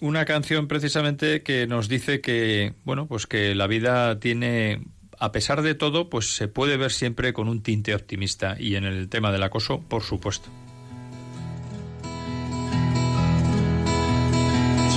una 0.00 0.24
canción 0.24 0.68
precisamente 0.68 1.42
que 1.42 1.66
nos 1.66 1.88
dice 1.88 2.20
que, 2.20 2.74
bueno, 2.84 3.06
pues 3.06 3.26
que 3.26 3.54
la 3.54 3.66
vida 3.66 4.18
tiene 4.18 4.82
a 5.18 5.30
pesar 5.30 5.62
de 5.62 5.74
todo, 5.74 6.10
pues 6.10 6.34
se 6.34 6.48
puede 6.48 6.76
ver 6.76 6.90
siempre 6.90 7.32
con 7.32 7.48
un 7.48 7.62
tinte 7.62 7.94
optimista 7.94 8.56
y 8.58 8.74
en 8.74 8.84
el 8.84 9.08
tema 9.08 9.30
del 9.30 9.44
acoso, 9.44 9.80
por 9.80 10.02
supuesto. 10.02 10.48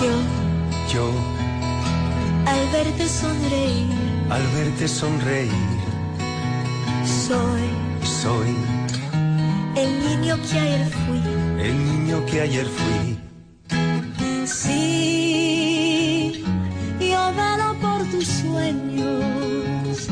Yo, 0.01 0.93
yo 0.93 1.34
verte 3.05 3.09
sonreír, 3.09 3.87
al 4.31 4.47
verte 4.47 4.87
sonreír, 4.87 5.51
soy, 7.05 7.61
soy 8.03 8.55
el 9.75 9.99
niño 9.99 10.37
que 10.49 10.59
ayer 10.59 10.89
fui, 10.89 11.21
el 11.61 11.85
niño 11.85 12.25
que 12.25 12.41
ayer 12.41 12.65
fui. 12.65 13.19
Sí, 14.47 16.43
yo 16.99 17.33
velo 17.33 17.75
por 17.79 18.03
tus 18.09 18.27
sueños, 18.27 20.09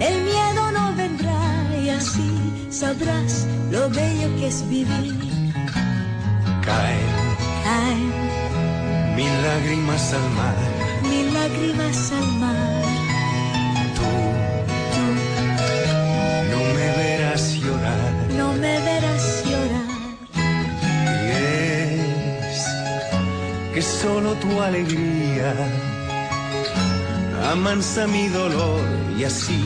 el 0.00 0.22
miedo 0.22 0.72
no 0.72 0.94
vendrá 0.94 1.40
y 1.82 1.88
así 1.88 2.68
sabrás 2.70 3.46
lo 3.70 3.88
bello 3.88 4.28
que 4.38 4.48
es 4.48 4.68
vivir. 4.68 5.16
Caen, 6.62 7.08
caen 7.64 8.12
mil 9.16 9.42
lágrimas 9.42 10.12
al 10.12 10.30
mar 10.32 10.85
mil 11.16 11.34
lágrimas 11.34 12.12
al 12.12 12.32
mar. 12.42 12.82
Tú, 13.96 14.10
tú, 14.94 15.04
no 16.52 16.60
me 16.76 16.88
verás 17.02 17.42
llorar, 17.54 18.12
no 18.36 18.52
me 18.52 18.74
verás 18.88 19.44
llorar. 19.50 19.88
Y 21.22 21.28
es 22.48 22.64
que 23.74 23.82
solo 23.82 24.34
tu 24.34 24.60
alegría 24.60 25.54
amansa 27.52 28.06
mi 28.06 28.28
dolor 28.28 28.80
y 29.18 29.24
así 29.24 29.60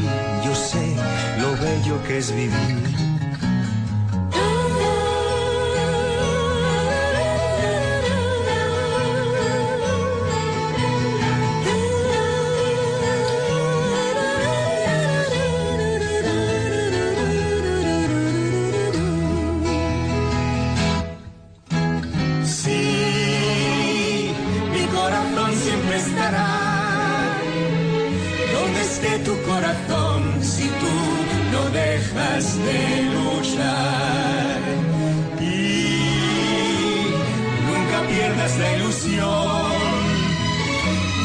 yo 0.44 0.54
sé 0.54 0.96
lo 1.40 1.50
bello 1.64 2.02
que 2.06 2.18
es 2.18 2.34
vivir. 2.34 3.09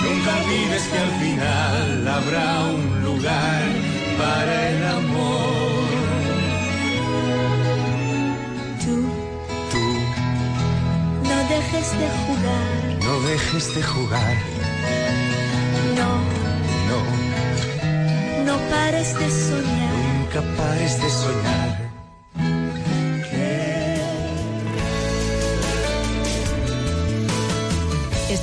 Nunca 0.06 0.32
olvides 0.42 0.84
que 0.88 0.98
al 0.98 1.12
final 1.20 2.08
habrá 2.08 2.64
un 2.66 3.04
lugar 3.04 3.64
para 4.18 4.70
el 4.70 4.86
amor. 4.86 5.86
Tú, 8.84 8.96
tú, 9.72 9.86
no 11.30 11.38
dejes 11.50 11.88
de 12.00 12.08
jugar. 12.26 13.04
No 13.04 13.20
dejes 13.28 13.76
de 13.76 13.84
jugar. 13.84 14.36
No, 16.00 16.12
no, 16.90 17.00
no 18.46 18.70
pares 18.70 19.14
de 19.20 19.30
soñar. 19.30 19.96
Nunca 20.18 20.42
pares 20.58 21.02
de 21.02 21.10
soñar. 21.10 21.75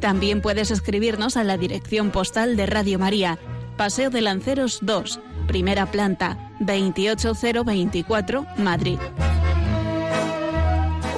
También 0.00 0.40
puedes 0.40 0.70
escribirnos 0.70 1.36
a 1.36 1.44
la 1.44 1.58
dirección 1.58 2.10
postal 2.10 2.56
de 2.56 2.64
Radio 2.64 2.98
María, 2.98 3.38
Paseo 3.76 4.08
de 4.08 4.22
Lanceros 4.22 4.78
2, 4.80 5.20
primera 5.46 5.86
planta, 5.90 6.50
28024, 6.60 8.46
Madrid. 8.56 8.98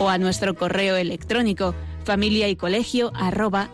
O 0.01 0.09
a 0.09 0.19
nuestro 0.19 0.55
correo 0.55 0.97
electrónico 0.97 1.77
familia 2.05 2.49
y 2.49 2.57
colegio 2.57 3.13
arroba. 3.15 3.71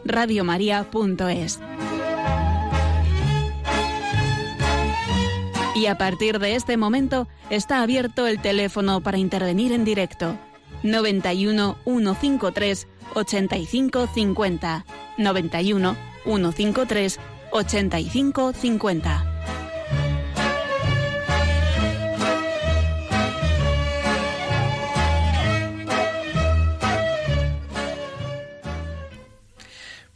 Y 5.75 5.87
a 5.87 5.97
partir 5.97 6.39
de 6.39 6.55
este 6.55 6.77
momento 6.77 7.29
está 7.49 7.81
abierto 7.83 8.27
el 8.27 8.43
teléfono 8.43 9.01
para 9.01 9.17
intervenir 9.17 9.73
en 9.73 9.87
directo 9.87 10.37
91 10.83 11.77
153 11.85 12.87
8550 13.15 14.85
91 15.19 15.97
153 16.25 17.19
8550. 17.53 19.38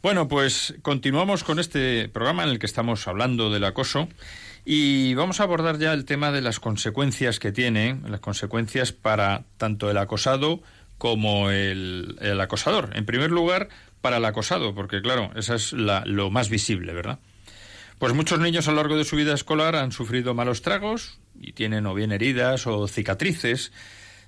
Bueno, 0.03 0.27
pues 0.27 0.75
continuamos 0.81 1.45
con 1.45 1.59
este 1.59 2.09
programa 2.09 2.43
en 2.43 2.49
el 2.49 2.59
que 2.59 2.65
estamos 2.65 3.07
hablando 3.07 3.49
del 3.49 3.63
acoso 3.63 4.09
y 4.65 5.13
vamos 5.13 5.39
a 5.39 5.43
abordar 5.43 5.79
ya 5.79 5.93
el 5.93 6.03
tema 6.03 6.33
de 6.33 6.41
las 6.41 6.59
consecuencias 6.59 7.39
que 7.39 7.53
tiene, 7.53 8.01
las 8.09 8.19
consecuencias 8.19 8.91
para 8.91 9.45
tanto 9.55 9.89
el 9.89 9.97
acosado 9.97 10.61
como 10.97 11.51
el, 11.51 12.17
acosador. 12.41 12.89
En 12.95 13.05
primer 13.05 13.31
lugar, 13.31 13.69
para 14.01 14.17
el 14.17 14.25
acosado, 14.25 14.75
porque 14.75 15.01
claro, 15.01 15.31
esa 15.37 15.55
es 15.55 15.71
la, 15.71 16.03
lo 16.05 16.29
más 16.29 16.49
visible, 16.49 16.91
¿verdad? 16.91 17.19
Pues 17.97 18.13
muchos 18.13 18.39
niños 18.39 18.67
a 18.67 18.71
lo 18.71 18.77
largo 18.77 18.97
de 18.97 19.05
su 19.05 19.15
vida 19.15 19.33
escolar 19.33 19.77
han 19.77 19.93
sufrido 19.93 20.33
malos 20.33 20.61
tragos 20.61 21.17
y 21.39 21.53
tienen 21.53 21.85
o 21.85 21.93
bien 21.93 22.11
heridas 22.11 22.67
o 22.67 22.89
cicatrices 22.89 23.71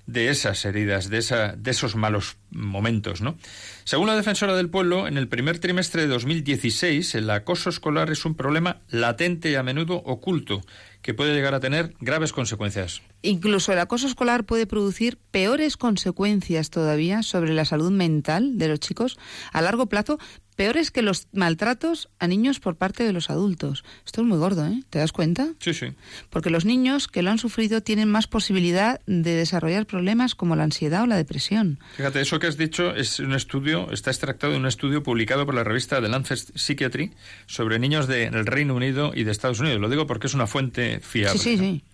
de 0.06 0.30
esas 0.30 0.64
heridas, 0.64 1.10
de, 1.10 1.18
esa, 1.18 1.54
de 1.56 1.70
esos 1.70 1.96
malos 1.96 2.36
momentos, 2.50 3.20
¿no? 3.20 3.36
Según 3.84 4.06
la 4.06 4.16
defensora 4.16 4.56
del 4.56 4.70
pueblo, 4.70 5.08
en 5.08 5.16
el 5.16 5.28
primer 5.28 5.58
trimestre 5.58 6.02
de 6.02 6.08
2016 6.08 7.14
el 7.16 7.28
acoso 7.30 7.70
escolar 7.70 8.10
es 8.10 8.24
un 8.24 8.34
problema 8.34 8.82
latente 8.88 9.50
y 9.50 9.54
a 9.56 9.62
menudo 9.62 9.96
oculto 9.96 10.62
que 11.02 11.14
puede 11.14 11.34
llegar 11.34 11.54
a 11.54 11.60
tener 11.60 11.94
graves 12.00 12.32
consecuencias. 12.32 13.02
Incluso 13.22 13.72
el 13.72 13.78
acoso 13.78 14.06
escolar 14.06 14.44
puede 14.44 14.66
producir 14.66 15.18
peores 15.30 15.76
consecuencias 15.76 16.70
todavía 16.70 17.22
sobre 17.22 17.54
la 17.54 17.64
salud 17.64 17.90
mental 17.90 18.58
de 18.58 18.68
los 18.68 18.80
chicos 18.80 19.18
a 19.52 19.62
largo 19.62 19.86
plazo, 19.86 20.18
peores 20.56 20.90
que 20.90 21.02
los 21.02 21.28
maltratos 21.32 22.08
a 22.18 22.26
niños 22.26 22.58
por 22.58 22.76
parte 22.76 23.04
de 23.04 23.12
los 23.12 23.30
adultos. 23.30 23.84
Esto 24.04 24.22
es 24.22 24.26
muy 24.26 24.38
gordo, 24.38 24.66
¿eh? 24.66 24.82
¿Te 24.90 24.98
das 24.98 25.12
cuenta? 25.12 25.48
Sí, 25.60 25.74
sí. 25.74 25.92
Porque 26.30 26.50
los 26.50 26.64
niños 26.64 27.08
que 27.08 27.22
lo 27.22 27.30
han 27.30 27.38
sufrido 27.38 27.82
tienen 27.82 28.10
más 28.10 28.26
posibilidad 28.26 29.00
de 29.06 29.34
desarrollar 29.34 29.86
problemas 29.86 30.34
como 30.34 30.56
la 30.56 30.64
ansiedad 30.64 31.02
o 31.02 31.06
la 31.06 31.16
depresión. 31.16 31.78
Fíjate, 31.96 32.20
eso 32.20 32.38
que 32.38 32.46
has 32.46 32.56
dicho 32.56 32.94
es 32.94 33.20
un 33.20 33.34
estudio, 33.34 33.90
está 33.92 34.10
extractado 34.10 34.54
de 34.54 34.58
un 34.58 34.66
estudio 34.66 35.02
publicado 35.02 35.46
por 35.46 35.54
la 35.54 35.64
revista 35.64 36.00
The 36.00 36.08
Lancet 36.08 36.56
Psychiatry 36.56 37.12
sobre 37.46 37.78
niños 37.78 38.08
del 38.08 38.46
Reino 38.46 38.74
Unido 38.74 39.12
y 39.14 39.24
de 39.24 39.32
Estados 39.32 39.60
Unidos. 39.60 39.80
Lo 39.80 39.88
digo 39.88 40.06
porque 40.06 40.26
es 40.26 40.34
una 40.34 40.46
fuente 40.46 41.00
fiable. 41.00 41.38
Sí, 41.38 41.56
sí, 41.56 41.58
sí. 41.58 41.84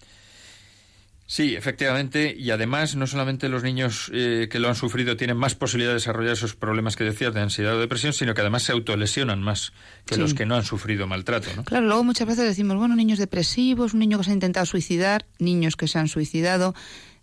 Sí, 1.33 1.55
efectivamente, 1.57 2.37
y 2.39 2.51
además 2.51 2.95
no 2.95 3.07
solamente 3.07 3.49
los 3.49 3.63
niños 3.63 4.11
eh, 4.13 4.49
que 4.51 4.59
lo 4.59 4.69
han 4.69 4.75
sufrido 4.75 5.17
tienen 5.17 5.39
más 5.39 5.55
posibilidad 5.55 5.93
de 5.93 5.95
desarrollar 5.95 6.35
esos 6.35 6.55
problemas 6.55 6.95
que 6.95 7.05
decías 7.05 7.33
de 7.33 7.41
ansiedad 7.41 7.75
o 7.75 7.81
depresión, 7.81 8.13
sino 8.13 8.35
que 8.35 8.43
además 8.43 8.65
se 8.65 8.73
autolesionan 8.73 9.41
más 9.41 9.73
que 10.05 10.17
Sí. 10.17 10.21
los 10.21 10.35
que 10.35 10.45
no 10.45 10.57
han 10.57 10.65
sufrido 10.67 11.07
maltrato, 11.07 11.49
¿no? 11.57 11.65
Claro, 11.65 11.87
luego 11.87 12.05
muchas 12.05 12.27
veces 12.29 12.45
decimos, 12.45 12.77
bueno, 12.77 12.95
niños 12.97 13.19
depresivos, 13.19 13.95
un 13.95 14.01
niño 14.01 14.19
que 14.19 14.25
se 14.25 14.31
ha 14.31 14.35
intentado 14.35 14.67
suicidar, 14.67 15.25
niños 15.39 15.75
que 15.77 15.89
se 15.89 15.99
han 15.99 16.09
suicidado. 16.09 16.75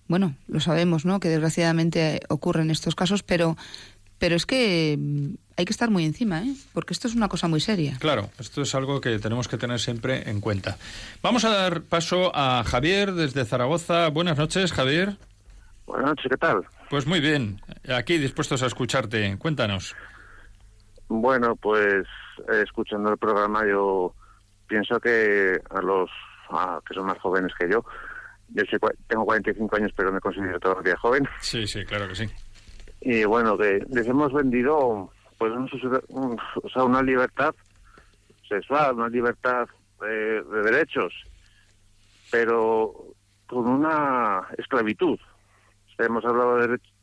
Bueno, 0.08 0.36
lo 0.48 0.60
sabemos, 0.60 1.06
¿no? 1.06 1.20
Que 1.20 1.30
desgraciadamente 1.30 2.22
ocurren 2.30 2.72
estos 2.72 2.96
casos, 2.96 3.22
pero, 3.22 3.58
pero 4.18 4.36
es 4.36 4.48
que 4.48 4.98
hay 5.60 5.66
que 5.66 5.72
estar 5.74 5.90
muy 5.90 6.06
encima, 6.06 6.42
¿eh? 6.42 6.54
Porque 6.74 6.94
esto 6.94 7.08
es 7.10 7.16
una 7.16 7.28
cosa 7.28 7.50
muy 7.50 7.60
seria. 7.60 7.98
Claro, 8.00 8.30
esto 8.40 8.62
es 8.62 8.74
algo 8.76 9.02
que 9.02 9.20
tenemos 9.20 9.50
que 9.50 9.58
tener 9.58 9.78
siempre 9.80 10.30
en 10.30 10.40
cuenta. 10.40 10.78
Vamos 11.22 11.44
a 11.44 11.50
dar 11.50 11.82
paso 11.82 12.32
a 12.34 12.64
Javier 12.64 13.12
desde 13.14 13.44
Zaragoza. 13.44 14.08
Buenas 14.08 14.38
noches, 14.38 14.72
Javier. 14.72 15.18
Buenas 15.86 16.12
noches, 16.12 16.28
¿qué 16.30 16.38
tal? 16.38 16.62
Pues 16.90 17.06
muy 17.08 17.20
bien, 17.20 17.60
aquí 17.94 18.18
dispuestos 18.18 18.64
a 18.64 18.68
escucharte. 18.68 19.36
Cuéntanos. 19.38 19.96
Bueno, 21.10 21.56
pues 21.56 22.06
eh, 22.52 22.62
escuchando 22.64 23.12
el 23.12 23.18
programa 23.18 23.66
yo 23.68 24.14
pienso 24.68 25.00
que 25.00 25.60
a 25.72 25.82
los 25.82 26.10
a- 26.52 26.80
que 26.88 26.94
son 26.94 27.06
más 27.06 27.18
jóvenes 27.20 27.52
que 27.60 27.70
yo, 27.70 27.84
yo 28.50 28.64
soy 28.70 28.80
tengo 29.08 29.26
45 29.26 29.76
años 29.76 29.92
pero 29.96 30.12
me 30.12 30.20
considero 30.22 30.60
todavía 30.60 30.96
joven, 30.98 31.28
Sí, 31.42 31.68
sí, 31.68 31.84
claro 31.86 32.08
que 32.08 32.16
sí. 32.16 32.26
y 33.02 33.24
bueno, 33.26 33.58
que 33.58 33.84
les 33.90 34.08
hemos 34.08 34.32
vendido 34.34 35.12
pues 35.40 35.52
un- 35.54 35.70
un- 36.10 36.38
o 36.62 36.70
sea, 36.70 36.84
una 36.84 37.02
libertad 37.02 37.56
sexual, 38.48 38.96
una 38.96 39.10
libertad 39.10 39.68
eh, 40.08 40.44
de 40.52 40.62
derechos, 40.62 41.14
pero 42.32 42.94
con 43.48 43.68
una 43.68 44.42
esclavitud. 44.58 45.20
Hemos 45.98 46.24
hablado 46.24 46.56
de 46.58 46.68
derechos 46.68 46.94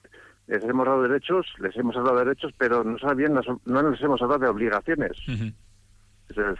les 0.46 0.62
hemos 0.62 0.86
dado 0.86 1.02
derechos, 1.02 1.44
les 1.58 1.76
hemos 1.76 1.94
dado 1.96 2.16
derechos, 2.24 2.52
pero 2.56 2.84
no 2.84 2.96
sabían 3.00 3.34
no 3.64 3.90
les 3.90 4.00
hemos 4.00 4.20
dado 4.20 4.38
de 4.38 4.46
obligaciones. 4.48 5.12
Entonces, 5.26 6.58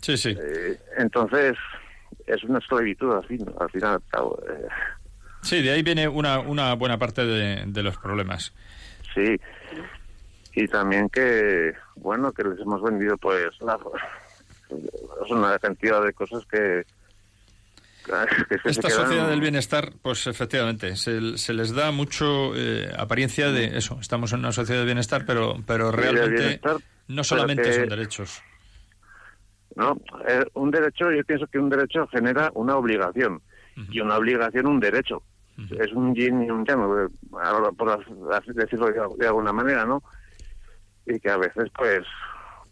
Sí, 0.00 0.16
sí. 0.16 0.36
eh, 0.40 0.78
entonces 0.98 1.56
es 2.28 2.44
una 2.44 2.58
esclavitud 2.60 3.12
al 3.12 3.24
fin, 3.26 3.44
al 3.58 3.68
final. 3.70 4.00
eh, 4.48 4.68
Sí, 5.42 5.62
de 5.62 5.72
ahí 5.72 5.82
viene 5.82 6.06
una, 6.06 6.38
una 6.38 6.74
buena 6.74 6.96
parte 6.98 7.26
de, 7.26 7.64
de 7.66 7.82
los 7.82 7.96
problemas. 7.98 8.54
sí. 9.14 9.36
Y 10.60 10.66
también 10.66 11.08
que, 11.08 11.72
bueno, 11.94 12.32
que 12.32 12.42
les 12.42 12.58
hemos 12.58 12.82
vendido 12.82 13.16
pues 13.18 13.44
la, 13.60 13.78
es 15.24 15.30
una 15.30 15.56
cantidad 15.60 16.02
de 16.04 16.12
cosas 16.12 16.44
que... 16.50 16.84
Esta 18.64 18.88
sociedad 18.88 19.28
del 19.28 19.40
bienestar, 19.40 19.92
pues 20.02 20.26
efectivamente, 20.26 20.96
se, 20.96 21.36
se 21.36 21.52
les 21.52 21.74
da 21.74 21.90
mucho 21.92 22.56
eh, 22.56 22.90
apariencia 22.96 23.52
de 23.52 23.76
eso. 23.76 23.98
Estamos 24.00 24.32
en 24.32 24.38
una 24.40 24.50
sociedad 24.52 24.80
de 24.80 24.86
bienestar, 24.86 25.24
pero, 25.26 25.56
pero 25.66 25.92
realmente 25.92 26.60
no 27.08 27.22
solamente 27.22 27.62
que- 27.64 27.72
son 27.74 27.88
derechos. 27.90 28.42
¿no? 29.76 29.96
Eh, 30.26 30.44
un 30.54 30.70
derecho, 30.70 31.12
yo 31.12 31.22
pienso 31.24 31.46
que 31.46 31.58
un 31.58 31.68
derecho 31.68 32.06
genera 32.08 32.50
una 32.54 32.76
obligación 32.76 33.40
y 33.90 34.00
una 34.00 34.16
obligación 34.16 34.66
un 34.66 34.80
derecho. 34.80 35.22
Es 35.78 35.92
un 35.92 36.14
yin 36.14 36.42
y 36.42 36.50
un 36.50 36.64
yang, 36.64 36.80
eh, 36.80 37.08
por 37.76 38.06
decirlo 38.54 38.86
de, 38.86 39.00
de 39.18 39.26
alguna 39.26 39.52
manera, 39.52 39.84
¿no? 39.84 40.02
Y 41.08 41.18
que 41.20 41.30
a 41.30 41.36
veces, 41.36 41.68
pues, 41.76 42.04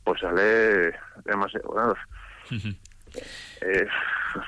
pues 0.05 0.21
sale 0.21 0.93
demasiado. 1.25 1.69
bueno, 1.73 1.95
eh, 3.63 3.87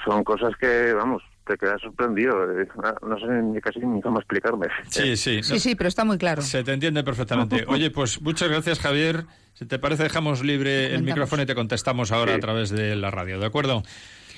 son 0.04 0.22
cosas 0.24 0.52
que, 0.60 0.92
vamos, 0.92 1.22
te 1.46 1.56
quedas 1.56 1.80
sorprendido. 1.80 2.60
eh, 2.60 2.68
no 3.02 3.18
sé 3.18 3.26
ni 3.26 3.60
casi 3.60 3.80
ni 3.80 4.00
cómo 4.02 4.18
explicarme. 4.18 4.66
Sí, 4.88 5.16
sí. 5.16 5.42
Sí, 5.42 5.58
sí, 5.58 5.74
pero 5.74 5.88
está 5.88 6.04
muy 6.04 6.18
claro. 6.18 6.42
Se 6.42 6.62
te 6.62 6.72
entiende 6.72 7.02
perfectamente. 7.02 7.64
Oye, 7.68 7.90
pues 7.90 8.20
muchas 8.20 8.48
gracias, 8.48 8.78
Javier. 8.80 9.24
Si 9.54 9.64
te 9.66 9.78
parece, 9.78 10.04
dejamos 10.04 10.44
libre 10.44 10.94
el 10.94 11.02
micrófono 11.02 11.42
y 11.42 11.46
te 11.46 11.54
contestamos 11.54 12.12
ahora 12.12 12.32
Sí. 12.32 12.36
a 12.38 12.40
través 12.40 12.70
de 12.70 12.94
la 12.94 13.10
radio, 13.10 13.40
¿de 13.40 13.46
acuerdo? 13.46 13.82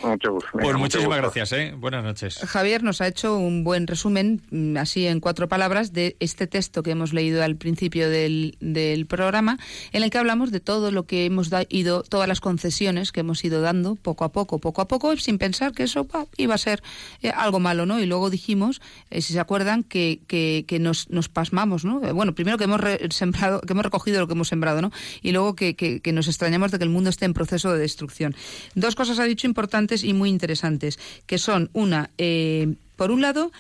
Mucho 0.03 0.33
gusto. 0.33 0.49
Pues 0.53 0.77
muchísimas 0.77 1.07
gusto. 1.19 1.23
gracias, 1.23 1.53
¿eh? 1.53 1.75
Buenas 1.77 2.03
noches. 2.05 2.39
Javier 2.39 2.83
nos 2.83 3.01
ha 3.01 3.07
hecho 3.07 3.37
un 3.37 3.65
buen 3.65 3.87
resumen, 3.87 4.41
mm, 4.51 4.77
así 4.79 5.07
en 5.07 5.21
cuatro 5.21 5.49
palabras, 5.49 5.93
de 5.93 6.17
este 6.21 6.47
texto 6.47 6.83
que 6.83 6.93
hemos 6.93 7.13
leído 7.13 7.43
al 7.45 7.57
principio 7.57 8.09
del, 8.09 8.57
del 8.61 9.07
programa, 9.07 9.59
en 9.93 10.03
el 10.03 10.11
que 10.11 10.19
hablamos 10.19 10.51
de 10.53 10.61
todo 10.61 10.91
lo 10.91 11.05
que 11.07 11.27
hemos 11.27 11.51
da- 11.51 11.65
ido, 11.69 12.03
todas 12.03 12.29
las 12.29 12.41
concesiones 12.41 13.13
que 13.13 13.21
hemos 13.21 13.45
ido 13.45 13.61
dando 13.61 13.95
poco 13.97 14.25
a 14.25 14.33
poco, 14.33 14.59
poco 14.59 14.81
a 14.81 14.89
poco, 14.89 15.17
sin 15.17 15.39
pensar 15.39 15.73
que 15.73 15.83
eso 15.83 16.05
pa, 16.05 16.27
iba 16.37 16.55
a 16.55 16.59
ser 16.59 16.83
eh, 17.23 17.31
algo 17.31 17.61
malo, 17.61 17.85
¿no? 17.85 18.01
Y 18.01 18.07
luego 18.07 18.31
dijimos, 18.31 18.81
eh, 19.11 19.21
si 19.21 19.33
se 19.33 19.41
acuerdan, 19.41 19.83
que, 19.83 20.21
que, 20.27 20.65
que 20.67 20.79
nos, 20.79 21.11
nos 21.11 21.29
pasmamos, 21.29 21.85
¿no? 21.85 22.03
Eh, 22.07 22.13
Bueno, 22.13 22.35
primero 22.35 22.57
que 22.57 22.65
hemos 22.65 22.81
re- 22.81 23.01
sembrado, 23.11 23.61
que 23.61 23.73
hemos 23.73 23.85
recogido 23.85 24.21
lo 24.21 24.27
que 24.27 24.33
hemos 24.35 24.49
sembrado, 24.49 24.81
¿no? 24.81 24.93
Y 25.21 25.33
luego 25.33 25.55
que, 25.55 25.77
que, 25.77 26.01
que 26.01 26.13
nos 26.13 26.29
extrañamos 26.29 26.71
de 26.71 26.79
que 26.79 26.85
el 26.85 26.91
mundo 26.91 27.11
esté 27.11 27.27
en 27.27 27.35
proceso 27.35 27.73
de 27.73 27.81
destrucción. 27.81 28.35
Dos 28.75 28.95
cosas 28.95 29.19
ha 29.19 29.25
dicho 29.25 29.47
importantes 29.47 29.90
y 30.05 30.13
muy 30.13 30.31
interesantes, 30.31 30.99
que 31.27 31.39
son 31.39 31.71
una, 31.73 32.11
eh, 32.19 32.75
por 32.97 33.11
un 33.11 33.21
lado, 33.21 33.53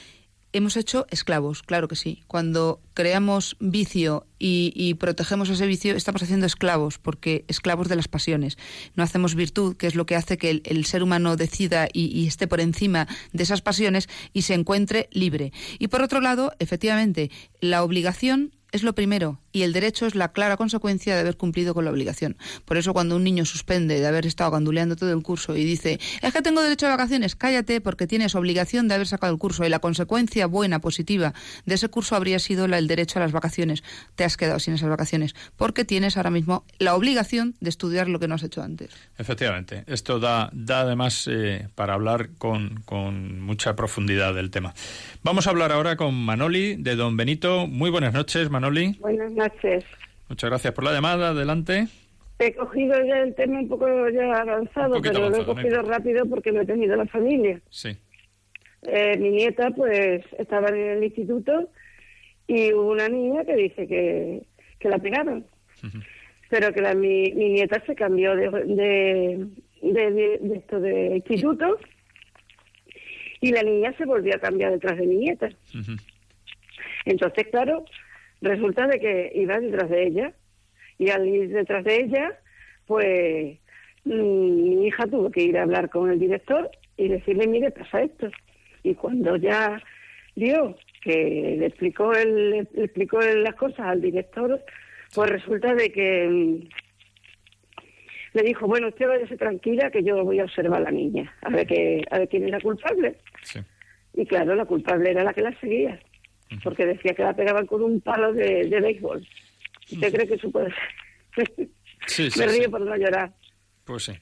hemos 0.52 0.76
hecho 0.76 1.06
esclavos, 1.10 1.62
claro 1.62 1.88
que 1.88 1.96
sí. 1.96 2.22
Cuando 2.26 2.80
creamos 3.00 3.56
vicio 3.60 4.26
y, 4.38 4.92
protegemos 4.94 5.48
ese 5.48 5.66
vicio, 5.66 5.96
estamos 5.96 6.22
haciendo 6.22 6.44
esclavos, 6.44 6.98
porque 6.98 7.46
esclavos 7.48 7.88
de 7.88 7.96
las 7.96 8.08
pasiones. 8.08 8.58
No 8.94 9.02
hacemos 9.02 9.34
virtud, 9.34 9.76
que 9.78 9.86
es 9.86 9.94
lo 9.94 10.04
que 10.04 10.16
hace 10.16 10.36
que 10.36 10.50
el, 10.50 10.62
el 10.66 10.84
ser 10.84 11.02
humano 11.02 11.36
decida 11.36 11.88
y, 11.90 12.08
y 12.08 12.26
esté 12.26 12.46
por 12.46 12.60
encima 12.60 13.08
de 13.32 13.42
esas 13.42 13.62
pasiones 13.62 14.06
y 14.34 14.42
se 14.42 14.52
encuentre 14.52 15.08
libre. 15.12 15.50
Y 15.78 15.88
por 15.88 16.02
otro 16.02 16.20
lado, 16.20 16.52
efectivamente, 16.58 17.30
la 17.62 17.82
obligación 17.82 18.52
es 18.72 18.82
lo 18.82 18.94
primero 18.94 19.40
y 19.52 19.62
el 19.62 19.72
derecho 19.72 20.06
es 20.06 20.14
la 20.14 20.32
clara 20.32 20.56
consecuencia 20.56 21.14
de 21.14 21.20
haber 21.20 21.36
cumplido 21.36 21.74
con 21.74 21.84
la 21.84 21.90
obligación. 21.90 22.36
Por 22.64 22.76
eso 22.76 22.92
cuando 22.92 23.16
un 23.16 23.24
niño 23.24 23.44
suspende 23.44 23.98
de 24.00 24.06
haber 24.06 24.26
estado 24.26 24.50
ganduleando 24.50 24.96
todo 24.96 25.12
el 25.12 25.22
curso 25.22 25.56
y 25.56 25.64
dice, 25.64 25.98
es 26.22 26.32
que 26.32 26.42
tengo 26.42 26.62
derecho 26.62 26.86
a 26.86 26.90
vacaciones, 26.90 27.34
cállate 27.34 27.80
porque 27.80 28.06
tienes 28.06 28.34
obligación 28.34 28.88
de 28.88 28.94
haber 28.94 29.06
sacado 29.06 29.32
el 29.32 29.38
curso 29.38 29.64
y 29.64 29.68
la 29.68 29.80
consecuencia 29.80 30.46
buena, 30.46 30.80
positiva 30.80 31.34
de 31.64 31.74
ese 31.74 31.88
curso 31.88 32.14
habría 32.14 32.38
sido 32.38 32.68
la, 32.68 32.78
el 32.78 32.86
derecho 32.90 33.18
a 33.18 33.22
las 33.22 33.32
vacaciones. 33.32 33.82
Te 34.16 34.24
has 34.24 34.36
quedado 34.36 34.58
sin 34.58 34.74
esas 34.74 34.88
vacaciones 34.88 35.34
porque 35.56 35.84
tienes 35.84 36.16
ahora 36.16 36.30
mismo 36.30 36.64
la 36.78 36.94
obligación 36.94 37.54
de 37.60 37.70
estudiar 37.70 38.08
lo 38.08 38.18
que 38.18 38.28
no 38.28 38.34
has 38.34 38.42
hecho 38.42 38.62
antes. 38.62 38.90
Efectivamente, 39.16 39.84
esto 39.86 40.18
da, 40.18 40.50
da 40.52 40.80
además 40.80 41.28
eh, 41.30 41.68
para 41.74 41.94
hablar 41.94 42.30
con, 42.38 42.82
con 42.84 43.40
mucha 43.40 43.76
profundidad 43.76 44.34
del 44.34 44.50
tema. 44.50 44.74
Vamos 45.22 45.46
a 45.46 45.50
hablar 45.50 45.72
ahora 45.72 45.96
con 45.96 46.14
Manoli 46.14 46.76
de 46.76 46.96
Don 46.96 47.16
Benito. 47.16 47.66
Muy 47.66 47.90
buenas 47.90 48.12
noches, 48.12 48.50
Manoli. 48.50 48.96
Buenas 49.00 49.32
noches. 49.32 49.84
Muchas 50.28 50.50
gracias 50.50 50.74
por 50.74 50.84
la 50.84 50.92
llamada. 50.92 51.30
Adelante. 51.30 51.88
He 52.38 52.54
cogido 52.54 52.94
ya 53.04 53.18
el 53.18 53.34
tema 53.34 53.60
un 53.60 53.68
poco 53.68 53.86
ya 54.08 54.40
avanzado, 54.40 55.00
pero 55.02 55.28
lo 55.28 55.36
he 55.36 55.44
cogido 55.44 55.82
rápido 55.82 56.24
porque 56.26 56.50
lo 56.52 56.62
he 56.62 56.66
tenido 56.66 56.96
la 56.96 57.06
familia. 57.06 57.60
Sí. 57.68 57.96
Eh, 58.82 59.18
mi 59.18 59.30
nieta 59.30 59.70
pues 59.72 60.24
estaba 60.38 60.68
en 60.68 60.76
el 60.76 61.04
instituto 61.04 61.68
y 62.52 62.72
hubo 62.72 62.90
una 62.90 63.08
niña 63.08 63.44
que 63.44 63.54
dice 63.54 63.86
que, 63.86 64.42
que 64.80 64.88
la 64.88 64.98
pegaron. 64.98 65.44
pero 66.48 66.72
que 66.72 66.80
la, 66.82 66.94
mi, 66.94 67.30
mi 67.32 67.50
nieta 67.50 67.80
se 67.86 67.94
cambió 67.94 68.34
de, 68.34 68.50
de, 68.50 69.46
de, 69.82 70.10
de- 70.10 70.38
de 70.42 70.56
esto 70.56 70.80
de 70.80 71.16
instituto 71.16 71.78
y 73.40 73.52
la 73.52 73.62
niña 73.62 73.94
se 73.96 74.04
volvió 74.04 74.34
a 74.34 74.40
cambiar 74.40 74.72
detrás 74.72 74.98
de 74.98 75.06
mi 75.06 75.16
nieta. 75.16 75.48
Entonces, 77.04 77.46
claro, 77.52 77.84
resulta 78.42 78.86
de 78.88 78.98
que 78.98 79.32
iba 79.34 79.58
detrás 79.60 79.88
de 79.90 80.06
ella 80.06 80.32
y 80.98 81.08
al 81.10 81.26
ir 81.26 81.48
detrás 81.50 81.84
de 81.84 81.96
ella, 82.02 82.38
pues 82.86 83.58
mm, 84.04 84.10
mi 84.12 84.86
hija 84.88 85.06
tuvo 85.06 85.30
que 85.30 85.42
ir 85.44 85.56
a 85.56 85.62
hablar 85.62 85.88
con 85.88 86.10
el 86.10 86.18
director 86.18 86.68
y 86.96 87.08
decirle, 87.08 87.46
mire, 87.46 87.70
pasa 87.70 88.02
esto. 88.02 88.28
Y 88.82 88.94
cuando 88.94 89.36
ya 89.36 89.80
vio 90.36 90.76
que 91.00 91.56
le 91.58 91.66
explicó, 91.66 92.12
el, 92.12 92.50
le 92.50 92.84
explicó 92.84 93.20
él 93.20 93.42
las 93.42 93.54
cosas 93.54 93.80
al 93.80 94.00
director, 94.00 94.62
pues 95.14 95.30
resulta 95.30 95.74
de 95.74 95.90
que 95.90 96.28
mm, 96.28 96.68
le 98.34 98.42
dijo, 98.42 98.66
bueno, 98.66 98.88
usted 98.88 99.08
váyase 99.08 99.36
tranquila 99.36 99.90
que 99.90 100.02
yo 100.04 100.22
voy 100.24 100.38
a 100.40 100.44
observar 100.44 100.80
a 100.80 100.84
la 100.84 100.90
niña, 100.90 101.34
a 101.42 101.50
ver, 101.50 101.66
que, 101.66 102.04
a 102.10 102.18
ver 102.18 102.28
quién 102.28 102.44
es 102.44 102.50
la 102.50 102.60
culpable. 102.60 103.16
Sí. 103.42 103.60
Y 104.14 104.26
claro, 104.26 104.54
la 104.54 104.64
culpable 104.66 105.10
era 105.10 105.24
la 105.24 105.32
que 105.32 105.42
la 105.42 105.58
seguía, 105.60 105.98
porque 106.62 106.86
decía 106.86 107.14
que 107.14 107.22
la 107.22 107.34
pegaban 107.34 107.66
con 107.66 107.82
un 107.82 108.00
palo 108.00 108.32
de, 108.32 108.66
de 108.68 108.80
béisbol. 108.80 109.26
¿Usted 109.92 110.12
cree 110.12 110.28
que 110.28 110.34
eso 110.34 110.50
puede 110.50 110.70
ser? 110.70 111.46
Sí, 112.06 112.30
sí, 112.30 112.40
Me 112.40 112.48
sí. 112.48 112.58
río 112.60 112.70
por 112.70 112.80
no 112.82 112.96
llorar, 112.96 113.32
Pues 113.84 114.04
sí. 114.04 114.12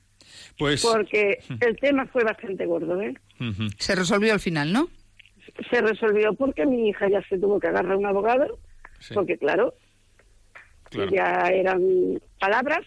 Pues 0.59 0.83
porque 0.85 1.39
el 1.61 1.77
tema 1.79 2.07
fue 2.07 2.23
bastante 2.23 2.67
gordo, 2.67 3.01
¿eh? 3.01 3.15
Se 3.79 3.95
resolvió 3.95 4.33
al 4.35 4.41
final, 4.41 4.73
¿no? 4.73 4.89
Se 5.71 5.81
resolvió 5.81 6.35
porque 6.35 6.67
mi 6.67 6.89
hija 6.89 7.09
ya 7.09 7.23
se 7.29 7.39
tuvo 7.39 7.59
que 7.61 7.67
agarrar 7.69 7.93
a 7.93 7.97
un 7.97 8.07
abogado, 8.07 8.59
Sí, 9.01 9.15
porque 9.15 9.39
claro, 9.39 9.75
claro. 10.85 11.11
ya 11.11 11.49
eran 11.51 11.83
palabras 12.41 12.85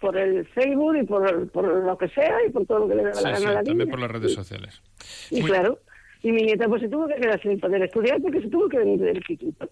por 0.00 0.16
el 0.18 0.46
Facebook 0.48 0.96
y 0.96 1.04
por, 1.04 1.50
por 1.50 1.66
lo 1.84 1.96
que 1.98 2.08
sea 2.08 2.36
y 2.46 2.50
por 2.50 2.66
todo 2.66 2.80
lo 2.80 2.88
que 2.88 2.94
le 2.96 3.02
daba 3.04 3.14
Sí, 3.14 3.24
la 3.24 3.36
sí, 3.36 3.42
gana 3.44 3.50
a 3.50 3.54
la 3.54 3.62
también 3.64 3.78
niña. 3.78 3.90
por 3.90 4.00
las 4.00 4.10
redes 4.10 4.34
sociales. 4.34 4.82
Y 5.30 5.40
Muy- 5.40 5.50
claro, 5.50 5.78
y 6.22 6.32
mi 6.32 6.42
nieta 6.42 6.68
pues 6.68 6.82
se 6.82 6.88
tuvo 6.88 7.06
que 7.08 7.14
quedar 7.14 7.40
sin 7.40 7.58
poder 7.58 7.82
estudiar 7.82 8.20
porque 8.20 8.40
se 8.42 8.48
tuvo 8.48 8.68
que 8.68 8.78
venir 8.78 9.00
del 9.00 9.16
instituto. 9.16 9.70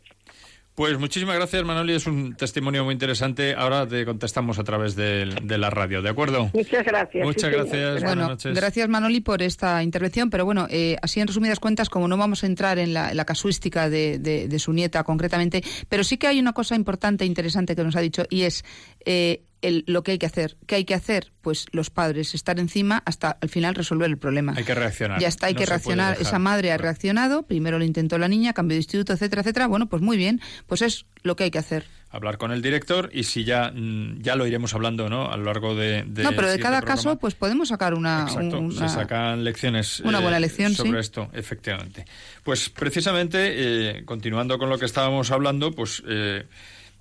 Pues 0.74 0.98
muchísimas 0.98 1.36
gracias, 1.36 1.62
Manoli. 1.64 1.92
Es 1.92 2.06
un 2.06 2.34
testimonio 2.34 2.82
muy 2.84 2.94
interesante. 2.94 3.54
Ahora 3.54 3.86
te 3.86 4.06
contestamos 4.06 4.58
a 4.58 4.64
través 4.64 4.96
de, 4.96 5.26
de 5.42 5.58
la 5.58 5.68
radio, 5.68 6.00
¿de 6.00 6.08
acuerdo? 6.08 6.50
Muchas 6.54 6.82
gracias. 6.84 7.24
Muchas 7.26 7.50
sí, 7.50 7.56
gracias. 7.56 7.92
Buenas 7.92 8.02
Bueno, 8.04 8.28
noches. 8.28 8.54
gracias 8.56 8.88
Manoli 8.88 9.20
por 9.20 9.42
esta 9.42 9.82
intervención, 9.82 10.30
pero 10.30 10.46
bueno, 10.46 10.66
eh, 10.70 10.96
así 11.02 11.20
en 11.20 11.26
resumidas 11.26 11.60
cuentas, 11.60 11.90
como 11.90 12.08
no 12.08 12.16
vamos 12.16 12.42
a 12.42 12.46
entrar 12.46 12.78
en 12.78 12.94
la, 12.94 13.10
en 13.10 13.18
la 13.18 13.26
casuística 13.26 13.90
de, 13.90 14.18
de- 14.18 14.48
de 14.48 14.58
su 14.58 14.72
nieta 14.72 15.04
concretamente, 15.04 15.62
pero 15.90 16.04
sí 16.04 16.16
que 16.16 16.26
hay 16.28 16.40
una 16.40 16.54
cosa 16.54 16.74
importante 16.74 17.24
e 17.24 17.26
interesante 17.26 17.76
que 17.76 17.84
nos 17.84 17.94
ha 17.94 18.00
dicho 18.00 18.24
y 18.30 18.42
es 18.42 18.64
eh, 19.04 19.42
el- 19.62 19.84
lo 19.86 20.02
que 20.02 20.12
hay 20.12 20.18
que 20.18 20.26
hacer. 20.26 20.56
¿Qué 20.66 20.74
hay 20.76 20.84
que 20.84 20.94
hacer? 20.94 21.32
Pues 21.40 21.66
los 21.72 21.90
padres, 21.90 22.34
estar 22.34 22.60
encima 22.60 23.02
hasta 23.06 23.38
al 23.40 23.48
final 23.48 23.74
resolver 23.74 24.08
el 24.10 24.18
problema. 24.18 24.54
Hay 24.56 24.64
que 24.64 24.74
reaccionar. 24.74 25.20
Ya 25.20 25.28
está, 25.28 25.46
hay 25.46 25.54
No 25.54 25.60
que 25.60 25.66
reaccionar. 25.66 26.16
Esa 26.20 26.38
madre 26.38 26.70
ha 26.72 26.76
reaccionado, 26.78 27.44
primero 27.44 27.78
lo 27.78 27.84
intentó 27.84 28.18
la 28.18 28.28
niña, 28.28 28.52
cambió 28.52 28.74
de 28.74 28.80
instituto, 28.80 29.12
etcétera, 29.12 29.40
etcétera. 29.42 29.66
Bueno, 29.66 29.86
pues 29.88 30.02
muy 30.02 30.16
bien, 30.16 30.40
pues 30.66 30.82
es 30.82 31.06
lo 31.22 31.34
que 31.36 31.44
hay 31.44 31.50
que 31.50 31.58
hacer. 31.58 31.84
Hablar 32.10 32.36
con 32.36 32.52
el 32.52 32.60
director 32.60 33.08
y 33.12 33.24
si 33.24 33.44
ya, 33.44 33.72
mm, 33.74 34.20
ya 34.20 34.36
lo 34.36 34.46
iremos 34.46 34.74
hablando 34.74 35.08
¿no? 35.08 35.32
a 35.32 35.36
lo 35.38 35.44
largo 35.44 35.74
de. 35.74 36.04
de 36.06 36.24
no, 36.24 36.32
pero 36.32 36.50
de 36.50 36.58
cada 36.58 36.80
programa. 36.80 36.96
caso, 36.96 37.18
pues 37.18 37.34
podemos 37.34 37.68
sacar 37.68 37.94
una, 37.94 38.24
Exacto, 38.28 38.58
una- 38.60 38.86
se 38.88 38.94
sacan 38.94 39.42
lecciones 39.44 40.00
una 40.00 40.20
buena 40.20 40.38
lección, 40.38 40.74
sobre 40.74 40.90
sí. 40.92 40.98
esto, 40.98 41.30
efectivamente. 41.32 42.04
Pues 42.44 42.68
precisamente, 42.68 43.98
eh, 43.98 44.04
continuando 44.04 44.58
con 44.58 44.68
lo 44.68 44.78
que 44.78 44.84
estábamos 44.84 45.30
hablando, 45.30 45.72
pues 45.72 46.02
eh, 46.06 46.44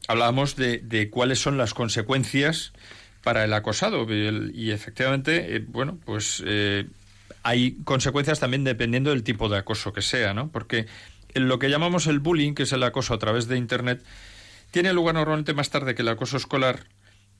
hablábamos 0.07 0.55
de, 0.55 0.79
de 0.79 1.09
cuáles 1.09 1.39
son 1.39 1.57
las 1.57 1.73
consecuencias 1.73 2.73
para 3.23 3.43
el 3.43 3.53
acosado. 3.53 4.07
Y, 4.11 4.71
efectivamente, 4.71 5.55
eh, 5.55 5.65
bueno, 5.67 5.99
pues 6.05 6.43
eh, 6.45 6.87
hay 7.43 7.77
consecuencias 7.83 8.39
también 8.39 8.63
dependiendo 8.63 9.11
del 9.11 9.23
tipo 9.23 9.49
de 9.49 9.57
acoso 9.57 9.93
que 9.93 10.01
sea, 10.01 10.33
¿no? 10.33 10.49
Porque 10.51 10.87
lo 11.33 11.59
que 11.59 11.69
llamamos 11.69 12.07
el 12.07 12.19
bullying, 12.19 12.53
que 12.53 12.63
es 12.63 12.73
el 12.73 12.83
acoso 12.83 13.13
a 13.13 13.19
través 13.19 13.47
de 13.47 13.57
Internet, 13.57 14.03
tiene 14.71 14.93
lugar 14.93 15.15
normalmente 15.15 15.53
más 15.53 15.69
tarde 15.69 15.95
que 15.95 16.01
el 16.01 16.09
acoso 16.09 16.37
escolar, 16.37 16.85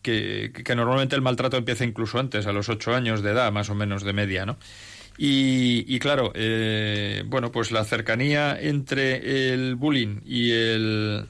que, 0.02 0.52
que 0.54 0.76
normalmente 0.76 1.16
el 1.16 1.22
maltrato 1.22 1.58
empieza 1.58 1.84
incluso 1.84 2.20
antes, 2.20 2.48
a 2.48 2.52
los 2.52 2.70
ocho 2.70 2.96
años 2.96 3.22
de 3.22 3.32
edad, 3.32 3.52
más 3.52 3.70
o 3.70 3.76
menos 3.76 4.04
de 4.04 4.14
media, 4.14 4.46
¿no? 4.46 4.58
Y, 5.18 5.86
y 5.94 6.00
claro, 6.00 6.32
eh, 6.36 7.24
bueno, 7.28 7.52
pues 7.52 7.72
la 7.72 7.84
cercanía 7.84 8.58
entre 8.60 9.54
el 9.54 9.76
bullying 9.76 10.22
y 10.26 10.52
el 10.52 11.28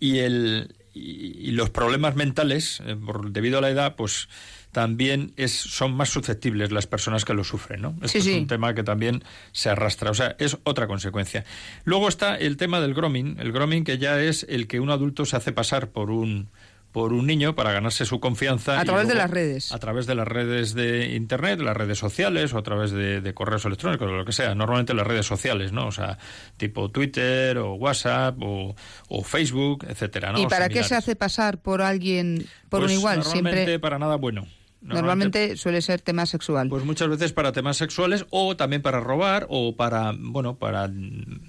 y 0.00 0.18
el 0.18 0.74
y, 0.94 1.48
y 1.48 1.50
los 1.52 1.70
problemas 1.70 2.16
mentales 2.16 2.82
eh, 2.86 2.96
por- 2.96 3.30
debido 3.30 3.58
a 3.58 3.60
la 3.60 3.70
edad, 3.70 3.94
pues 3.96 4.28
también 4.72 5.32
es, 5.36 5.52
son 5.52 5.94
más 5.94 6.10
susceptibles 6.10 6.72
las 6.72 6.86
personas 6.86 7.24
que 7.24 7.34
lo 7.34 7.42
sufren, 7.44 7.80
¿no? 7.82 7.90
Esto 8.02 8.08
Sí, 8.08 8.18
es 8.18 8.24
sí. 8.24 8.34
un 8.34 8.46
tema 8.46 8.74
que 8.74 8.82
también 8.82 9.22
se 9.52 9.70
arrastra, 9.70 10.10
o 10.10 10.14
sea, 10.14 10.36
es 10.38 10.58
otra 10.64 10.86
consecuencia. 10.86 11.44
Luego 11.84 12.08
está 12.08 12.36
el 12.36 12.56
tema 12.56 12.80
del 12.80 12.94
grooming, 12.94 13.36
el 13.38 13.52
grooming 13.52 13.84
que 13.84 13.98
ya 13.98 14.20
es 14.20 14.44
el 14.48 14.66
que 14.66 14.80
un 14.80 14.90
adulto 14.90 15.24
se 15.24 15.36
hace 15.36 15.52
pasar 15.52 15.90
por 15.90 16.10
un 16.10 16.48
por 16.92 17.12
un 17.12 17.26
niño 17.26 17.54
para 17.54 17.72
ganarse 17.72 18.04
su 18.06 18.18
confianza 18.18 18.80
A 18.80 18.84
través 18.84 19.08
de 19.08 19.14
las 19.14 19.30
redes. 19.30 19.72
a 19.72 19.78
través 19.78 20.06
de 20.06 20.14
las 20.14 20.26
redes 20.26 20.74
de 20.74 21.14
internet, 21.14 21.60
las 21.60 21.76
redes 21.76 21.98
sociales 21.98 22.54
o 22.54 22.58
a 22.58 22.62
través 22.62 22.90
de, 22.92 23.20
de 23.20 23.34
correos 23.34 23.64
electrónicos 23.66 24.08
o 24.08 24.12
lo 24.16 24.24
que 24.24 24.32
sea, 24.32 24.54
normalmente 24.54 24.94
las 24.94 25.06
redes 25.06 25.26
sociales, 25.26 25.70
¿no? 25.72 25.86
O 25.86 25.92
sea, 25.92 26.18
tipo 26.56 26.90
Twitter 26.90 27.58
o 27.58 27.74
WhatsApp 27.74 28.36
o, 28.40 28.74
o 29.08 29.22
Facebook, 29.22 29.84
etcétera, 29.88 30.32
¿no? 30.32 30.40
¿Y 30.40 30.46
para 30.46 30.68
qué 30.68 30.82
se 30.82 30.94
hace 30.94 31.14
pasar 31.14 31.60
por 31.60 31.82
alguien, 31.82 32.46
por 32.68 32.80
Pues 32.80 32.92
un 32.92 32.98
igual? 32.98 33.18
Normalmente 33.18 33.56
Siempre, 33.58 33.78
para 33.78 33.98
nada 33.98 34.16
bueno. 34.16 34.46
normalmente 34.80 35.56
suele 35.56 35.82
ser 35.82 36.00
tema 36.00 36.24
sexual. 36.26 36.68
Pues 36.68 36.84
muchas 36.84 37.08
veces 37.08 37.32
para 37.32 37.52
temas 37.52 37.76
sexuales 37.76 38.24
o 38.30 38.56
también 38.56 38.80
para 38.82 39.00
robar 39.00 39.46
o 39.50 39.76
para, 39.76 40.12
bueno, 40.18 40.56
para... 40.58 40.90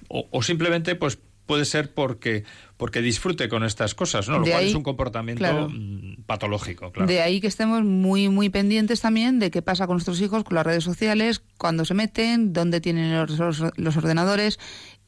O, 0.09 0.27
o 0.31 0.43
simplemente 0.43 0.95
pues 0.95 1.19
puede 1.45 1.65
ser 1.65 1.93
porque 1.93 2.43
porque 2.79 3.01
disfrute 3.01 3.49
con 3.49 3.65
estas 3.65 3.93
cosas, 3.93 4.29
¿no? 4.29 4.39
Lo 4.39 4.45
De 4.45 4.51
cual 4.51 4.63
ahí, 4.63 4.69
es 4.69 4.75
un 4.75 4.83
comportamiento 4.83 5.39
claro. 5.41 5.67
mm, 5.69 6.23
patológico, 6.25 6.93
claro. 6.93 7.07
De 7.07 7.21
ahí 7.21 7.41
que 7.41 7.47
estemos 7.47 7.83
muy, 7.83 8.29
muy 8.29 8.47
pendientes 8.49 9.01
también 9.01 9.37
de 9.39 9.51
qué 9.51 9.61
pasa 9.61 9.85
con 9.85 9.95
nuestros 9.97 10.21
hijos, 10.21 10.45
con 10.45 10.55
las 10.55 10.65
redes 10.65 10.85
sociales, 10.85 11.41
cuando 11.57 11.83
se 11.83 11.93
meten, 11.93 12.53
dónde 12.53 12.79
tienen 12.79 13.13
los, 13.15 13.37
los- 13.77 13.97
ordenadores 13.97 14.59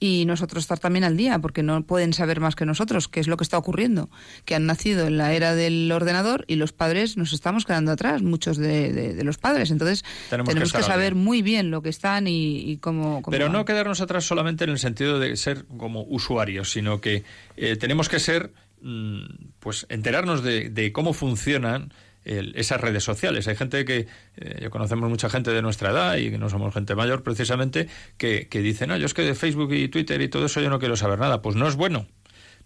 y 0.03 0.25
nosotros 0.25 0.63
estar 0.63 0.79
también 0.79 1.03
al 1.03 1.15
día, 1.15 1.37
porque 1.39 1.61
no 1.61 1.83
pueden 1.83 2.11
saber 2.13 2.39
más 2.39 2.55
que 2.55 2.65
nosotros, 2.65 3.07
qué 3.07 3.19
es 3.19 3.27
lo 3.27 3.37
que 3.37 3.43
está 3.43 3.57
ocurriendo, 3.59 4.09
que 4.45 4.55
han 4.55 4.65
nacido 4.65 5.05
en 5.05 5.17
la 5.17 5.31
era 5.33 5.53
del 5.53 5.91
ordenador 5.91 6.43
y 6.47 6.55
los 6.55 6.73
padres 6.73 7.17
nos 7.17 7.33
estamos 7.33 7.65
quedando 7.65 7.91
atrás, 7.91 8.21
muchos 8.23 8.57
de, 8.57 8.91
de- 8.91 9.13
de 9.13 9.23
los 9.23 9.37
padres. 9.37 9.69
Entonces 9.71 10.03
Tenemos 10.29 10.49
que 10.49 10.55
tenemos, 10.59 10.85
saber 10.87 11.13
muy 11.15 11.41
bien 11.43 11.69
lo 11.69 11.83
que 11.83 11.89
están 11.89 12.27
y, 12.27 12.57
y 12.71 12.77
cómo, 12.77 13.21
cómo 13.21 13.31
Pero 13.31 13.45
van. 13.45 13.53
no 13.53 13.63
quedarnos 13.63 14.01
atrás 14.01 14.25
solamente 14.25 14.63
en 14.65 14.71
el 14.71 14.79
sentido 14.79 15.19
de 15.19 15.37
ser 15.37 15.65
como 15.77 16.01
usuarios, 16.09 16.71
sino 16.71 16.99
que 16.99 17.23
eh, 17.61 17.75
tenemos 17.77 18.09
que 18.09 18.19
ser, 18.19 18.51
mm, 18.81 19.21
pues, 19.59 19.85
enterarnos 19.89 20.43
de, 20.43 20.69
de 20.69 20.91
cómo 20.91 21.13
funcionan 21.13 21.93
el- 22.25 22.53
esas 22.55 22.81
redes 22.81 23.03
sociales. 23.03 23.47
Hay 23.47 23.55
gente 23.55 23.85
que, 23.85 24.07
eh, 24.37 24.69
conocemos 24.69 25.09
mucha 25.09 25.29
gente 25.29 25.51
de 25.51 25.61
nuestra 25.61 25.91
edad 25.91 26.17
y 26.17 26.29
que 26.31 26.37
no 26.37 26.49
somos 26.49 26.73
gente 26.73 26.95
mayor 26.95 27.23
precisamente, 27.23 27.87
que, 28.17 28.47
que 28.47 28.61
dice, 28.61 28.85
no, 28.87 28.97
yo 28.97 29.05
es 29.05 29.13
que 29.13 29.23
de 29.23 29.35
Facebook 29.35 29.73
y 29.73 29.87
Twitter 29.87 30.21
y 30.21 30.27
todo 30.27 30.45
eso 30.45 30.61
yo 30.61 30.69
no 30.69 30.79
quiero 30.79 30.95
saber 30.95 31.19
nada. 31.19 31.41
Pues 31.41 31.55
no 31.55 31.67
es 31.67 31.75
bueno. 31.75 32.07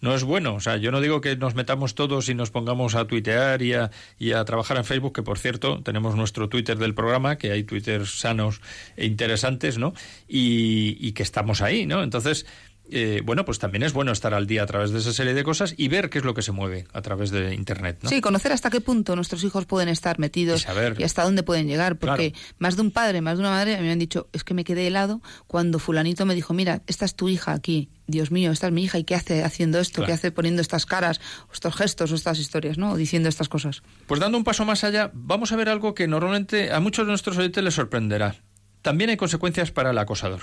No 0.02 0.14
es 0.14 0.26
bueno, 0.26 0.56
o 0.56 0.60
sea, 0.60 0.76
yo 0.76 0.92
no 0.92 1.00
digo 1.00 1.22
que 1.22 1.38
nos 1.38 1.56
metamos 1.56 1.96
todos 1.96 2.28
y 2.28 2.36
nos 2.36 2.52
pongamos 2.52 2.96
a 2.96 3.08
tuitear 3.08 3.62
y 3.62 3.72
a, 3.74 3.92
y 4.20 4.34
a 4.34 4.44
trabajar 4.44 4.76
en 4.76 4.84
Facebook, 4.84 5.14
que 5.14 5.24
por 5.24 5.40
cierto 5.40 5.82
tenemos 5.84 6.16
nuestro 6.18 6.50
Twitter 6.50 6.78
del 6.78 6.94
programa, 6.94 7.38
que 7.38 7.54
hay 7.54 7.64
Twitter 7.64 8.06
sanos 8.06 8.60
e 8.98 9.06
interesantes, 9.06 9.78
¿no? 9.78 9.94
Y, 10.28 10.98
y 11.00 11.14
que 11.14 11.24
estamos 11.24 11.62
ahí, 11.62 11.86
¿no? 11.86 12.04
Entonces, 12.04 12.46
eh, 12.92 13.22
bueno, 13.26 13.46
pues 13.46 13.60
también 13.60 13.84
es 13.84 13.94
bueno 13.94 14.12
estar 14.12 14.34
al 14.34 14.48
día 14.48 14.64
a 14.64 14.66
través 14.66 14.92
de 14.92 15.00
esa 15.00 15.12
serie 15.14 15.34
de 15.34 15.44
cosas 15.44 15.74
y 15.78 15.88
ver 15.88 16.10
qué 16.10 16.20
es 16.20 16.24
lo 16.26 16.34
que 16.34 16.42
se 16.42 16.52
mueve 16.52 16.86
a 16.94 17.02
través 17.02 17.32
de 17.32 17.54
Internet, 17.56 18.00
¿no? 18.04 18.10
Sí, 18.10 18.22
conocer 18.22 18.52
hasta 18.52 18.70
qué 18.70 18.82
punto 18.82 19.16
nuestros 19.16 19.44
hijos 19.44 19.66
pueden 19.66 19.90
estar 19.90 20.20
metidos 20.20 20.62
Y 20.62 20.64
saber. 20.66 21.04
hasta 21.04 21.24
dónde 21.24 21.44
pueden 21.44 21.68
llegar, 21.68 21.98
porque 21.98 22.32
Claro. 22.34 22.46
más 22.60 22.76
de 22.76 22.82
un 22.84 22.92
padre, 22.92 23.22
más 23.22 23.38
de 23.38 23.42
una 23.42 23.52
madre 23.52 23.80
me 23.82 23.92
han 23.92 24.00
dicho, 24.00 24.28
es 24.34 24.44
que 24.44 24.54
me 24.54 24.64
quedé 24.64 24.88
helado 24.88 25.22
cuando 25.48 25.80
fulanito 25.80 26.26
me 26.26 26.36
dijo, 26.36 26.54
mira, 26.54 26.82
esta 26.88 27.06
es 27.06 27.16
tu 27.16 27.28
hija 27.30 27.54
aquí, 27.54 27.90
Dios 28.08 28.30
mío, 28.32 28.52
esta 28.52 28.68
es 28.68 28.74
mi 28.74 28.84
hija, 28.84 29.00
¿y 29.00 29.04
qué 29.04 29.16
hace 29.16 29.44
haciendo 29.44 29.80
esto? 29.80 29.96
Claro. 29.96 30.08
¿Qué 30.08 30.14
hace 30.14 30.32
poniendo 30.32 30.62
estas 30.62 30.86
caras, 30.86 31.20
estos 31.52 31.76
gestos, 31.76 32.12
o 32.12 32.16
estas 32.16 32.38
historias, 32.40 32.78
¿no? 32.78 32.92
O 32.92 32.98
diciendo 32.98 33.30
estas 33.30 33.50
cosas. 33.50 33.82
Pues 34.06 34.20
dando 34.20 34.38
un 34.38 34.44
paso 34.44 34.64
más 34.66 34.84
allá, 34.84 35.10
vamos 35.14 35.52
a 35.52 35.56
ver 35.56 35.70
algo 35.70 35.96
que 35.96 36.08
normalmente 36.08 36.72
a 36.72 36.80
muchos 36.80 37.06
de 37.06 37.12
nuestros 37.12 37.38
oyentes 37.38 37.64
les 37.64 37.74
sorprenderá. 37.74 38.36
También 38.84 39.10
hay 39.10 39.18
consecuencias 39.18 39.72
para 39.72 39.90
el 39.90 39.98
acosador. 39.98 40.42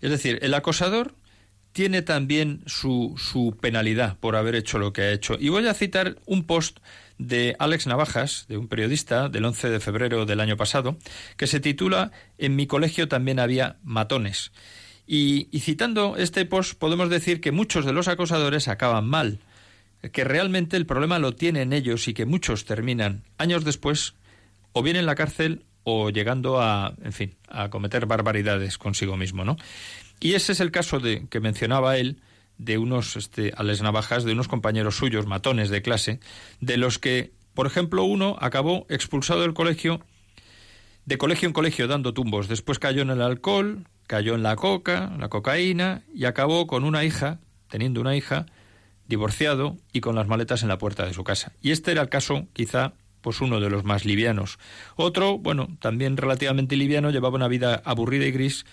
Es 0.00 0.10
decir, 0.10 0.38
el 0.42 0.54
acosador 0.54 1.14
tiene 1.76 2.00
también 2.00 2.62
su, 2.64 3.54
penalidad 3.60 4.16
por 4.16 4.34
haber 4.34 4.54
hecho 4.54 4.78
lo 4.78 4.94
que 4.94 5.02
ha 5.02 5.12
hecho. 5.12 5.36
Y 5.38 5.50
voy 5.50 5.68
a 5.68 5.74
citar 5.74 6.16
un 6.24 6.44
post 6.44 6.78
de 7.18 7.54
Alex 7.58 7.86
Navajas, 7.86 8.46
de 8.48 8.56
un 8.56 8.66
periodista 8.66 9.28
del 9.28 9.44
11 9.44 9.68
de 9.68 9.80
febrero 9.80 10.24
del 10.24 10.40
año 10.40 10.56
pasado, 10.56 10.96
que 11.36 11.46
se 11.46 11.60
titula 11.60 12.12
En 12.38 12.56
mi 12.56 12.66
colegio 12.66 13.08
también 13.08 13.38
había 13.38 13.76
matones. 13.84 14.52
Y, 15.06 15.48
y 15.52 15.60
citando 15.60 16.16
este 16.16 16.46
post 16.46 16.78
podemos 16.78 17.10
decir 17.10 17.42
que 17.42 17.52
muchos 17.52 17.84
de 17.84 17.92
los 17.92 18.08
acosadores 18.08 18.68
acaban 18.68 19.06
mal. 19.06 19.40
que 20.12 20.24
realmente 20.24 20.78
el 20.78 20.86
problema 20.86 21.18
lo 21.18 21.34
tienen 21.34 21.74
ellos 21.74 22.08
y 22.08 22.14
que 22.14 22.24
muchos 22.24 22.64
terminan 22.64 23.22
años 23.36 23.66
después 23.66 24.14
o 24.72 24.82
bien 24.82 24.96
en 24.96 25.04
la 25.04 25.14
cárcel 25.14 25.66
o 25.84 26.08
llegando 26.08 26.58
a, 26.60 26.94
en 27.04 27.12
fin, 27.12 27.34
a 27.48 27.68
cometer 27.68 28.06
barbaridades 28.06 28.78
consigo 28.78 29.18
mismo, 29.18 29.44
¿no? 29.44 29.56
Y 30.20 30.34
ese 30.34 30.52
es 30.52 30.60
el 30.60 30.70
caso 30.70 30.98
de 30.98 31.26
que 31.28 31.40
mencionaba 31.40 31.98
él 31.98 32.20
de 32.58 32.78
unos 32.78 33.16
este, 33.16 33.52
ales 33.56 33.82
navajas 33.82 34.24
de 34.24 34.32
unos 34.32 34.48
compañeros 34.48 34.96
suyos, 34.96 35.26
matones 35.26 35.68
de 35.68 35.82
clase, 35.82 36.20
de 36.60 36.76
los 36.76 36.98
que, 36.98 37.32
por 37.54 37.66
ejemplo, 37.66 38.04
uno 38.04 38.36
acabó 38.40 38.86
expulsado 38.88 39.42
del 39.42 39.54
colegio, 39.54 40.00
de 41.04 41.18
colegio 41.18 41.46
en 41.46 41.52
colegio 41.52 41.86
dando 41.86 42.14
tumbos, 42.14 42.48
después 42.48 42.78
cayó 42.78 43.02
en 43.02 43.10
el 43.10 43.22
alcohol, 43.22 43.86
cayó 44.06 44.34
en 44.34 44.42
la 44.42 44.56
coca, 44.56 45.12
la 45.18 45.28
cocaína, 45.28 46.02
y 46.14 46.24
acabó 46.24 46.66
con 46.66 46.84
una 46.84 47.04
hija, 47.04 47.40
teniendo 47.68 48.00
una 48.00 48.16
hija, 48.16 48.46
divorciado 49.06 49.76
y 49.92 50.00
con 50.00 50.14
las 50.14 50.26
maletas 50.26 50.62
en 50.62 50.68
la 50.68 50.78
puerta 50.78 51.06
de 51.06 51.14
su 51.14 51.24
casa. 51.24 51.52
Y 51.62 51.70
este 51.70 51.92
era 51.92 52.02
el 52.02 52.08
caso, 52.08 52.46
quizá, 52.52 52.94
pues 53.20 53.40
uno 53.40 53.60
de 53.60 53.70
los 53.70 53.84
más 53.84 54.04
livianos. 54.04 54.58
Otro, 54.96 55.38
bueno, 55.38 55.68
también 55.80 56.16
relativamente 56.16 56.76
liviano, 56.76 57.10
llevaba 57.10 57.36
una 57.36 57.48
vida 57.48 57.82
aburrida 57.84 58.26
y 58.26 58.32
gris, 58.32 58.66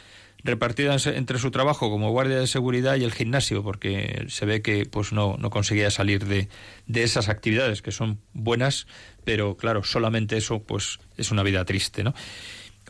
repartida 0.43 0.95
entre 1.05 1.39
su 1.39 1.51
trabajo 1.51 1.89
como 1.89 2.11
guardia 2.11 2.39
de 2.39 2.47
seguridad 2.47 2.95
y 2.95 3.03
el 3.03 3.13
gimnasio, 3.13 3.63
porque 3.63 4.25
se 4.27 4.45
ve 4.45 4.61
que 4.61 4.85
pues 4.85 5.13
no, 5.13 5.37
no 5.37 5.49
conseguía 5.49 5.89
salir 5.89 6.25
de, 6.25 6.49
de 6.85 7.03
esas 7.03 7.29
actividades 7.29 7.81
que 7.81 7.91
son 7.91 8.19
buenas, 8.33 8.87
pero 9.23 9.55
claro, 9.55 9.83
solamente 9.83 10.37
eso 10.37 10.61
pues 10.61 10.99
es 11.17 11.31
una 11.31 11.43
vida 11.43 11.63
triste, 11.65 12.03
¿no? 12.03 12.13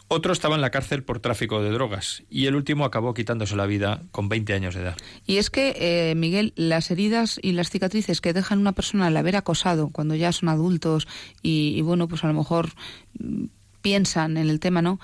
Otro 0.09 0.33
estaba 0.33 0.55
en 0.55 0.61
la 0.61 0.69
cárcel 0.69 1.03
por 1.03 1.19
tráfico 1.19 1.63
de 1.63 1.71
drogas 1.71 2.23
y 2.29 2.45
el 2.45 2.55
último 2.55 2.85
acabó 2.85 3.13
quitándose 3.13 3.55
la 3.55 3.65
vida 3.65 4.03
con 4.11 4.29
20 4.29 4.53
años 4.53 4.75
de 4.75 4.81
edad. 4.81 4.97
Y 5.25 5.37
es 5.37 5.49
que, 5.49 5.75
eh, 5.79 6.13
Miguel, 6.15 6.53
las 6.55 6.91
heridas 6.91 7.39
y 7.41 7.53
las 7.53 7.71
cicatrices 7.71 8.21
que 8.21 8.33
dejan 8.33 8.59
una 8.59 8.73
persona 8.73 9.07
al 9.07 9.17
haber 9.17 9.35
acosado 9.35 9.89
cuando 9.89 10.13
ya 10.13 10.31
son 10.31 10.49
adultos 10.49 11.07
y, 11.41 11.73
y 11.75 11.81
bueno, 11.81 12.07
pues 12.07 12.23
a 12.23 12.27
lo 12.27 12.33
mejor 12.33 12.69
mm, 13.17 13.45
piensan 13.81 14.37
en 14.37 14.49
el 14.49 14.59
tema, 14.59 14.81
¿no? 14.81 14.99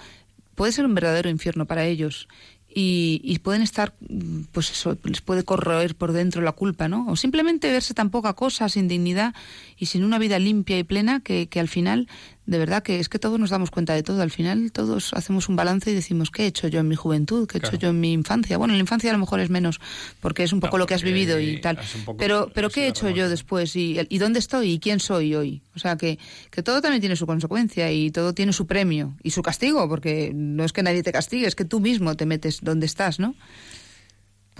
Puede 0.59 0.73
ser 0.73 0.85
un 0.85 0.93
verdadero 0.93 1.29
infierno 1.29 1.65
para 1.67 1.85
ellos 1.85 2.27
y, 2.67 3.21
y, 3.23 3.39
pueden 3.39 3.61
estar, 3.61 3.93
pues 4.51 4.69
eso, 4.71 4.97
les 5.05 5.21
puede 5.21 5.45
corroer 5.45 5.95
por 5.95 6.11
dentro 6.11 6.41
la 6.41 6.51
culpa, 6.51 6.89
¿no? 6.89 7.07
O 7.07 7.15
simplemente 7.15 7.71
verse 7.71 7.93
tan 7.93 8.09
poca 8.09 8.33
cosa, 8.33 8.67
sin 8.67 8.89
dignidad 8.89 9.33
y 9.77 9.85
sin 9.85 10.03
una 10.03 10.19
vida 10.19 10.37
limpia 10.37 10.77
y 10.77 10.83
plena 10.83 11.21
que, 11.21 11.47
que 11.47 11.61
al 11.61 11.69
final 11.69 12.09
de 12.49 12.57
verdad 12.57 12.81
que 12.81 12.99
es 12.99 13.09
que 13.09 13.19
todos 13.19 13.39
nos 13.39 13.51
damos 13.51 13.69
cuenta 13.69 13.93
de 13.93 14.01
todo. 14.01 14.23
Al 14.23 14.31
final 14.31 14.71
todos 14.71 15.13
hacemos 15.13 15.49
un 15.49 15.55
balance 15.55 15.91
y 15.91 15.93
decimos, 15.93 16.31
¿qué 16.31 16.43
he 16.43 16.47
hecho 16.47 16.67
yo 16.67 16.79
en 16.79 16.87
mi 16.87 16.95
juventud? 16.95 17.47
¿Qué 17.47 17.59
he 17.59 17.59
hecho 17.59 17.77
yo 17.77 17.89
en 17.89 17.99
mi 17.99 18.11
infancia? 18.11 18.57
Bueno, 18.57 18.73
en 18.73 18.79
la 18.79 18.81
infancia 18.81 19.11
a 19.11 19.13
lo 19.13 19.19
mejor 19.19 19.39
es 19.39 19.51
menos, 19.51 19.79
porque 20.19 20.43
es 20.43 20.51
un 20.51 20.59
poco 20.59 20.79
lo 20.79 20.87
que 20.87 20.95
has 20.95 21.03
vivido 21.03 21.39
y 21.39 21.61
tal. 21.61 21.77
Pero, 22.17 22.49
pero 22.51 22.71
¿qué 22.71 22.85
he 22.85 22.87
hecho 22.87 23.07
yo 23.11 23.29
después? 23.29 23.75
¿Y, 23.75 23.99
¿Y 24.09 24.17
dónde 24.17 24.39
estoy? 24.39 24.71
¿Y 24.71 24.79
quién 24.79 24.99
soy 24.99 25.35
hoy? 25.35 25.61
O 25.75 25.79
sea, 25.79 25.95
que, 25.95 26.17
que 26.49 26.63
todo 26.63 26.81
también 26.81 27.01
tiene 27.01 27.15
su 27.15 27.27
consecuencia 27.27 27.91
y 27.91 28.09
todo 28.09 28.33
tiene 28.33 28.51
su 28.51 28.65
premio 28.65 29.15
y 29.21 29.29
su 29.29 29.43
castigo, 29.43 29.87
porque 29.87 30.31
no 30.33 30.65
es 30.65 30.73
que 30.73 30.81
nadie 30.81 31.03
te 31.03 31.11
castigue, 31.11 31.45
es 31.45 31.55
que 31.55 31.65
tú 31.65 31.79
mismo 31.79 32.15
te 32.15 32.25
metes 32.25 32.61
donde 32.61 32.87
estás, 32.87 33.19
¿no? 33.19 33.35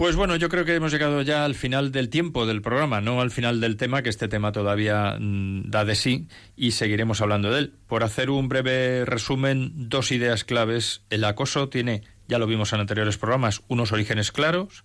Pues 0.00 0.16
bueno, 0.16 0.36
yo 0.36 0.48
creo 0.48 0.64
que 0.64 0.74
hemos 0.74 0.92
llegado 0.92 1.20
ya 1.20 1.44
al 1.44 1.54
final 1.54 1.92
del 1.92 2.08
tiempo 2.08 2.46
del 2.46 2.62
programa, 2.62 3.02
no 3.02 3.20
al 3.20 3.30
final 3.30 3.60
del 3.60 3.76
tema, 3.76 4.00
que 4.02 4.08
este 4.08 4.28
tema 4.28 4.50
todavía 4.50 5.18
mm, 5.20 5.68
da 5.68 5.84
de 5.84 5.94
sí 5.94 6.26
y 6.56 6.70
seguiremos 6.70 7.20
hablando 7.20 7.50
de 7.50 7.58
él. 7.58 7.74
Por 7.86 8.02
hacer 8.02 8.30
un 8.30 8.48
breve 8.48 9.04
resumen, 9.04 9.72
dos 9.90 10.10
ideas 10.10 10.44
claves. 10.44 11.02
El 11.10 11.22
acoso 11.22 11.68
tiene, 11.68 12.00
ya 12.28 12.38
lo 12.38 12.46
vimos 12.46 12.72
en 12.72 12.80
anteriores 12.80 13.18
programas, 13.18 13.60
unos 13.68 13.92
orígenes 13.92 14.32
claros, 14.32 14.84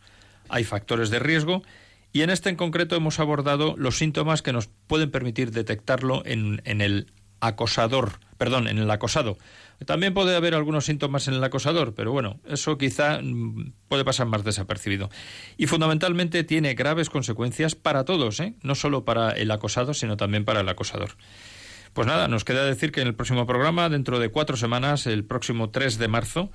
hay 0.50 0.66
factores 0.66 1.10
de 1.10 1.20
riesgo 1.20 1.64
y 2.12 2.24
en 2.24 2.30
este 2.30 2.50
en 2.50 2.58
concreto 2.58 2.98
hemos 2.98 3.22
abordado 3.22 3.76
los 3.78 3.98
síntomas 3.98 4.42
que 4.42 4.52
nos 4.52 4.68
pueden 4.68 5.12
permitir 5.12 5.52
detectarlo 5.52 6.24
en, 6.26 6.62
en 6.66 6.82
el 6.82 7.14
acosador, 7.40 8.20
perdón, 8.38 8.68
en 8.68 8.80
el 8.80 8.92
acosado. 8.92 9.38
También 9.86 10.14
puede 10.14 10.36
haber 10.36 10.56
algunos 10.56 10.86
síntomas 10.86 11.28
en 11.28 11.34
el 11.34 11.44
acosador, 11.44 11.94
pero 11.94 12.12
bueno, 12.12 12.40
eso 12.48 12.78
quizá 12.78 13.20
mm, 13.22 13.74
puede 13.88 14.06
pasar 14.06 14.28
más 14.28 14.44
desapercibido. 14.44 15.10
Y 15.58 15.68
fundamentalmente 15.68 16.44
tiene 16.44 16.74
graves 16.74 17.10
consecuencias 17.10 17.76
para 17.76 18.06
todos, 18.06 18.40
¿eh? 18.40 18.56
no 18.62 18.76
solo 18.76 19.06
para 19.06 19.32
el 19.32 19.52
acosado, 19.52 19.94
sino 19.94 20.18
también 20.18 20.46
para 20.46 20.62
el 20.62 20.70
acosador. 20.70 21.12
Pues 21.94 22.08
nada, 22.08 22.28
nos 22.28 22.44
queda 22.44 22.66
decir 22.66 22.92
que 22.92 23.02
en 23.02 23.08
el 23.08 23.16
próximo 23.16 23.46
programa, 23.46 23.90
dentro 23.90 24.20
de 24.20 24.30
cuatro 24.30 24.58
semanas, 24.58 25.08
el 25.08 25.24
próximo 25.24 25.70
3 25.70 25.98
de 25.98 26.08
marzo, 26.10 26.52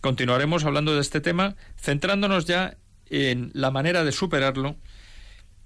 continuaremos 0.00 0.64
hablando 0.64 0.94
de 0.94 1.00
este 1.00 1.20
tema, 1.20 1.56
centrándonos 1.76 2.44
ya 2.44 2.76
en 3.10 3.50
la 3.54 3.70
manera 3.70 4.04
de 4.04 4.12
superarlo 4.12 4.76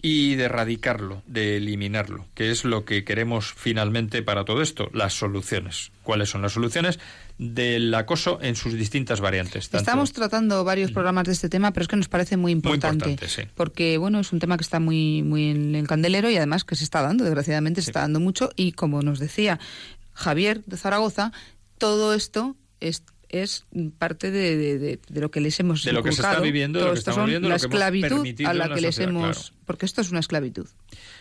y 0.01 0.37
de 0.37 0.45
erradicarlo, 0.45 1.23
de 1.27 1.57
eliminarlo, 1.57 2.27
que 2.35 2.51
es 2.53 2.65
lo 2.65 2.85
que 2.85 3.03
queremos 3.05 3.53
finalmente 3.57 4.23
para 4.23 4.45
todo 4.45 4.63
esto, 4.63 4.91
las 4.93 5.15
soluciones. 5.15 5.91
¿Cuáles 6.05 6.31
son 6.31 6.41
las 6.43 6.53
soluciones 6.53 7.01
del 7.39 7.93
acoso 7.95 8.39
en 8.41 8.55
sus 8.55 8.75
distintas 8.75 9.21
variantes? 9.21 9.69
tanto- 9.71 9.79
Estamos 9.83 10.13
tratando 10.13 10.63
varios 10.63 10.93
programas 10.93 11.25
de 11.25 11.33
este 11.33 11.49
tema, 11.49 11.73
pero 11.73 11.83
es 11.83 11.89
que 11.89 11.97
nos 11.97 12.09
parece 12.09 12.37
muy 12.37 12.53
importante. 12.53 13.11
importante, 13.11 13.29
sí. 13.29 13.49
Porque, 13.57 13.99
bueno, 13.99 14.21
es 14.21 14.33
un 14.33 14.39
tema 14.39 14.57
que 14.57 14.63
está 14.63 14.79
muy, 14.79 15.23
muy 15.25 15.51
en 15.51 15.75
el 15.75 15.89
candelero 15.89 16.31
y 16.31 16.37
además 16.37 16.63
que 16.65 16.77
se 16.77 16.85
está 16.85 17.03
dando, 17.03 17.25
desgraciadamente 17.25 17.83
se 17.83 17.91
está 17.91 18.01
dando 18.03 18.21
mucho. 18.21 18.51
Y 18.55 18.73
como 18.73 19.03
nos 19.03 19.19
decía 19.19 19.59
Javier 20.15 20.63
de 20.65 20.77
Zaragoza, 20.77 21.33
todo 21.77 22.15
esto 22.15 22.57
es 22.81 23.03
es 23.31 23.67
parte 23.99 24.31
de, 24.31 24.57
de- 24.57 24.79
de- 24.79 25.01
de 25.09 25.21
lo 25.21 25.31
que 25.31 25.41
les 25.41 25.59
hemos 25.61 25.85
De 25.85 25.93
lo 25.93 26.03
que 26.03 26.13
se 26.13 26.23
está 26.23 26.41
viviendo, 26.41 26.79
de 26.79 26.83
Todo 26.85 26.89
lo 26.89 26.95
que 26.95 26.99
esto 26.99 27.11
estamos 27.11 27.25
son 27.27 27.31
viendo, 27.31 27.49
la 27.49 27.55
lo 27.57 27.61
que 27.61 27.67
esclavitud 27.67 28.47
a 28.47 28.55
la 28.55 28.69
que 28.75 28.81
les 28.81 28.95
sociedad, 28.95 29.11
hemos 29.11 29.39
claro. 29.39 29.57
porque 29.67 29.87
esto 29.87 30.01
es 30.01 30.11
una 30.11 30.21
esclavitud 30.21 30.67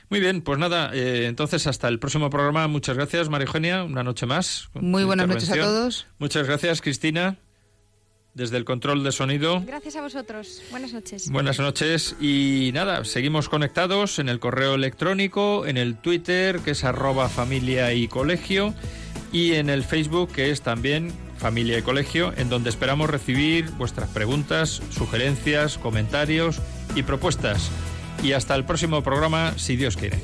Muy 0.09 0.19
bien, 0.21 0.41
pues 0.41 0.57
nada, 0.57 0.91
eh, 0.93 1.25
entonces 1.25 1.67
hasta 1.67 1.87
el 1.89 1.99
próximo 1.99 2.29
programa. 2.29 2.67
Muchas 2.67 2.95
gracias, 2.95 3.27
María 3.29 3.45
Eugenia, 3.47 3.83
una 3.83 4.03
noche 4.03 4.25
más. 4.25 4.69
Muy 4.73 5.03
buenas 5.03 5.27
noches 5.27 5.49
a 5.51 5.55
todos. 5.55 6.07
Muchas 6.19 6.47
gracias, 6.47 6.81
Cristina, 6.81 7.37
desde 8.33 8.55
el 8.57 8.63
control 8.65 9.03
de 9.03 9.11
sonido. 9.11 9.61
Gracias 9.65 9.95
a 9.97 10.01
vosotros. 10.01 10.61
Buenas 10.71 10.93
noches. 10.93 11.29
Buenas 11.29 11.59
noches 11.59 12.15
y 12.21 12.71
nada, 12.73 13.03
seguimos 13.03 13.49
conectados 13.49 14.19
en 14.19 14.29
el 14.29 14.39
correo 14.39 14.75
electrónico, 14.75 15.65
en 15.65 15.75
el 15.75 15.97
Twitter 15.97 16.59
que 16.59 16.71
es 16.71 16.83
arroba 16.85 17.27
familia 17.27 17.91
y 17.93 18.07
colegio 18.07 18.73
y 19.33 19.53
en 19.55 19.69
el 19.69 19.83
Facebook 19.83 20.31
que 20.31 20.51
es 20.51 20.61
también 20.61 21.11
familia 21.37 21.77
y 21.77 21.81
colegio 21.81 22.33
en 22.35 22.49
donde 22.49 22.69
esperamos 22.69 23.09
recibir 23.09 23.69
vuestras 23.71 24.09
preguntas, 24.09 24.81
sugerencias, 24.89 25.77
comentarios 25.77 26.59
y 26.95 27.03
propuestas. 27.03 27.69
Y 28.23 28.33
hasta 28.33 28.55
el 28.55 28.65
próximo 28.65 29.03
programa, 29.03 29.53
si 29.57 29.75
Dios 29.75 29.95
quiere. 29.95 30.23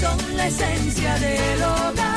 Son 0.00 0.36
la 0.36 0.46
esencia 0.46 1.18
de 1.18 1.56
lo 1.58 2.07